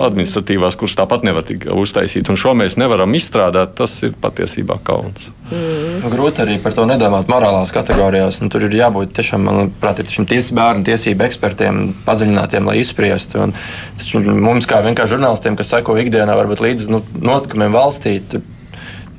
administratīvās, 0.06 0.78
kuras 0.80 0.96
tāpat 0.96 1.28
nevar 1.28 1.44
tik 1.48 1.68
uztaisīt, 1.76 2.32
un 2.32 2.40
šo 2.40 2.56
mēs 2.56 2.80
nevaram 2.80 3.12
izstrādāt, 3.20 3.76
tas 3.76 3.98
ir 4.08 4.16
patiesībā 4.24 4.80
kauns. 4.88 5.34
Mm. 5.52 6.08
Grūti 6.16 6.42
arī 6.46 6.56
par 6.64 6.74
to 6.78 6.88
nedomāt 6.88 7.28
morālās 7.30 7.76
kategorijās. 7.76 8.40
Nu, 8.42 8.50
tur 8.54 8.64
ir 8.66 8.80
jābūt 8.80 9.14
tiešām, 9.20 9.46
manuprāt, 9.46 10.00
ir 10.00 10.10
šim 10.10 10.26
tiesību 10.30 10.58
bērnu 10.62 10.88
tiesību 10.88 11.28
ekspertiem, 11.28 11.86
padziļinātiem, 12.08 12.72
lai 12.72 12.80
izspriestu. 12.82 13.44
Un, 13.46 13.56
taču 14.00 14.24
mums, 14.24 14.68
kā 14.70 14.80
vienkārši 14.86 15.18
žurnālistiem, 15.18 15.60
kas 15.60 15.76
seko 15.76 16.00
ikdienā, 16.02 16.38
varbūt 16.40 16.64
līdz 16.66 16.90
nu, 16.94 17.04
notikumiem 17.20 17.76
valstī, 17.76 18.20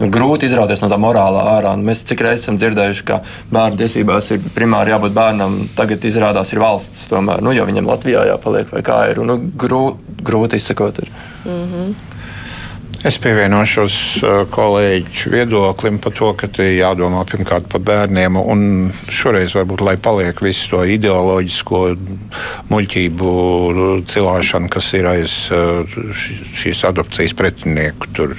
nu, 0.01 0.09
grūti 0.13 0.49
izrauties 0.49 0.83
no 0.83 0.91
tā 0.93 0.99
morālā 1.01 1.45
ārā. 1.57 1.75
Un 1.77 1.85
mēs 1.87 2.05
cik 2.09 2.25
reizes 2.27 2.47
esam 2.47 2.59
dzirdējuši, 2.61 3.07
ka 3.09 3.21
bērnu 3.53 3.81
tiesībās 3.83 4.31
ir 4.35 4.51
primāri 4.57 4.95
jābūt 4.95 5.17
bērnam, 5.17 5.63
tagad 5.79 6.05
izrādās 6.05 6.53
ir 6.53 6.63
valsts. 6.63 7.07
Tomēr, 7.13 7.45
nu, 7.45 7.55
jo 7.57 7.67
viņam 7.69 7.89
Latvijā 7.93 8.27
jāpaliek 8.33 8.73
vai 8.73 8.85
kā 8.87 9.01
ir. 9.13 9.23
Un, 9.23 9.33
nu, 9.33 9.39
grū, 9.65 9.85
grūti 10.27 10.61
izsakot. 10.61 11.03
Ir. 11.05 11.11
Mm 11.47 11.65
-hmm. 11.73 12.16
Es 13.07 13.21
pievienošos 13.23 13.97
kolēģu 14.51 15.31
viedoklim 15.31 16.01
par 16.03 16.15
to, 16.17 16.33
ka 16.35 16.49
jādomā 16.59 17.21
pirmkārt 17.31 17.69
par 17.71 17.85
bērniem. 17.87 18.39
Šoreiz 19.15 19.55
varbūt 19.55 19.85
lai 19.87 19.95
paliek 20.03 20.41
visu 20.43 20.73
to 20.73 20.81
ideoloģisko 20.97 21.83
muļķību 22.73 23.35
cilāšanu, 24.11 24.73
kas 24.75 24.91
ir 24.99 25.07
aiz 25.13 25.37
šīs 25.53 26.83
adopcijas 26.91 27.37
pretinieku. 27.39 28.11
Tur 28.17 28.35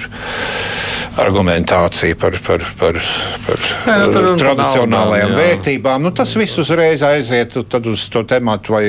argumentācija 1.18 2.16
par, 2.18 2.36
par, 2.44 2.62
par, 2.78 2.98
par 3.46 3.64
Jā, 3.88 3.96
nu, 4.12 4.34
tradicionālajām 4.38 5.32
jā. 5.32 5.38
vērtībām. 5.38 6.04
Nu, 6.06 6.12
tas 6.14 6.34
viss 6.38 6.60
uzreiz 6.60 7.02
aiziet 7.06 7.56
uz 7.58 8.04
to 8.12 8.22
tematu, 8.28 8.76
vai 8.76 8.84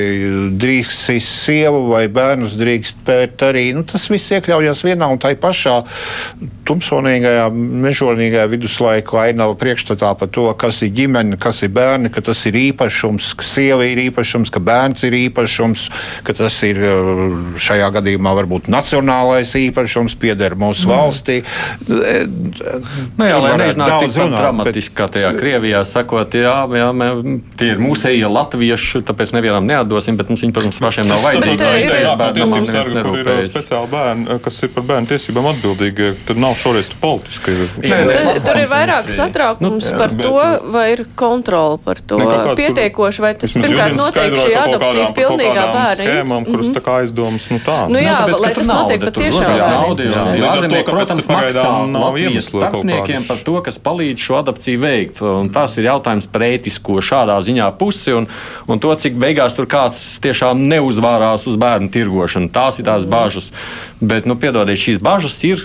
drīkst 0.61 1.09
sievu 1.25 1.87
vai 1.93 2.03
bērnus 2.11 2.57
drīkst 2.59 3.01
pērt 3.07 3.45
arī. 3.49 3.65
Nu, 3.77 3.85
tas 3.87 4.05
viss 4.11 4.35
iekļaujas 4.35 4.83
vienā 4.85 5.09
un 5.09 5.21
tai 5.21 5.33
pašā 5.39 5.68
tumsonīgajā, 6.69 7.45
mežonīgajā 7.85 8.45
viduslaiku 8.51 9.17
ainava 9.21 9.55
priekšstatā 9.59 10.11
par 10.19 10.29
to, 10.33 10.45
kas 10.59 10.81
ir 10.85 10.91
ģimene, 10.97 11.37
kas 11.41 11.63
ir 11.65 11.71
bērni, 11.75 12.11
ka 12.13 12.21
tas 12.25 12.41
ir 12.49 12.57
īpašums, 12.59 13.31
ka 13.39 13.45
sieva 13.47 13.85
ir 13.89 14.01
īpašums, 14.09 14.51
ka 14.53 14.59
bērns 14.63 15.03
ir 15.07 15.17
īpašums, 15.23 15.87
ka 16.27 16.35
tas 16.37 16.59
ir 16.67 16.77
uh, 16.83 17.23
šajā 17.61 17.89
gadījumā 17.99 18.35
varbūt 18.41 18.69
nacionālais 18.71 19.55
īpašums, 19.59 20.15
pieder 20.21 20.55
mūsu 20.59 20.89
valstī. 20.91 21.39
Nu, 21.87 23.25
jā, 23.27 23.37
lai 23.41 23.53
neiznāk 23.59 23.93
tik 24.05 24.13
runāt, 24.15 24.31
bet- 24.31 24.39
dramatiski, 24.39 24.95
kā 24.97 25.07
tajā 25.11 25.31
Krievijā 25.39 25.81
sakot, 25.87 26.33
jā, 26.35 26.55
jā 26.79 26.89
mē, 26.95 27.09
tie 27.59 27.71
ir 27.73 27.81
mūsējie 27.83 28.27
latvieši, 28.29 29.01
tāpēc 29.07 29.33
nevienam 29.35 29.65
neatdosim, 29.69 30.17
bet 30.19 30.29
mums 30.31 30.43
viņi, 30.43 30.53
protams, 30.55 30.79
pašiem 30.83 31.07
nav 31.09 31.19
vajadzīgi. 31.23 31.57
Bet, 31.57 31.61
eh, 31.61 31.79
ir- 31.85 31.97
Jā, 32.09 32.15
bērnam 32.17 32.35
tiesību 32.35 32.55
neviens 32.55 32.71
sarga, 32.71 33.01
kur 33.03 33.17
ir 33.17 33.25
ā, 33.25 33.27
nerūpējas. 33.29 33.49
speciāli 33.49 33.87
bērni, 33.89 34.39
kas 34.43 34.63
ir 34.63 34.69
par 34.69 34.83
bērnu 34.83 35.07
tiesībām 35.07 35.45
atbildīgi. 35.51 35.58
Tur 36.25 36.37
nav 36.39 36.55
šoreiz 36.59 36.89
politiski. 37.01 37.55
Tur, 37.79 38.39
tur 38.45 38.59
ir 38.61 38.67
vairāk 38.71 39.09
satraukums 39.13 39.91
Nu, 39.91 39.97
par 39.97 40.13
bet- 40.15 40.25
to, 40.25 40.69
vai 40.71 40.85
ir 40.93 41.05
kontrole 41.15 41.77
par 41.83 41.99
to 42.01 42.17
tur- 42.19 42.55
pietiekoši, 42.59 43.21
vai 43.21 43.33
tas 43.39 43.53
pirmkārt 43.53 43.95
notiek 43.97 44.33
šī 44.33 44.55
adopcija 44.63 45.09
pilnīgā 45.17 45.65
bērna. 45.73 45.95
Schēmām, 45.99 46.45
kuras 46.49 46.71
tā 46.75 46.81
kā 46.83 46.99
aizdomas, 47.03 47.49
nu 47.51 47.59
tā. 47.63 47.79
Nu 47.89 47.99
jā, 47.99 48.17
tāpēc, 48.25 48.41
lai 48.43 48.53
tas 48.53 48.67
notiek 48.67 49.01
patiešām 49.05 49.55
jā. 49.57 49.69
Jā. 49.69 49.83
Līdz 49.89 50.15
ar 50.15 50.37
to, 50.39 50.49
Ārzemnieki, 50.49 50.85
kāpēc 50.85 50.91
protams, 50.95 51.27
pagaidām 51.29 51.65
maksā 51.65 51.91
nav 51.91 52.01
Latvijas 52.03 52.29
iemesla 52.31 52.59
kaut 52.59 52.83
starpniekiem 52.83 53.27
par 53.27 53.37
to, 53.47 53.61
kas 53.61 53.79
palīdz 53.79 54.17
šo 54.25 54.37
adopciju 54.39 54.79
veikt. 54.79 55.21
Un 55.21 55.49
tas 55.49 55.77
ir 55.77 55.83
jautājums 55.89 56.27
par 56.31 56.41
ētisko 56.47 56.99
šādā 57.03 57.37
ziņā 57.45 57.67
pusi 57.79 58.13
un, 58.13 58.27
un 58.67 58.79
to, 58.79 58.93
cik 58.95 59.13
beigās 59.19 59.55
tur 59.55 59.65
kāds 59.69 60.19
tiešām 60.23 60.65
neuzvārās 60.69 61.47
uz 61.47 61.57
bērnu 61.59 61.89
tirgošanu. 61.93 62.49
Tās 62.51 62.79
ir 62.79 62.85
tās 62.85 63.05
bažas. 63.09 63.51
Bet, 64.01 64.25
nu, 64.25 64.35
piedodiet, 64.39 64.77
šīs 64.79 64.99
bažas 65.03 65.38
ir, 65.47 65.63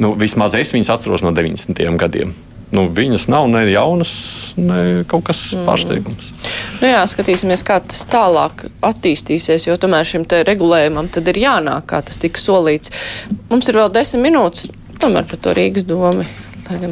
nu, 0.00 0.14
vismaz 0.18 0.56
es 0.58 0.74
viņas 0.74 0.92
atceros 0.96 1.24
no 1.24 1.34
90. 1.36 1.82
gadiem. 2.00 2.34
Nu, 2.74 2.88
viņas 2.90 3.28
nav 3.30 3.46
ne 3.46 3.60
jaunas, 3.70 4.10
ne 4.58 5.04
kaut 5.06 5.28
kas 5.28 5.38
mm. 5.54 5.66
pārsteigums. 5.68 6.32
Nu 6.80 6.90
jā, 6.90 7.04
skatīsimies, 7.06 7.62
kā 7.66 7.78
tas 7.78 8.02
tālāk 8.10 8.66
attīstīsies, 8.84 9.68
jo 9.68 9.76
tomēr 9.78 10.08
šim 10.08 10.26
te 10.26 10.42
regulējumam 10.46 11.06
tad 11.14 11.30
ir 11.30 11.38
jānāk, 11.44 11.86
kā 11.92 12.02
tas 12.02 12.18
tika 12.22 12.42
solīts. 12.42 12.90
Mums 13.52 13.70
ir 13.70 13.78
vēl 13.78 13.94
desmit 13.94 14.26
minūtes, 14.26 14.66
tomēr 14.98 15.28
par 15.30 15.40
to 15.44 15.54
Rīgas 15.54 15.86
domu. 15.86 16.26
Tagad 16.66 16.90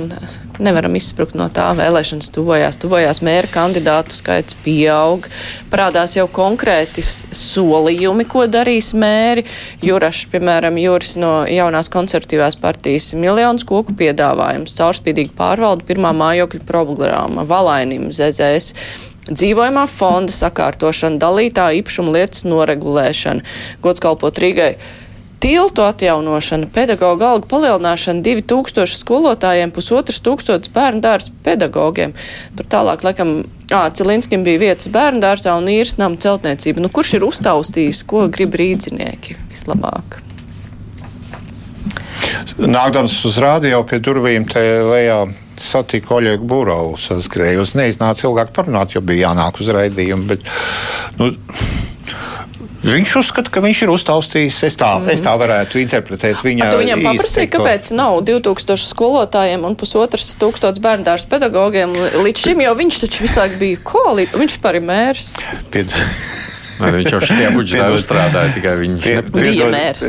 nevaram 0.62 0.94
izsprukt 0.94 1.34
no 1.34 1.48
tā, 1.50 1.66
vēlēšanas. 1.74 2.28
Tuvojās, 2.34 2.76
tuvojās. 2.78 3.18
Mēra 3.26 3.48
kandidātu 3.50 4.14
skaits 4.14 4.54
pieaug, 4.62 5.26
parādās 5.72 6.14
jau 6.14 6.28
konkrēti 6.30 7.02
solījumi, 7.02 8.26
ko 8.30 8.44
darīs 8.46 8.92
mēri. 8.94 9.42
Jurašs, 9.82 10.28
piemēram, 10.30 10.78
Juris 10.78 11.16
no 11.18 11.32
jaunās 11.50 11.90
konservatīvās 11.90 12.58
partijas 12.62 13.10
miljonus 13.18 13.66
koku 13.66 13.96
piedāvājums, 13.98 14.76
caurspīdīga 14.78 15.34
pārvalda, 15.38 15.86
pirmā 15.90 16.14
mājokļa 16.22 16.62
programma, 16.68 17.42
valainim 17.48 18.12
ZZS 18.14 18.78
dzīvojamā 19.30 19.86
fonda 19.88 20.34
sakārtošana, 20.36 21.18
dalītā 21.18 21.70
īpašuma 21.80 22.12
lietas 22.14 22.44
noregulēšana, 22.46 23.42
gods 23.82 24.04
kalpot 24.04 24.38
Rīgai. 24.38 24.74
Tiltu 25.44 25.82
atjaunošana, 25.84 26.70
pedagoģa 26.72 27.26
algu 27.34 27.48
palielināšana, 27.50 28.22
2000 28.24 28.96
skolotājiem, 28.96 29.74
pusotras 29.76 30.22
tūkstotis 30.24 30.72
bērnu 30.72 31.04
dārza 31.04 31.34
pedagogiem. 31.44 32.14
Tur 32.56 32.68
tālāk, 32.72 33.04
laikam, 33.04 33.34
Celinskim 33.68 34.46
bija 34.46 34.62
vietas 34.62 34.88
bērnu 34.94 35.20
dārzā 35.20 35.52
un 35.60 35.68
īres 35.68 35.98
nama 36.00 36.16
celtniecība. 36.16 36.80
Nu, 36.80 36.88
kurš 36.88 37.18
ir 37.18 37.28
uztaustījis, 37.28 38.00
ko 38.08 38.24
grib 38.32 38.56
rīdzinieki 38.56 39.36
vislabāk? 39.52 40.16
Nākdams 42.56 43.20
uz 43.28 43.36
rādio 43.44 43.84
pie 43.84 44.00
durvīm 44.00 44.48
te 44.48 44.64
lejā 44.80 45.20
satiku 45.60 46.22
Oļegu 46.22 46.48
Būrovu. 46.48 46.96
Saskrēju 47.04 47.68
uz 47.68 47.76
neiznāca 47.76 48.30
ilgāk 48.30 48.56
parunāt, 48.56 48.96
jo 48.96 49.04
bija 49.04 49.28
jānāk 49.28 49.60
uz 49.60 49.68
raidījumu. 49.76 50.28
Bet, 50.32 50.48
nu, 51.20 51.34
Viņš 52.84 53.12
uzskata, 53.20 53.52
ka 53.52 53.62
viņš 53.64 53.82
ir 53.86 53.92
uztaustījis. 53.94 54.60
Es 54.68 54.76
tā, 54.80 54.90
mm 54.98 55.12
es 55.14 55.22
tā 55.24 55.32
varētu 55.38 55.80
interpretēt 55.80 56.42
viņa 56.44 56.70
Tu 56.70 56.80
viņam 56.82 57.04
izteikto. 57.14 57.62
kāpēc 57.62 57.90
nav 57.96 58.20
2000 58.26 58.88
skolotājiem 58.90 59.64
un 59.64 59.76
pusotras 59.78 60.34
tūkstotis 60.40 60.82
bērnu 60.84 61.06
dārza 61.06 61.28
pedagogiem 61.30 61.94
līdz 61.94 62.48
šim, 62.48 62.64
jo 62.64 62.74
viņš 62.74 63.00
taču 63.04 63.24
visu 63.24 63.40
laiku 63.40 63.60
bija 63.62 63.84
koalīts, 63.84 64.36
viņš 64.36 64.58
par 64.64 64.80
ir 64.80 64.84
mērs. 64.84 65.32
Pied... 65.70 65.94
Vai 66.78 66.90
Viņš 66.94 67.10
jau 67.14 67.20
šajā 67.22 67.50
budžetā 67.54 67.84
Piedod. 67.84 67.98
uzstrādāja 67.98 68.50
tikai 68.54 68.74
viņš. 68.82 69.04
Bija 69.34 69.66
mērs. 69.70 70.02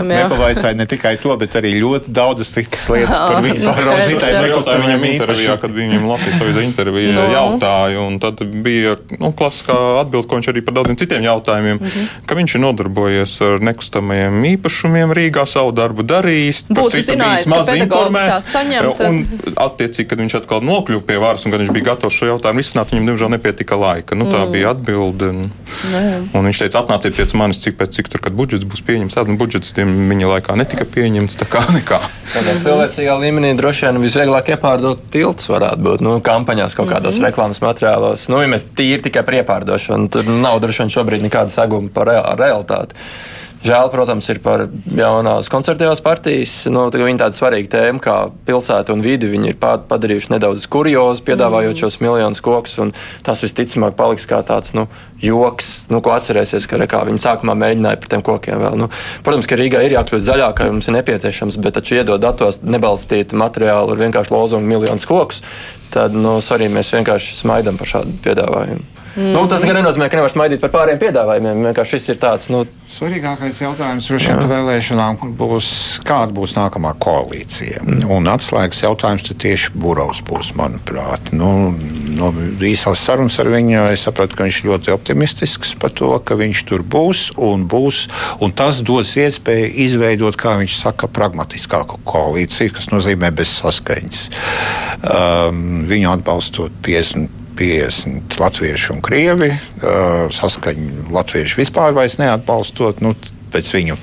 Nepavaicāja 0.00 0.74
ne 0.76 0.86
tikai 0.88 1.16
to, 1.20 1.34
bet 1.40 1.54
arī 1.58 1.72
ļoti 1.80 2.12
daudzas 2.16 2.48
citas 2.54 2.86
lietas 2.90 3.16
par 3.16 3.42
viņu 3.44 3.60
Nu, 3.60 3.72
jā. 3.72 4.48
jautāju 4.50 4.82
viņam 4.84 5.04
intervijā, 5.10 5.56
kad 5.60 5.70
viņam 5.76 6.06
Latvijas 6.08 6.40
avīzē 6.40 6.64
intervijā 6.64 7.12
Nu. 7.16 7.26
jautāja, 7.34 8.00
un 8.06 8.18
tad 8.22 8.40
bija 8.64 8.96
nu, 9.18 9.32
klasiskā 9.36 9.76
atbilde, 10.00 10.28
ko 10.30 10.38
viņš 10.40 10.48
arī 10.52 10.64
par 10.64 10.74
daudziem 10.78 10.96
citiem 11.00 11.22
jautājumiem, 11.28 11.80
Mhm. 11.80 12.06
ka 12.26 12.34
viņš 12.34 12.54
ir 12.56 12.60
nodarbojies 12.64 13.40
ar 13.40 13.58
nekustamajiem 13.60 14.40
īpašumiem 14.56 15.12
Rīgā, 15.14 15.46
savu 15.46 15.72
darbu 15.72 16.02
darījis. 16.02 16.64
par 16.68 16.84
Būtu 16.84 16.96
citu 16.96 17.12
zinājis, 17.12 17.44
bijis 17.44 17.48
ka 17.48 17.56
maz 17.56 17.68
informēts, 17.68 18.40
tā 18.40 18.40
saņem, 18.54 18.96
tad- 18.96 19.06
Un, 19.10 19.26
attiecīgi, 19.56 20.08
kad 20.08 20.18
viņš 20.18 20.34
atkal 20.40 20.60
nokļuva 20.62 21.02
pie 21.06 21.18
varas 21.18 21.44
un 21.44 21.52
kad 21.52 21.60
viņš 21.60 21.72
bija 21.72 21.84
gatavs 21.94 22.14
šo 22.14 22.26
jautājumu 22.30 22.58
risināt, 22.62 22.90
viņam 22.90 23.06
diemžēl 23.10 23.30
nepietika 23.36 23.76
laika. 23.76 24.14
Nu, 24.16 24.24
tā 24.26 24.50
bija 24.50 24.70
atbilde. 24.74 25.49
Un, 25.80 26.28
un 26.36 26.46
viņš 26.48 26.60
teica, 26.64 26.82
atnāciet 26.82 27.16
pēc 27.16 27.32
manis, 27.38 27.60
cik 27.62 27.78
pēc 27.78 27.94
cik 27.96 28.10
tur, 28.12 28.22
kad 28.24 28.34
budžets 28.36 28.66
būs 28.68 28.82
pieņemts. 28.86 29.16
Tad 29.16 29.30
nu, 29.30 29.38
budžets 29.40 29.72
tiem 29.76 29.92
viņa 30.10 30.28
laikā 30.34 30.56
netika 30.60 30.84
pieņemts, 30.84 31.38
tā 31.40 31.48
kā 31.48 31.62
nekā. 31.72 32.00
Tādā 32.34 32.56
cilvēcīgā 32.62 33.16
līmenī 33.22 33.54
droši 33.58 33.88
vien 33.88 34.00
visvieglāk 34.02 34.52
iepārdot 34.54 35.02
tiltus 35.14 35.48
varētu 35.50 35.84
būt. 35.86 36.04
Nu, 36.04 36.18
kampaņās 36.24 36.76
kaut 36.76 36.92
kādos 36.92 37.16
mm 37.16 37.22
-hmm. 37.22 37.30
reklāmas 37.30 37.62
materiālos. 37.64 38.28
Nu, 38.28 38.42
ja 38.44 38.52
mēs 38.52 38.66
tīri 38.76 39.02
tikai 39.08 39.24
par 39.24 39.40
iepārdošanu, 39.40 40.08
tad 40.08 40.28
nav 40.28 40.60
droši 40.60 40.84
vien 40.84 40.96
šobrīd 40.96 41.28
nekāda 41.28 41.48
saguma 41.48 41.88
par 41.94 42.06
real, 42.06 42.26
realitāti. 42.36 42.94
Žēl, 43.60 43.90
protams, 43.92 44.24
ir 44.32 44.38
par 44.40 44.62
jaunās 44.96 45.50
koncertīvās 45.52 46.00
partijas. 46.00 46.54
Nu, 46.72 46.86
tā 46.88 46.96
viņa 47.02 47.26
tāda 47.26 47.36
svarīga 47.36 47.68
tēma, 47.74 48.00
kā 48.00 48.14
pilsēta 48.46 48.94
un 48.94 49.02
vidi, 49.04 49.28
viņi 49.28 49.50
ir 49.52 49.58
padarījuši 49.60 50.32
nedaudz 50.32 50.64
kuriozu, 50.72 51.20
piedāvājot 51.26 51.82
šos 51.82 51.98
miljonus 52.00 52.40
kokus. 52.40 52.78
Tas 53.26 53.42
visticamāk 53.44 53.98
paliks 53.98 54.24
kā 54.30 54.38
tāds 54.48 54.72
nu, 54.72 54.86
joks, 55.20 55.90
nu, 55.92 56.00
ko 56.00 56.14
atcerēsies, 56.14 56.64
ka 56.70 56.80
kā, 56.88 57.02
viņi 57.04 57.20
sākumā 57.20 57.52
mēģināja 57.60 58.00
par 58.00 58.12
tiem 58.14 58.24
kokiem. 58.24 58.62
Vēl. 58.64 58.78
Nu, 58.80 58.88
protams, 59.26 59.48
ka 59.50 59.60
Rīgā 59.60 59.82
ir 59.84 59.96
jākļūst 59.98 60.28
zaļākai, 60.30 60.70
mums 60.72 60.88
ir 60.88 60.96
nepieciešams, 60.96 61.60
bet 61.60 61.76
taču 61.76 61.98
iedod 61.98 62.24
datos 62.24 62.62
nebalstītu 62.64 63.36
materiālu 63.36 63.92
ar 63.92 64.00
vienkārši 64.06 64.32
lozungu 64.32 64.72
miljonus 64.72 65.04
kokus. 65.10 65.44
Tad 65.92 66.16
nu, 66.16 66.38
sorry, 66.40 66.72
mēs 66.72 66.94
vienkārši 66.96 67.36
smaidām 67.42 67.76
par 67.76 67.92
šādu 67.92 68.16
piedāvājumu. 68.24 68.99
Mm. 69.16 69.32
Nu, 69.34 69.42
tas 69.50 69.64
gan 69.66 69.74
nenozīmē, 69.80 70.06
ka 70.10 70.20
nevar 70.20 70.30
smaidīt 70.30 70.60
par 70.62 70.70
pārējiem 70.74 71.00
piedāvājumiem. 71.00 71.64
Vienkārši 71.70 71.98
šis 71.98 72.12
ir 72.12 72.18
tāds. 72.22 72.50
Nu, 72.52 72.62
Svarīgākais 72.90 73.58
jautājums 73.62 74.06
par 74.10 74.22
šīm 74.22 74.42
vēlēšanām 74.50 75.32
būs, 75.38 75.70
kāda 76.06 76.34
būs 76.34 76.56
nākamā 76.56 76.92
koalīcija. 77.02 77.84
Un 78.10 78.30
atslēgas 78.30 78.82
jautājums 78.82 79.26
tieši 79.30 79.74
Būrovs 79.80 80.22
būs, 80.26 80.52
manuprāt. 80.58 81.32
Nu, 81.34 81.70
no 82.18 82.30
īsās 82.66 83.02
sarunas 83.06 83.38
ar 83.42 83.50
viņu 83.50 83.86
es 83.92 84.06
sapratu, 84.06 84.38
ka 84.38 84.46
viņš 84.46 84.60
ļoti 84.66 84.94
optimistisks 84.94 85.74
par 85.80 85.94
to, 85.94 86.12
ka 86.26 86.38
viņš 86.38 86.64
tur 86.70 86.82
būs 86.82 87.26
un 87.38 87.66
būs. 87.70 88.04
Un 88.42 88.54
tas 88.54 88.82
dos 88.86 89.16
iespēju 89.18 89.72
izveidot, 89.86 90.38
kā 90.38 90.56
viņš 90.60 90.78
saka, 90.84 91.10
pragmatiskāku 91.10 92.02
koalīciju, 92.06 92.74
kas 92.78 92.90
nozīmē 92.94 93.32
bez 93.34 93.54
saskaņas. 93.58 94.24
Um, 95.00 95.84
viņu 95.90 96.14
atbalstot 96.14 96.74
50. 96.86 97.39
50 97.60 98.40
latvieši 98.40 98.92
un 98.94 99.02
krievi. 99.04 99.50
Saskaņu 100.34 101.10
latvieši 101.12 101.60
vispār 101.60 101.92
neatbalstot 102.20 103.04
nu, 103.04 103.12
pēc 103.52 103.74
viņu 103.76 103.98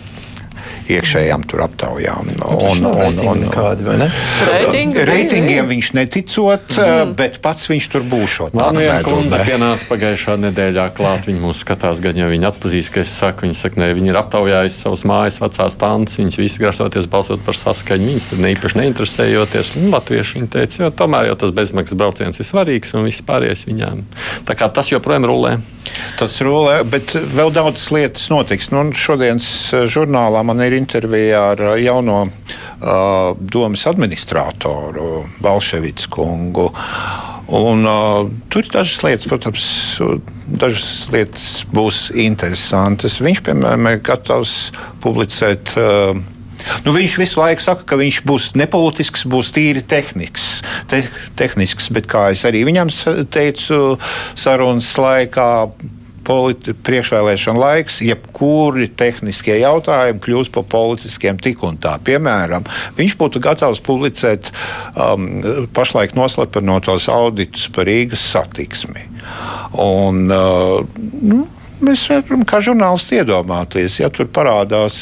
iekšējām 0.93 1.43
tur 1.49 1.63
aptaujām. 1.65 2.31
un, 2.47 2.85
un, 2.87 3.19
un, 3.27 3.43
vai 3.85 3.97
ne? 4.01 4.07
Reitingi, 4.47 5.03
Reitingiem 5.07 5.69
viņš 5.69 5.91
neticot, 5.97 6.73
mm. 6.77 7.13
bet 7.19 7.39
pats 7.43 7.67
viņš 7.71 7.89
tur 7.93 8.05
būšot. 8.07 8.57
Nākamajā 8.57 8.97
kundze 9.05 9.41
pienāca 9.47 9.89
pagājušā 9.91 10.37
nedēļā 10.47 10.87
klāt. 10.97 11.27
Viņa 11.29 11.43
mūs 11.43 11.63
skatās, 11.65 12.01
gan 12.03 12.19
jau 12.19 12.29
viņa 12.31 12.51
atpazīst, 12.51 12.93
ka 12.95 13.03
es 13.03 13.13
saku, 13.13 13.47
viņa 13.47 13.57
saka, 13.59 13.81
ne, 13.83 13.91
viņi 13.97 14.13
ir 14.13 14.19
aptaujājuši 14.21 14.77
savas 14.77 15.05
mājas 15.09 15.39
vecās 15.43 15.79
tantes, 15.79 16.19
viņas 16.21 16.39
visi 16.41 16.63
grasoties 16.63 17.09
balsot 17.11 17.43
par 17.45 17.59
saskaņu. 17.59 18.11
Viņas 18.13 18.29
tur 18.31 18.43
ne 18.43 18.53
īpaši 18.55 18.81
neinteresējoties. 18.81 19.73
Un 19.81 19.89
latvieši 19.95 20.39
viņa 20.39 20.51
teica, 20.57 20.83
jo 20.85 20.91
tomēr 21.03 21.31
jau 21.31 21.39
tas 21.43 21.55
bezmaksas 21.55 21.99
brauciens 21.99 22.39
ir 22.41 22.47
svarīgs 22.47 22.95
un 22.97 23.07
viss 23.07 23.25
pārējais 23.27 23.67
viņām. 23.67 24.05
Tā 24.47 24.57
kā 24.57 24.69
tas 24.73 24.91
joprojām 24.93 25.27
rulē. 25.27 25.57
Tas 26.19 26.35
rulē, 26.43 26.81
bet 26.87 27.13
vēl 27.15 27.51
daudzas 27.55 27.89
lietas 27.95 28.27
notiks. 28.33 28.71
Nu, 28.73 28.83
šodienas 28.97 29.47
eh, 29.73 29.85
žurnālā 29.91 30.43
man 30.47 30.61
ir 30.65 30.76
intervija 30.77 31.43
ar 31.51 31.63
eh, 31.71 31.73
jauno 31.85 32.21
uh, 32.23 33.33
domas 33.39 33.87
administratoru 33.89 35.25
Balševicu 35.43 36.09
kungu. 36.13 36.69
Un, 37.47 37.85
uh, 37.87 38.29
tur 38.51 38.65
ir 38.65 38.71
dažas 38.73 39.03
lietas, 39.05 39.27
protams, 39.31 39.67
dažas 40.47 40.89
lietas 41.13 41.51
būs 41.71 42.09
interesantas. 42.19 43.21
Viņš, 43.23 43.43
piemēram, 43.47 43.91
ir 43.93 44.01
gatavs 44.07 44.57
publicēt. 45.03 45.77
Uh, 45.79 46.25
Nu, 46.83 46.91
viņš 46.91 47.13
visu 47.21 47.39
laiku 47.39 47.63
saka, 47.63 47.85
ka 47.87 47.97
viņš 47.99 48.17
būs 48.27 48.47
nepolitisks, 48.59 49.25
būs 49.29 49.53
tīri 49.55 49.83
tehnisks. 49.87 50.61
Te, 50.91 51.03
tehnisks 51.39 51.87
bet 51.95 52.09
kā 52.11 52.27
es 52.33 52.43
arī 52.47 52.65
viņam 52.67 52.91
teicu 53.31 53.95
sarunas 54.35 54.89
laikā, 54.99 55.47
politi, 56.27 56.75
priekšvēlēšana 56.87 57.61
laiks, 57.61 58.01
jebkuri 58.05 58.89
tehniskie 58.99 59.59
jautājumi 59.61 60.21
kļūst 60.23 60.53
par 60.55 60.67
politiskiem 60.71 61.39
tik 61.41 61.63
un 61.67 61.79
tā. 61.81 61.95
Piemēram, 62.03 62.67
viņš 62.99 63.17
būtu 63.19 63.41
gatavs 63.43 63.81
publicēt 63.85 64.51
um, 64.93 65.29
pašlaik 65.75 66.17
noslepenotos 66.17 67.07
auditus 67.11 67.69
par 67.73 67.87
Rīgas 67.89 68.23
satiksmi. 68.33 69.07
Un, 69.83 70.25
uh, 70.31 70.83
nu, 71.21 71.45
mēs 71.83 72.07
varam 72.11 72.45
kā 72.47 72.61
žurnālisti 72.63 73.21
iedomāties, 73.21 74.01
ja 74.01 74.11
tur 74.13 74.29
parādās 74.31 74.97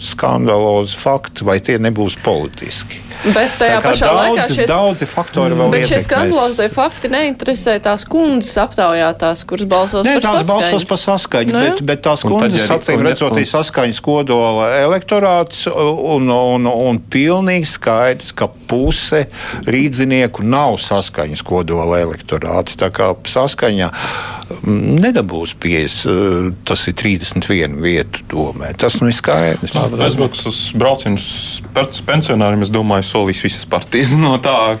skandalozi 0.00 0.96
fakti, 0.96 1.44
vai 1.44 1.60
tie 1.64 1.76
nebūs 1.82 2.16
politiski. 2.24 3.09
Bet 3.20 3.56
tajā 3.60 3.80
pašā 3.84 4.08
daudzi, 4.08 4.36
laikā 4.38 4.44
šie, 4.54 4.66
daudzi 4.70 5.06
faktori 5.10 5.56
vēl 5.58 5.72
bet 5.74 5.86
šie 5.90 5.98
skandalozie 6.04 6.68
fakti 6.72 7.10
neinteresē 7.12 7.74
tās 7.84 8.06
kundzes 8.08 8.56
aptaujātās, 8.62 9.42
kuras 9.50 9.68
balsos 9.68 10.06
Nē, 10.08 10.14
par 10.16 10.24
tās 10.24 10.38
saskaņu. 10.38 10.54
balsos 10.54 10.86
par 10.88 11.00
saskaņu, 11.04 11.52
Nu, 11.52 11.60
jā. 11.60 11.72
bet, 11.74 11.82
bet 11.90 12.02
tās 12.06 12.24
kundzes, 12.24 12.70
acīm 12.72 13.04
redzot, 13.04 13.36
ir 13.36 13.48
saskaņas 13.50 14.00
kodola 14.04 14.70
elektorāts 14.80 15.66
un, 15.68 16.30
un, 16.32 16.68
un 16.70 17.00
pilnīgi 17.12 17.68
skaidrs, 17.74 18.32
ka 18.36 18.48
puse 18.70 19.26
rīdzinieku 19.68 20.44
nav 20.46 20.78
saskaņas 20.80 21.44
kodola 21.44 22.00
elektorāts. 22.00 22.78
Tā 22.80 22.88
kā 22.94 23.10
saskaņa 23.28 23.90
mm, 23.90 24.96
nedabūs 25.02 25.56
pies, 25.60 26.00
eh, 26.08 26.50
tas 26.64 26.86
ir 26.88 26.96
31 27.00 27.76
vietu 27.84 28.24
domē. 28.30 28.72
Tas 28.80 29.00
nu 29.02 29.10
ir 29.10 29.16
skaidrs. 29.18 29.74
Bezmaksas 30.00 30.60
braucienus 30.78 31.28
pēc 31.74 32.00
pensionāriem, 32.08 32.62
es 32.64 32.72
domāju, 32.72 33.09
solīs 33.10 33.42
visas 33.44 33.66
partijas. 33.68 34.14
No 34.18 34.36
tā, 34.42 34.76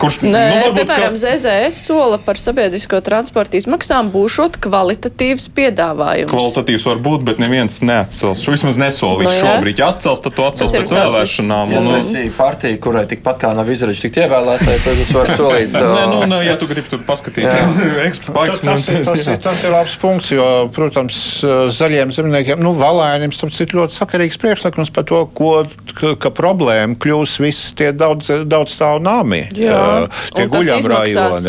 kurš 0.00 0.20
Nē, 0.24 0.30
nu, 0.30 0.60
varbūt, 0.68 0.80
piemēram, 0.80 1.18
ZZS 1.20 1.80
sola 1.88 2.18
par 2.22 2.40
sabiedrisko 2.40 3.00
transportu 3.04 3.58
izmaksām 3.60 4.10
būšot 4.14 4.58
kvalitatīvs 4.64 5.48
piedāvājums. 5.56 6.30
Kvalitatīvs 6.32 6.86
var 6.90 7.02
būt, 7.04 7.26
bet 7.28 7.42
neviens 7.42 7.80
neatcels. 7.84 8.42
Šo 8.44 8.54
vismaz 8.54 8.80
nesolīs 8.80 9.28
Nu, 9.28 9.32
jā. 9.32 9.42
šobrīd. 9.44 9.80
Ja 9.80 9.90
atcels, 9.94 10.22
tad 10.24 10.36
to 10.36 10.46
atcels 10.46 10.72
Tas 10.72 10.84
pēc 10.84 10.94
vēlēšanām. 10.94 11.74
Ja 11.74 11.80
un, 11.80 11.88
tu 11.88 11.94
nu, 11.94 11.98
esi 12.00 12.32
partija, 12.34 12.78
kurai 12.82 13.04
tikpat 13.10 13.40
kā 13.42 13.52
nav 13.56 13.70
izraidīts 13.72 14.02
tikt 14.04 14.20
ievēlētāji, 14.24 14.82
tad 14.84 15.02
es 15.04 15.12
varu 15.14 15.36
solīt. 15.38 15.74
Nē, 15.94 16.04
nu, 16.10 16.20
nē, 16.30 16.40
ja 16.46 16.56
tu 16.60 16.68
gribi 16.70 16.90
tur 16.90 17.04
paskatīties, 17.06 17.80
Tas, 18.34 18.58
tas, 18.60 18.86
tas, 19.06 19.26
ir, 19.26 19.36
tas 19.40 19.62
ir 19.64 19.72
labs 19.72 19.94
punkts, 20.00 20.30
jo, 20.34 20.44
protams, 20.74 21.16
zaļiem 21.74 22.12
zemniekiem, 22.14 22.60
nu, 22.62 22.72
valēniem, 22.76 23.32
starp 23.34 23.54
citu, 23.54 23.78
ļoti 23.80 23.96
sakarīgs 23.96 24.38
priekšlikums 24.40 24.92
par 24.94 25.06
to, 25.08 25.22
ko, 25.36 25.52
ka, 25.94 26.14
ka 26.20 26.32
problēma 26.34 26.98
kļūs 27.00 27.36
visi 27.44 27.74
tie 27.78 27.92
daudz, 27.96 28.30
daudz 28.50 28.74
stāv 28.74 29.00
nāmi. 29.04 29.42
Jā. 29.54 30.08
Tie 30.34 30.46
Un 30.46 30.50
tas 30.50 30.64
guļam 30.64 30.80
izmaksās, 30.80 31.42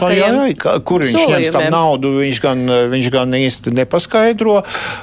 no 0.00 0.08
ojojoj, 0.08 0.54
ka- 0.62 0.76
kur 0.86 1.04
viņš 1.04 1.26
ņems 1.34 1.52
tam 1.54 1.66
naudu, 1.74 2.12
viņš 2.22 2.40
gan, 2.44 2.64
viņš 2.94 3.10
gan 3.14 3.34
īsti 3.38 3.74
nepaskaidro, 3.74 4.60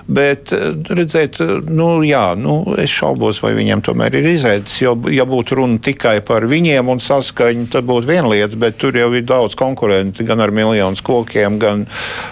bet, 0.07 0.53
redzēt, 0.89 1.39
nu, 1.69 1.89
jā, 2.07 2.23
nu, 2.39 2.75
es 2.81 2.89
šaubos, 2.93 3.41
vai 3.43 3.53
viņam 3.57 3.83
tomēr 3.85 4.17
ir 4.19 4.29
izredzes, 4.33 4.79
jo, 4.83 4.95
ja 5.11 5.25
būtu 5.29 5.59
runa 5.61 5.79
tikai 5.83 6.17
par 6.25 6.47
viņiem 6.49 6.89
un 6.91 7.01
saskaņu, 7.03 7.67
tad 7.73 7.87
būtu 7.89 8.09
viena 8.09 8.31
lieta, 8.31 8.57
bet 8.59 8.77
tur 8.81 8.95
jau 8.97 9.11
ir 9.17 9.25
daudz 9.27 9.55
konkurenti, 9.59 10.25
gan 10.27 10.41
ar 10.43 10.51
miljonus 10.55 11.01
kokiem, 11.05 11.59
gan, 11.61 11.85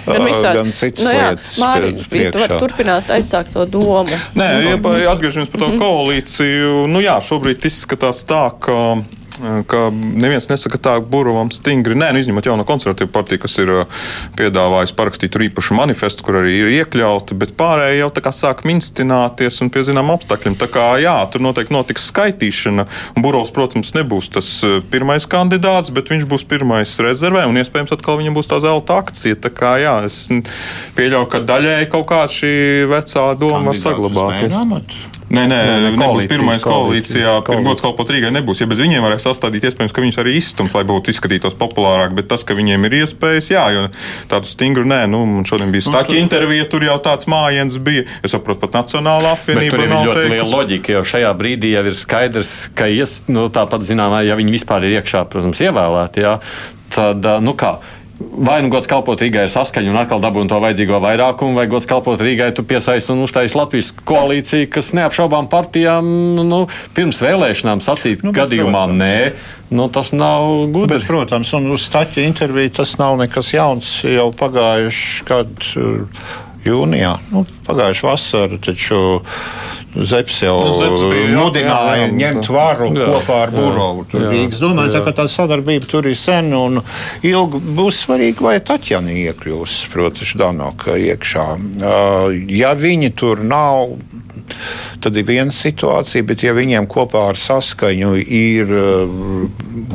Gan, 0.06 0.26
visādi. 0.26 0.56
gan 0.60 0.72
citas 0.74 1.06
nu, 1.06 1.12
jā, 1.14 1.30
lietas. 1.30 1.58
Māri, 1.62 1.92
tu 2.32 2.40
vari 2.42 2.60
turpināt 2.62 3.12
aizsākt 3.14 3.54
to 3.54 3.66
domu. 3.70 4.20
Nē, 4.40 4.48
ja 4.66 5.12
atgriežamies 5.14 5.50
pie 5.52 5.62
tā 5.62 5.70
koalīciju. 5.80 6.88
Nu, 6.92 6.99
jā, 7.04 7.20
šobrīd 7.24 7.70
izskatās 7.70 8.26
tā, 8.28 8.50
ka. 8.64 8.76
Ka 9.40 9.86
neviens 9.96 10.50
nesaka, 10.50 10.76
tā 10.84 10.94
Burovam 11.00 11.48
stingri. 11.48 11.96
Nē, 11.96 12.10
nu, 12.12 12.20
izņemot 12.20 12.50
jauno 12.50 12.66
konservatīvu 12.68 13.08
partiju, 13.14 13.40
kas 13.40 13.54
ir 13.62 13.70
uh, 13.72 14.00
piedāvājusi 14.36 14.96
parakstīt 14.98 15.38
īpašu 15.46 15.78
manifestu, 15.78 16.26
kur 16.28 16.42
arī 16.42 16.58
ir 16.58 16.72
iekļauti, 16.82 17.38
bet 17.40 17.54
pārējie 17.56 18.02
jau 18.02 18.10
tā 18.18 18.24
kā 18.26 18.34
sāk 18.36 18.66
minstināties 18.68 19.62
un 19.64 19.72
pie 19.72 19.86
zinām 19.88 20.12
apstākļiem. 20.12 20.58
Tā 20.60 20.68
kā 20.74 20.88
jā, 21.00 21.14
tur 21.32 21.46
noteikti 21.46 21.72
notiks 21.72 22.10
skaitīšana. 22.12 22.84
Un 23.16 23.24
Burovs, 23.24 23.54
protams, 23.56 23.94
nebūs 23.96 24.28
tas 24.36 24.50
uh, 24.68 24.82
pirmais 24.92 25.24
kandidāts, 25.32 25.94
bet 25.96 26.12
viņš 26.12 26.28
būs 26.28 26.44
pirmais 26.50 26.98
rezervē 27.00 27.46
un 27.48 27.62
iespējams 27.64 27.96
atkal 27.96 28.20
viņam 28.20 28.36
būs 28.42 28.52
tā 28.52 28.60
zelta 28.66 29.00
akcija. 29.06 29.40
Tā 29.40 29.54
kā 29.56 29.78
jā, 29.80 29.96
es 30.10 30.26
pieļauju, 31.00 31.32
ka 31.32 31.46
daļēji 31.48 31.88
kaut 31.96 32.10
kā 32.12 32.26
šī 32.28 32.52
vecā 32.92 33.30
doma 33.40 33.72
var 33.72 33.80
saglabāties. 33.88 35.16
Nē, 35.30 35.44
nē, 35.46 35.58
Nē, 35.86 35.90
nebūs 35.94 36.26
pirmais 36.30 36.64
koalīcijā. 36.66 37.36
Pirmgods 37.46 37.84
kalpot 37.86 38.10
Rīgai 38.10 38.32
nebūs. 38.34 38.64
Ja 38.64 38.68
bez 38.70 38.82
viņiem 38.82 39.04
varēs 39.06 39.28
sastādīt, 39.28 39.68
iespējams, 39.70 39.94
ka 39.94 40.02
viņus 40.02 40.18
arī 40.24 40.34
izstums, 40.40 40.74
lai 40.74 40.82
būtu 40.90 41.14
izskatītos 41.14 41.58
populārāk. 41.60 42.16
Bet 42.18 42.30
tas, 42.32 42.46
ka 42.48 42.58
viņiem 42.58 42.88
ir 42.90 42.96
iespējas, 43.04 43.52
jā, 43.54 43.66
jo 43.76 43.84
tādu 44.32 44.50
stingru 44.50 44.88
nē, 44.90 45.04
nu, 45.12 45.22
šodien 45.50 45.70
bija 45.74 45.86
staķa 45.86 46.18
intervija, 46.18 46.66
tur 46.72 46.88
jau 46.88 46.98
tāds 47.06 47.30
mājiens 47.30 47.78
bija. 47.78 48.08
Es 48.26 48.34
saprotu, 48.34 48.64
pat 48.66 48.80
Nacionālā 48.82 49.36
apvienība 49.38 49.76
tur 49.78 49.86
ir 49.86 49.94
nav 49.94 50.10
ļoti 50.10 50.26
liela 50.26 50.34
teikusi. 50.40 50.56
loģika, 50.58 50.96
jo 50.98 51.06
šajā 51.14 51.36
brīdī 51.38 51.76
jau 51.76 51.86
ir 51.86 52.00
skaidrs, 52.02 52.56
ka 52.74 52.90
ies, 52.90 53.20
nu, 53.30 53.46
tāpat 53.54 53.86
zināmā, 53.86 54.24
ja 54.26 54.40
viņi 54.40 54.58
vispār 54.58 54.90
ir 54.90 54.98
iekšā, 54.98 55.28
protams, 55.30 55.62
ievēlēti, 55.62 56.26
jā, 56.26 56.40
tad, 56.96 57.32
nu 57.46 57.54
kā. 57.60 57.78
Vai 58.20 58.58
nu 58.60 58.68
gods 58.68 58.88
kalpot 58.92 59.22
Rīgai 59.24 59.46
ir 59.48 59.52
saskaņa 59.54 59.94
un 59.94 59.98
atkal 60.02 60.20
dabūna 60.20 60.52
to 60.52 60.58
vajadzīgo 60.60 60.98
vairākumu, 61.00 61.56
vai 61.56 61.64
gods 61.72 61.88
kalpot 61.88 62.20
Rīgai 62.20 62.50
tu 62.56 62.66
piesaisti 62.68 63.14
un 63.14 63.22
uztaisīsi 63.24 63.56
Latvijas 63.56 63.92
koalīciju, 63.96 64.68
kas 64.76 64.92
neapšaubām 64.98 65.48
partijām 65.52 66.10
nu, 66.50 66.66
pirms 66.98 67.22
vēlēšanām 67.24 67.80
sacīt, 67.84 68.26
Nu, 68.28 68.34
gadījumā 68.36 68.84
protams. 68.90 69.00
nē, 69.00 69.72
nu, 69.80 69.88
tas 69.88 70.12
nav 70.12 70.68
gudri. 70.76 70.98
Bet, 70.98 71.08
protams, 71.08 71.54
un 71.56 71.72
uz 71.72 71.88
staķa 71.88 72.26
interviju 72.28 72.76
tas 72.82 72.98
nav 73.00 73.16
nekas 73.24 73.54
jauns. 73.56 73.94
Jau 74.04 74.30
pagājuši 74.36 75.28
gadu 75.30 75.96
jūnijā, 76.68 77.16
nu, 77.32 77.46
pagājuši 77.70 78.08
vasarā, 78.10 78.60
taču 78.68 79.00
Zepsi 79.96 80.46
jau 80.46 80.60
Nu, 80.62 80.98
bija, 81.10 81.30
mudināja 81.34 82.04
jā, 82.04 82.06
jā, 82.06 82.10
ņemt 82.20 82.46
tā. 82.46 82.54
varu 82.54 82.90
Jā, 82.94 83.08
kopā 83.10 83.38
ar 83.48 83.54
Burovu. 83.56 84.06
Jā, 84.14 84.30
Rīgas 84.30 84.62
domāju, 84.62 84.94
tā, 84.94 85.00
jā. 85.02 85.06
ka 85.08 85.14
tā 85.18 85.26
sadarbība 85.34 85.90
tur 85.90 86.06
ir 86.06 86.18
sen 86.20 86.52
un 86.54 86.78
ilgi 87.26 87.62
būs 87.80 88.04
svarīgi, 88.06 88.44
vai 88.46 88.60
Taķjana 88.62 89.16
iekļūs, 89.26 89.80
protams, 89.94 90.36
Danoka 90.38 90.98
iekšā. 91.00 91.48
Uh, 91.82 92.38
Ja 92.60 92.76
viņi 92.78 93.10
tur 93.18 93.42
nav, 93.46 93.96
tad 95.02 95.18
ir 95.18 95.26
viena 95.28 95.54
situācija, 95.54 96.26
bet 96.28 96.44
ja 96.46 96.54
viņiem 96.58 96.86
kopā 96.90 97.26
ar 97.32 97.40
saskaņu 97.40 98.14
ir 98.20 98.74
uh, 98.76 99.18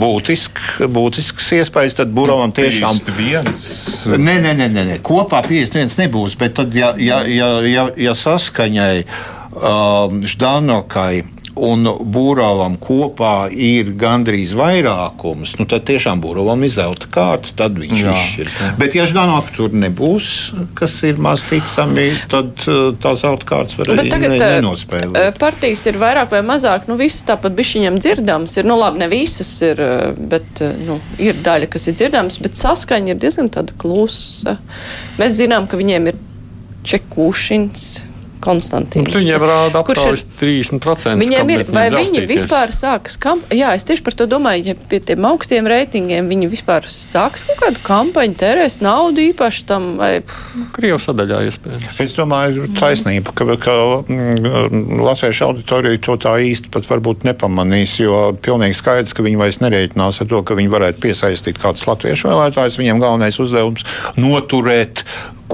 būtisk, 0.00 0.58
būtisks 0.90 1.52
iespējas, 1.60 1.98
tad 2.00 2.10
Burovam 2.14 2.52
tiešām. 2.56 2.98
51. 3.06 4.18
Nē, 4.18 4.36
nē, 4.42 4.56
nē, 4.58 4.68
nē, 4.74 4.84
nē. 4.90 4.98
kopā 5.06 5.44
51 5.46 5.98
nebūs. 6.02 6.34
Bet 6.40 6.58
tad, 6.58 6.74
ja, 6.74 6.94
ja, 6.98 7.22
ja, 7.28 7.50
ja, 7.68 7.88
ja 8.08 8.18
saskaņai 8.18 9.04
Ždanokai 9.54 11.24
un 11.54 11.86
Būrāvam 11.86 12.74
kopā 12.82 13.46
ir 13.50 13.92
gandrīz 13.98 14.54
vairākums, 14.58 15.54
nu, 15.60 15.66
tad 15.70 15.84
tiešām 15.86 16.22
Būrāvam 16.22 16.64
ir 16.66 16.72
zelta 16.74 17.06
kārta, 17.14 17.52
tad 17.62 17.78
viņš 17.78 18.00
Jā. 18.00 18.14
izšķir. 18.14 18.50
Bet, 18.80 18.96
ja 18.98 19.06
Ždanoka 19.10 19.54
tur 19.54 19.76
nebūs, 19.78 20.28
kas 20.78 20.96
ir 21.06 21.20
maz 21.22 21.44
ticami, 21.46 22.08
tad 22.32 22.66
uh, 22.66 22.88
tā 22.98 23.14
zelta 23.20 23.46
kārtas 23.46 23.78
var 23.78 23.92
Bet 23.92 24.02
arī 24.02 24.14
tagad 24.14 24.34
ne, 24.34 24.38
eh, 24.40 24.56
nenospēlēt. 24.58 25.18
eh, 25.20 25.30
partijas 25.38 25.84
ir 25.90 26.00
vairāk 26.02 26.34
vai 26.34 26.42
mazāk, 26.46 26.88
nu 26.90 26.98
visas 26.98 27.22
tāpat 27.28 27.54
bišķiņam 27.54 28.00
dzirdams 28.02 28.58
ir, 28.58 28.66
nu 28.66 28.78
labi, 28.80 29.04
ne 29.04 29.10
visas 29.12 29.52
ir, 29.62 29.82
bet 30.18 30.62
nu, 30.88 30.98
ir 31.22 31.38
daļa, 31.44 31.70
kas 31.70 31.86
ir 31.90 31.98
dzirdams, 32.00 32.40
bet 32.42 32.58
saskaņa 32.58 33.14
ir 33.14 33.22
diezgan 33.22 33.52
tāda 33.54 33.76
klusa. 33.78 34.58
Mēs 35.20 35.38
zinām, 35.38 35.70
ka 35.70 35.78
viņiem 35.78 36.10
ir 36.10 36.18
Čekūšins, 36.84 37.84
Konstantīns. 38.44 39.08
Nu, 39.08 39.20
Viņiem 39.22 39.44
rāda 39.48 39.80
Kurš 39.86 40.02
ir- 40.04 40.12
aptaujas 40.12 40.24
30%. 40.40 41.22
Viņiem 41.22 41.52
ir, 41.54 41.64
vai 41.72 41.86
viņi 41.94 42.24
vispār 42.28 42.74
sāks 42.76 43.16
kampaņu? 43.20 43.56
Jā, 43.56 43.72
es 43.78 43.86
tieši 43.88 44.04
par 44.04 44.16
to 44.18 44.26
domāju, 44.30 44.66
ja 44.70 44.74
pie 44.90 45.00
tiem 45.00 45.24
augstiem 45.24 45.68
reitingiem 45.70 46.28
viņi 46.28 46.50
vispār 46.52 46.84
sāks 46.90 47.46
kaut 47.48 47.62
kādu 47.62 47.82
kampaņu, 47.86 48.36
tērēs 48.42 48.78
naudu 48.84 49.24
īpaši 49.30 49.64
tam, 49.68 49.94
vai 50.00 50.12
Krievu 50.76 51.00
sadaļā 51.00 51.40
iespējams. 51.48 52.00
Es 52.04 52.16
domāju, 52.18 52.68
taisnība, 52.78 53.32
ka, 53.36 53.46
ka 53.64 53.76
mm, 54.04 55.00
latviešu 55.04 55.48
auditorija 55.48 56.02
to 56.04 56.18
tā 56.20 56.36
īsti 56.44 56.72
pat 56.74 56.88
varbūt 56.90 57.24
nepamanīs, 57.28 57.96
jo 58.02 58.34
pilnīgi 58.44 58.76
skaidrs, 58.78 59.14
ka 59.16 59.24
viņi 59.24 59.40
vairs 59.40 59.60
nereiķinās 59.64 60.20
ar 60.20 60.30
to, 60.30 60.42
ka 60.44 60.56
viņi 60.58 60.72
varētu 60.74 61.00
piesaistīt 61.04 61.60
kādus 61.62 61.86
latviešu 61.88 62.28
vēlētājus. 62.30 62.80
Viņiem 62.82 63.00
galvenais 63.02 63.40
uzdevums 63.40 63.86
noturēt 64.20 65.04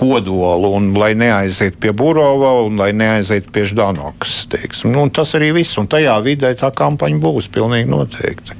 kodolu, 0.01 0.72
un 0.78 0.90
lai 0.98 1.12
neaiziet 1.18 1.76
pie 1.80 1.92
Burova 1.96 2.55
un 2.64 2.80
lai 2.80 2.90
neaiziet 2.96 3.51
pie 3.53 3.66
Ždanokas. 3.68 4.46
Nu, 4.88 5.07
tas 5.12 5.34
arī 5.38 5.53
viss, 5.61 5.78
un 5.80 5.88
tajā 5.90 6.16
vidē 6.24 6.55
tā 6.59 6.72
kampaņa 6.76 7.20
būs 7.22 7.51
pilnīgi 7.53 7.90
noteikti. 7.90 8.57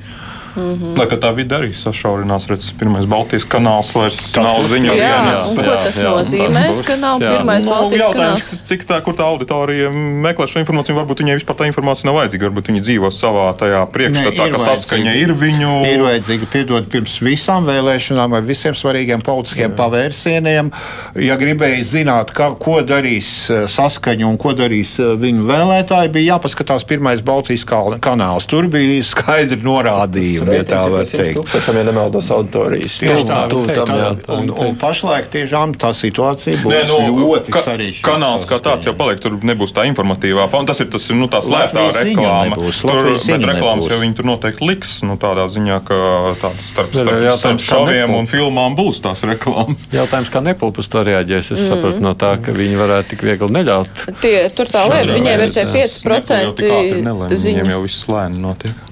Mm 0.57 0.75
-hmm. 0.75 0.99
Lai 0.99 1.07
tā 1.07 1.31
vide 1.35 1.55
arī 1.55 1.71
sašaurinās, 1.73 2.49
redzams, 2.51 2.73
pirmais 2.79 3.07
Baltijas 3.07 3.45
kanāls 3.47 3.93
vairs 3.95 4.19
tas 4.33 4.45
nav 4.45 4.65
ziņas. 4.67 4.97
Jā, 4.99 5.07
jā, 5.07 5.19
jā, 5.31 5.35
ko 5.57 5.77
tas 5.85 5.99
jā, 5.99 6.09
nozīmēs, 6.11 6.77
tas 6.77 6.87
ka 6.89 6.97
nav 6.97 7.21
jā. 7.23 7.31
pirmais 7.37 7.65
nu, 7.65 7.71
Baltijas 7.71 8.05
jautājums, 8.05 8.47
kanāls? 8.47 8.65
Cik 8.71 8.85
tā, 8.89 9.01
kur 9.05 9.15
tā 9.15 9.25
auditorija 9.31 9.91
meklē 10.27 10.47
šo 10.51 10.63
informāciju, 10.65 10.97
varbūt 10.99 11.23
viņai 11.23 11.37
vispār 11.39 11.57
tā 11.61 11.69
informācija 11.71 12.11
nav 12.11 12.19
vajadzīga, 12.19 12.49
varbūt 12.49 12.71
viņi 12.73 12.81
dzīvo 12.81 13.11
savā 13.15 13.47
tajā 13.63 13.85
priekšstatā, 13.95 14.49
ka 14.51 14.59
saskaņa 14.65 15.15
ir 15.23 15.33
viņu. 15.33 15.71
Ir 15.93 16.03
vajadzīga, 16.09 16.51
piedod, 16.53 16.91
pirms 16.91 17.21
visām 17.23 17.69
vēlēšanām 17.71 18.35
vai 18.35 18.43
visiem 18.43 18.75
svarīgiem 18.75 19.23
politiskiem 19.23 19.71
jā. 19.71 19.77
pavērsieniem. 19.77 20.73
Ja 21.15 21.37
gribēja 21.37 21.85
zināt, 21.85 22.35
ka, 22.35 22.51
ko 22.59 22.81
darīs 22.83 23.51
eh, 23.51 23.69
saskaņa 23.71 24.27
un 24.27 24.39
ko 24.41 24.53
darīs 24.59 24.99
eh, 24.99 25.15
viņu 25.15 25.47
vēlētāji, 25.47 26.13
bija 26.19 26.35
jāpaskatās 26.35 26.85
pirmais 26.85 27.23
Baltijas 27.23 27.65
kanāls. 28.01 28.51
Tur 28.51 28.67
bija 28.67 29.05
skaidri 29.05 29.63
norādījumi 29.63 30.40
gadījumi, 30.41 30.59
ja 30.59 30.67
tā 30.71 30.81
var 30.93 31.09
teikt. 31.11 31.37
Tūkstošiem, 31.39 31.79
ja 31.81 31.85
nemaldos, 31.89 32.31
auditorijas. 32.35 32.99
Tieši 33.03 33.27
tā, 33.29 33.41
tuv, 33.51 33.69
tam, 33.75 33.93
jā. 34.01 34.11
Un, 34.37 34.51
un 34.65 34.79
pašlaik 34.81 35.31
tiešām 35.33 35.75
tā 35.81 35.93
situācija 35.97 36.61
būs 36.63 36.75
Nē, 36.75 36.83
nu, 36.91 36.99
ļoti 37.25 37.55
ka, 37.55 37.63
sarežģīta. 37.67 38.05
Kanāls 38.07 38.47
kā 38.49 38.61
tāds 38.65 38.89
jau 38.89 38.95
paliek, 38.99 39.21
tur 39.23 39.37
nebūs 39.45 39.75
tā 39.77 39.87
informatīvā 39.91 40.47
fona. 40.53 40.71
Tas 40.71 40.83
ir 40.85 40.91
tas, 40.93 41.07
nu, 41.17 41.29
tā 41.33 41.43
slēptā 41.45 41.87
reklāma. 41.97 42.57
Nebūs, 42.57 42.83
tur, 42.85 43.11
bet 43.15 43.47
reklāmas 43.53 43.91
jau 43.91 44.01
viņi 44.03 44.19
tur 44.19 44.29
noteikti 44.31 44.69
liks, 44.69 44.95
nu, 45.07 45.17
tādā 45.21 45.47
ziņā, 45.53 45.81
ka 45.89 46.01
tāds 46.43 46.71
starp, 46.73 46.95
starp, 46.95 47.21
starp, 47.21 47.41
starp 47.41 47.65
šoviem 47.67 48.17
un 48.19 48.29
filmām 48.31 48.77
būs 48.79 49.03
tās 49.05 49.25
reklāmas. 49.29 49.89
Jautājums, 49.95 50.33
kā 50.33 50.43
nepulpas 50.45 50.91
to 50.91 51.05
reaģēs, 51.07 51.53
es 51.57 51.67
sapratu 51.69 52.03
no 52.05 52.15
tā, 52.19 52.35
ka 52.43 52.55
viņi 52.57 52.79
varētu 52.81 53.15
tik 53.15 53.27
viegli 53.27 53.51
neļaut. 53.61 54.05
Tie, 54.23 54.37
tur 54.57 54.71
tā 54.71 54.87
lieta, 54.91 55.17
viņiem 55.17 55.47
ir 55.47 55.57
tie 55.57 55.67
5% 55.71 56.65
ziņa. 56.65 57.61
Viņiem 57.61 57.75
jau 57.75 57.83
viss 57.85 58.09
lēni 58.11 58.41
notiek. 58.43 58.90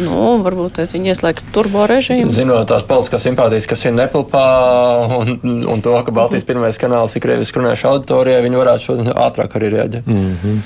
Nu, 0.00 0.38
varbūt 0.44 0.78
viņi 0.92 1.12
ieslēgs 1.12 1.46
turbo 1.54 1.84
režīmu. 1.90 2.32
Zinot 2.32 2.68
tās 2.70 2.84
politiskās 2.88 3.26
simpātijas, 3.26 3.68
kas 3.70 3.84
ir 3.84 3.96
Nepalpā, 3.96 4.44
un, 5.18 5.64
un 5.68 5.82
to, 5.84 5.96
ka 6.06 6.14
Baltijas 6.14 6.46
pirmais 6.48 6.78
kanāls 6.80 7.16
ir 7.16 7.24
krieviski 7.24 7.60
runājuši 7.60 7.88
auditorijai, 7.90 8.44
viņi 8.46 8.60
varētu 8.62 8.86
šo 8.86 8.98
ātrāk 9.26 9.58
arī 9.58 9.74
reaģēt. 9.76 10.06
Mm 10.06 10.36
-hmm. 10.42 10.62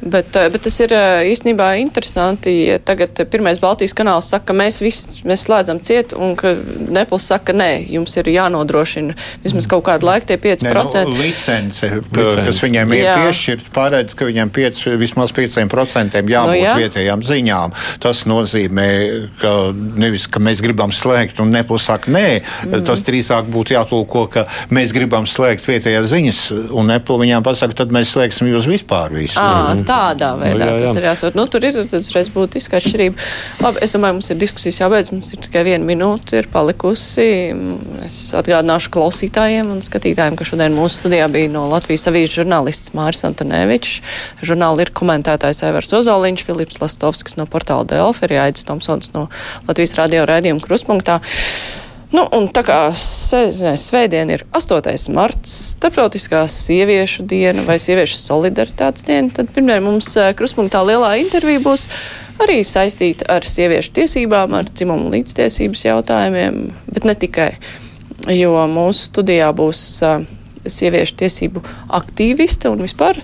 Bet, 0.00 0.36
eh, 0.36 0.48
bet 0.48 0.62
tas 0.64 0.78
ir 0.80 0.92
eh, 0.96 1.26
īstenībā 1.28 1.74
interesanti, 1.80 2.52
ja 2.70 2.78
tagad 2.80 3.18
pirmais 3.28 3.58
Baltijas 3.60 3.92
kanāls 3.96 4.30
saka, 4.32 4.48
ka 4.50 4.56
mēs 4.56 4.80
visi 4.80 5.20
mēs 5.28 5.44
slēdzam 5.44 5.82
ciet, 5.84 6.14
un 6.16 6.32
ka 6.40 6.54
Nepals 6.88 7.26
saka, 7.28 7.52
nē, 7.52 7.68
jums 7.92 8.16
ir 8.16 8.30
jānodrošina 8.32 9.16
vismaz 9.44 9.68
kaut 9.68 9.84
kādu 9.90 10.08
laiku 10.08 10.30
tie 10.30 10.38
5%. 10.40 10.64
Nē, 10.64 11.02
nu, 11.04 11.18
licence, 11.20 11.90
licence, 12.00 12.46
kas 12.46 12.60
viņiem 12.64 12.94
ir 12.96 13.08
piešķirta, 13.10 13.72
paredz, 13.76 14.16
ka 14.16 14.28
viņiem 14.30 14.52
5, 14.56 14.80
vismaz 15.02 15.34
5% 15.36 16.24
jābūt 16.24 16.32
no, 16.32 16.56
jā. 16.56 16.78
vietējām 16.80 17.26
ziņām. 17.28 17.76
Tas 18.00 18.24
nozīmē, 18.30 18.88
ka 19.42 19.54
nevis, 20.00 20.24
ka 20.32 20.40
mēs 20.40 20.64
gribam 20.64 20.96
slēgt, 20.96 21.44
un 21.44 21.52
Nepals 21.52 21.90
saka, 21.90 22.08
nē, 22.16 22.24
mm. 22.70 22.86
tas 22.88 23.04
drīzāk 23.04 23.52
būtu 23.52 23.76
jātulko, 23.76 24.24
ka 24.32 24.46
mēs 24.72 24.96
gribam 24.96 25.28
slēgt 25.28 25.68
vietējās 25.68 26.08
ziņas, 26.14 26.42
un 26.72 26.88
Nepal 26.94 27.20
viņām 27.20 27.44
pasaka, 27.44 27.76
tad 27.82 27.92
mēs 27.92 28.16
slēgsim 28.16 28.48
jūs 28.48 28.70
vispār 28.70 29.12
visu. 29.12 29.36
À, 29.36 29.76
mm 29.76 29.89
tādā 29.90 30.30
veidā 30.38 30.58
nu, 30.58 30.66
jā, 30.66 30.76
jā. 30.78 30.86
tas 30.86 30.98
ir 30.98 31.06
jāsūt. 31.08 31.36
Nu, 31.38 31.46
tur 31.50 31.66
ir 31.66 31.78
uzreiz 31.82 32.30
būtiska 32.34 32.78
atšķirība. 32.78 33.26
Labi, 33.64 33.82
es 33.84 33.94
domāju, 33.96 34.18
mums 34.18 34.30
ir 34.32 34.38
diskusijas 34.40 34.80
jābeidz. 34.82 35.10
Mums 35.14 35.32
ir 35.34 35.42
tikai 35.46 35.64
viena 35.66 35.86
minūte 35.86 36.38
ir 36.40 36.48
palikusi. 36.52 37.26
Es 38.06 38.18
atgādināšu 38.38 38.92
klausītājiem 38.94 39.72
un 39.74 39.82
skatītājiem, 39.86 40.38
ka 40.38 40.46
šodien 40.48 40.76
mūsu 40.76 41.02
studijā 41.02 41.26
bija 41.32 41.50
no 41.52 41.66
Latvijas 41.70 42.06
avīzes 42.10 42.36
žurnālists 42.38 42.94
Māris 42.96 43.24
Antonevičs. 43.28 44.00
Žurnāli 44.46 44.86
ir 44.86 44.94
komentētājs 44.96 45.64
Evers 45.68 45.92
Ozoliņš, 46.00 46.46
Filips 46.46 46.80
Lastovskis 46.82 47.38
no 47.40 47.48
portāla 47.50 47.88
Delfa, 47.90 48.26
arī 48.28 48.40
Aidis 48.46 48.66
Tomsons 48.68 49.14
no 49.16 49.28
Latvijas 49.68 49.96
radio 49.98 50.26
raidījuma 50.30 50.62
Kruspunktā. 50.64 51.20
Nu, 52.10 52.24
un 52.34 52.48
tā 52.50 52.64
kā 52.66 52.78
svētdien 52.90 54.32
ir 54.34 54.42
8. 54.56 55.12
marts, 55.14 55.52
starptautiskā 55.76 56.42
sieviešu 56.50 57.22
diena 57.30 57.62
vai 57.68 57.76
sieviešu 57.78 58.18
solidaritātes 58.18 59.06
diena, 59.06 59.30
tad 59.36 59.52
pirmdien 59.54 59.84
mums 59.84 60.08
eh, 60.18 60.32
kruspunktā 60.34 60.82
lielā 60.82 61.12
intervija 61.22 61.62
būs 61.62 61.86
arī 62.42 62.64
saistīta 62.66 63.28
ar 63.36 63.46
sieviešu 63.46 63.94
tiesībām, 64.00 64.56
ar 64.58 64.66
dzimumu 64.66 65.12
līdztiesības 65.14 65.86
jautājumiem, 65.86 66.60
bet 66.90 67.06
ne 67.06 67.14
tikai, 67.14 67.50
jo 68.34 68.58
mūsu 68.74 69.06
studijā 69.12 69.52
būs 69.54 69.80
uh, 70.02 70.24
sieviešu 70.66 71.18
tiesību 71.22 71.62
aktīviste 72.00 72.72
un 72.72 72.82
vispār 72.84 73.20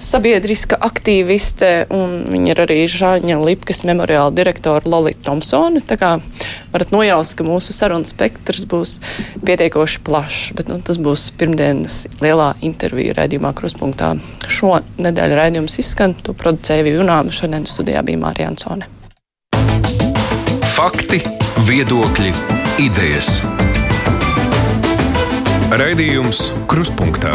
sabiedriska 0.00 0.78
aktīviste, 0.82 1.86
un 1.94 2.24
viņa 2.30 2.52
ir 2.52 2.62
arī 2.64 2.78
Žāņa 2.90 3.38
Lipkas 3.42 3.82
memoriāla 3.86 4.32
direktora 4.34 4.82
Lolita 4.88 5.28
Thompsone. 5.28 5.82
Tā 5.84 5.98
kā 6.00 6.10
varat 6.74 6.94
nojaust, 6.94 7.36
ka 7.38 7.46
mūsu 7.46 7.74
sarunas 7.76 8.14
spektrs 8.14 8.66
būs 8.70 8.96
pietiekoši 9.44 10.02
plašs, 10.06 10.52
bet 10.58 10.70
nu, 10.72 10.80
tas 10.84 10.98
būs 11.00 11.30
pirmdienas 11.38 12.04
lielā 12.24 12.52
intervija 12.66 13.16
raidījumā 13.20 13.54
Kruspunktā. 13.56 14.14
Šo 14.48 14.78
nedēļu 14.98 15.38
raidījums 15.40 15.78
izskan, 15.82 16.16
to 16.18 16.36
producēja 16.36 16.86
Vijunāma, 16.86 17.34
šodien 17.34 17.68
studijā 17.70 18.04
bija 18.06 18.22
Mārija 18.26 18.50
Ansone. 18.52 18.90
Fakti, 20.74 21.22
viedokļi, 21.68 22.34
idejas. 22.82 23.38
Raidījums 25.74 26.50
Kruspunkta 26.70 27.34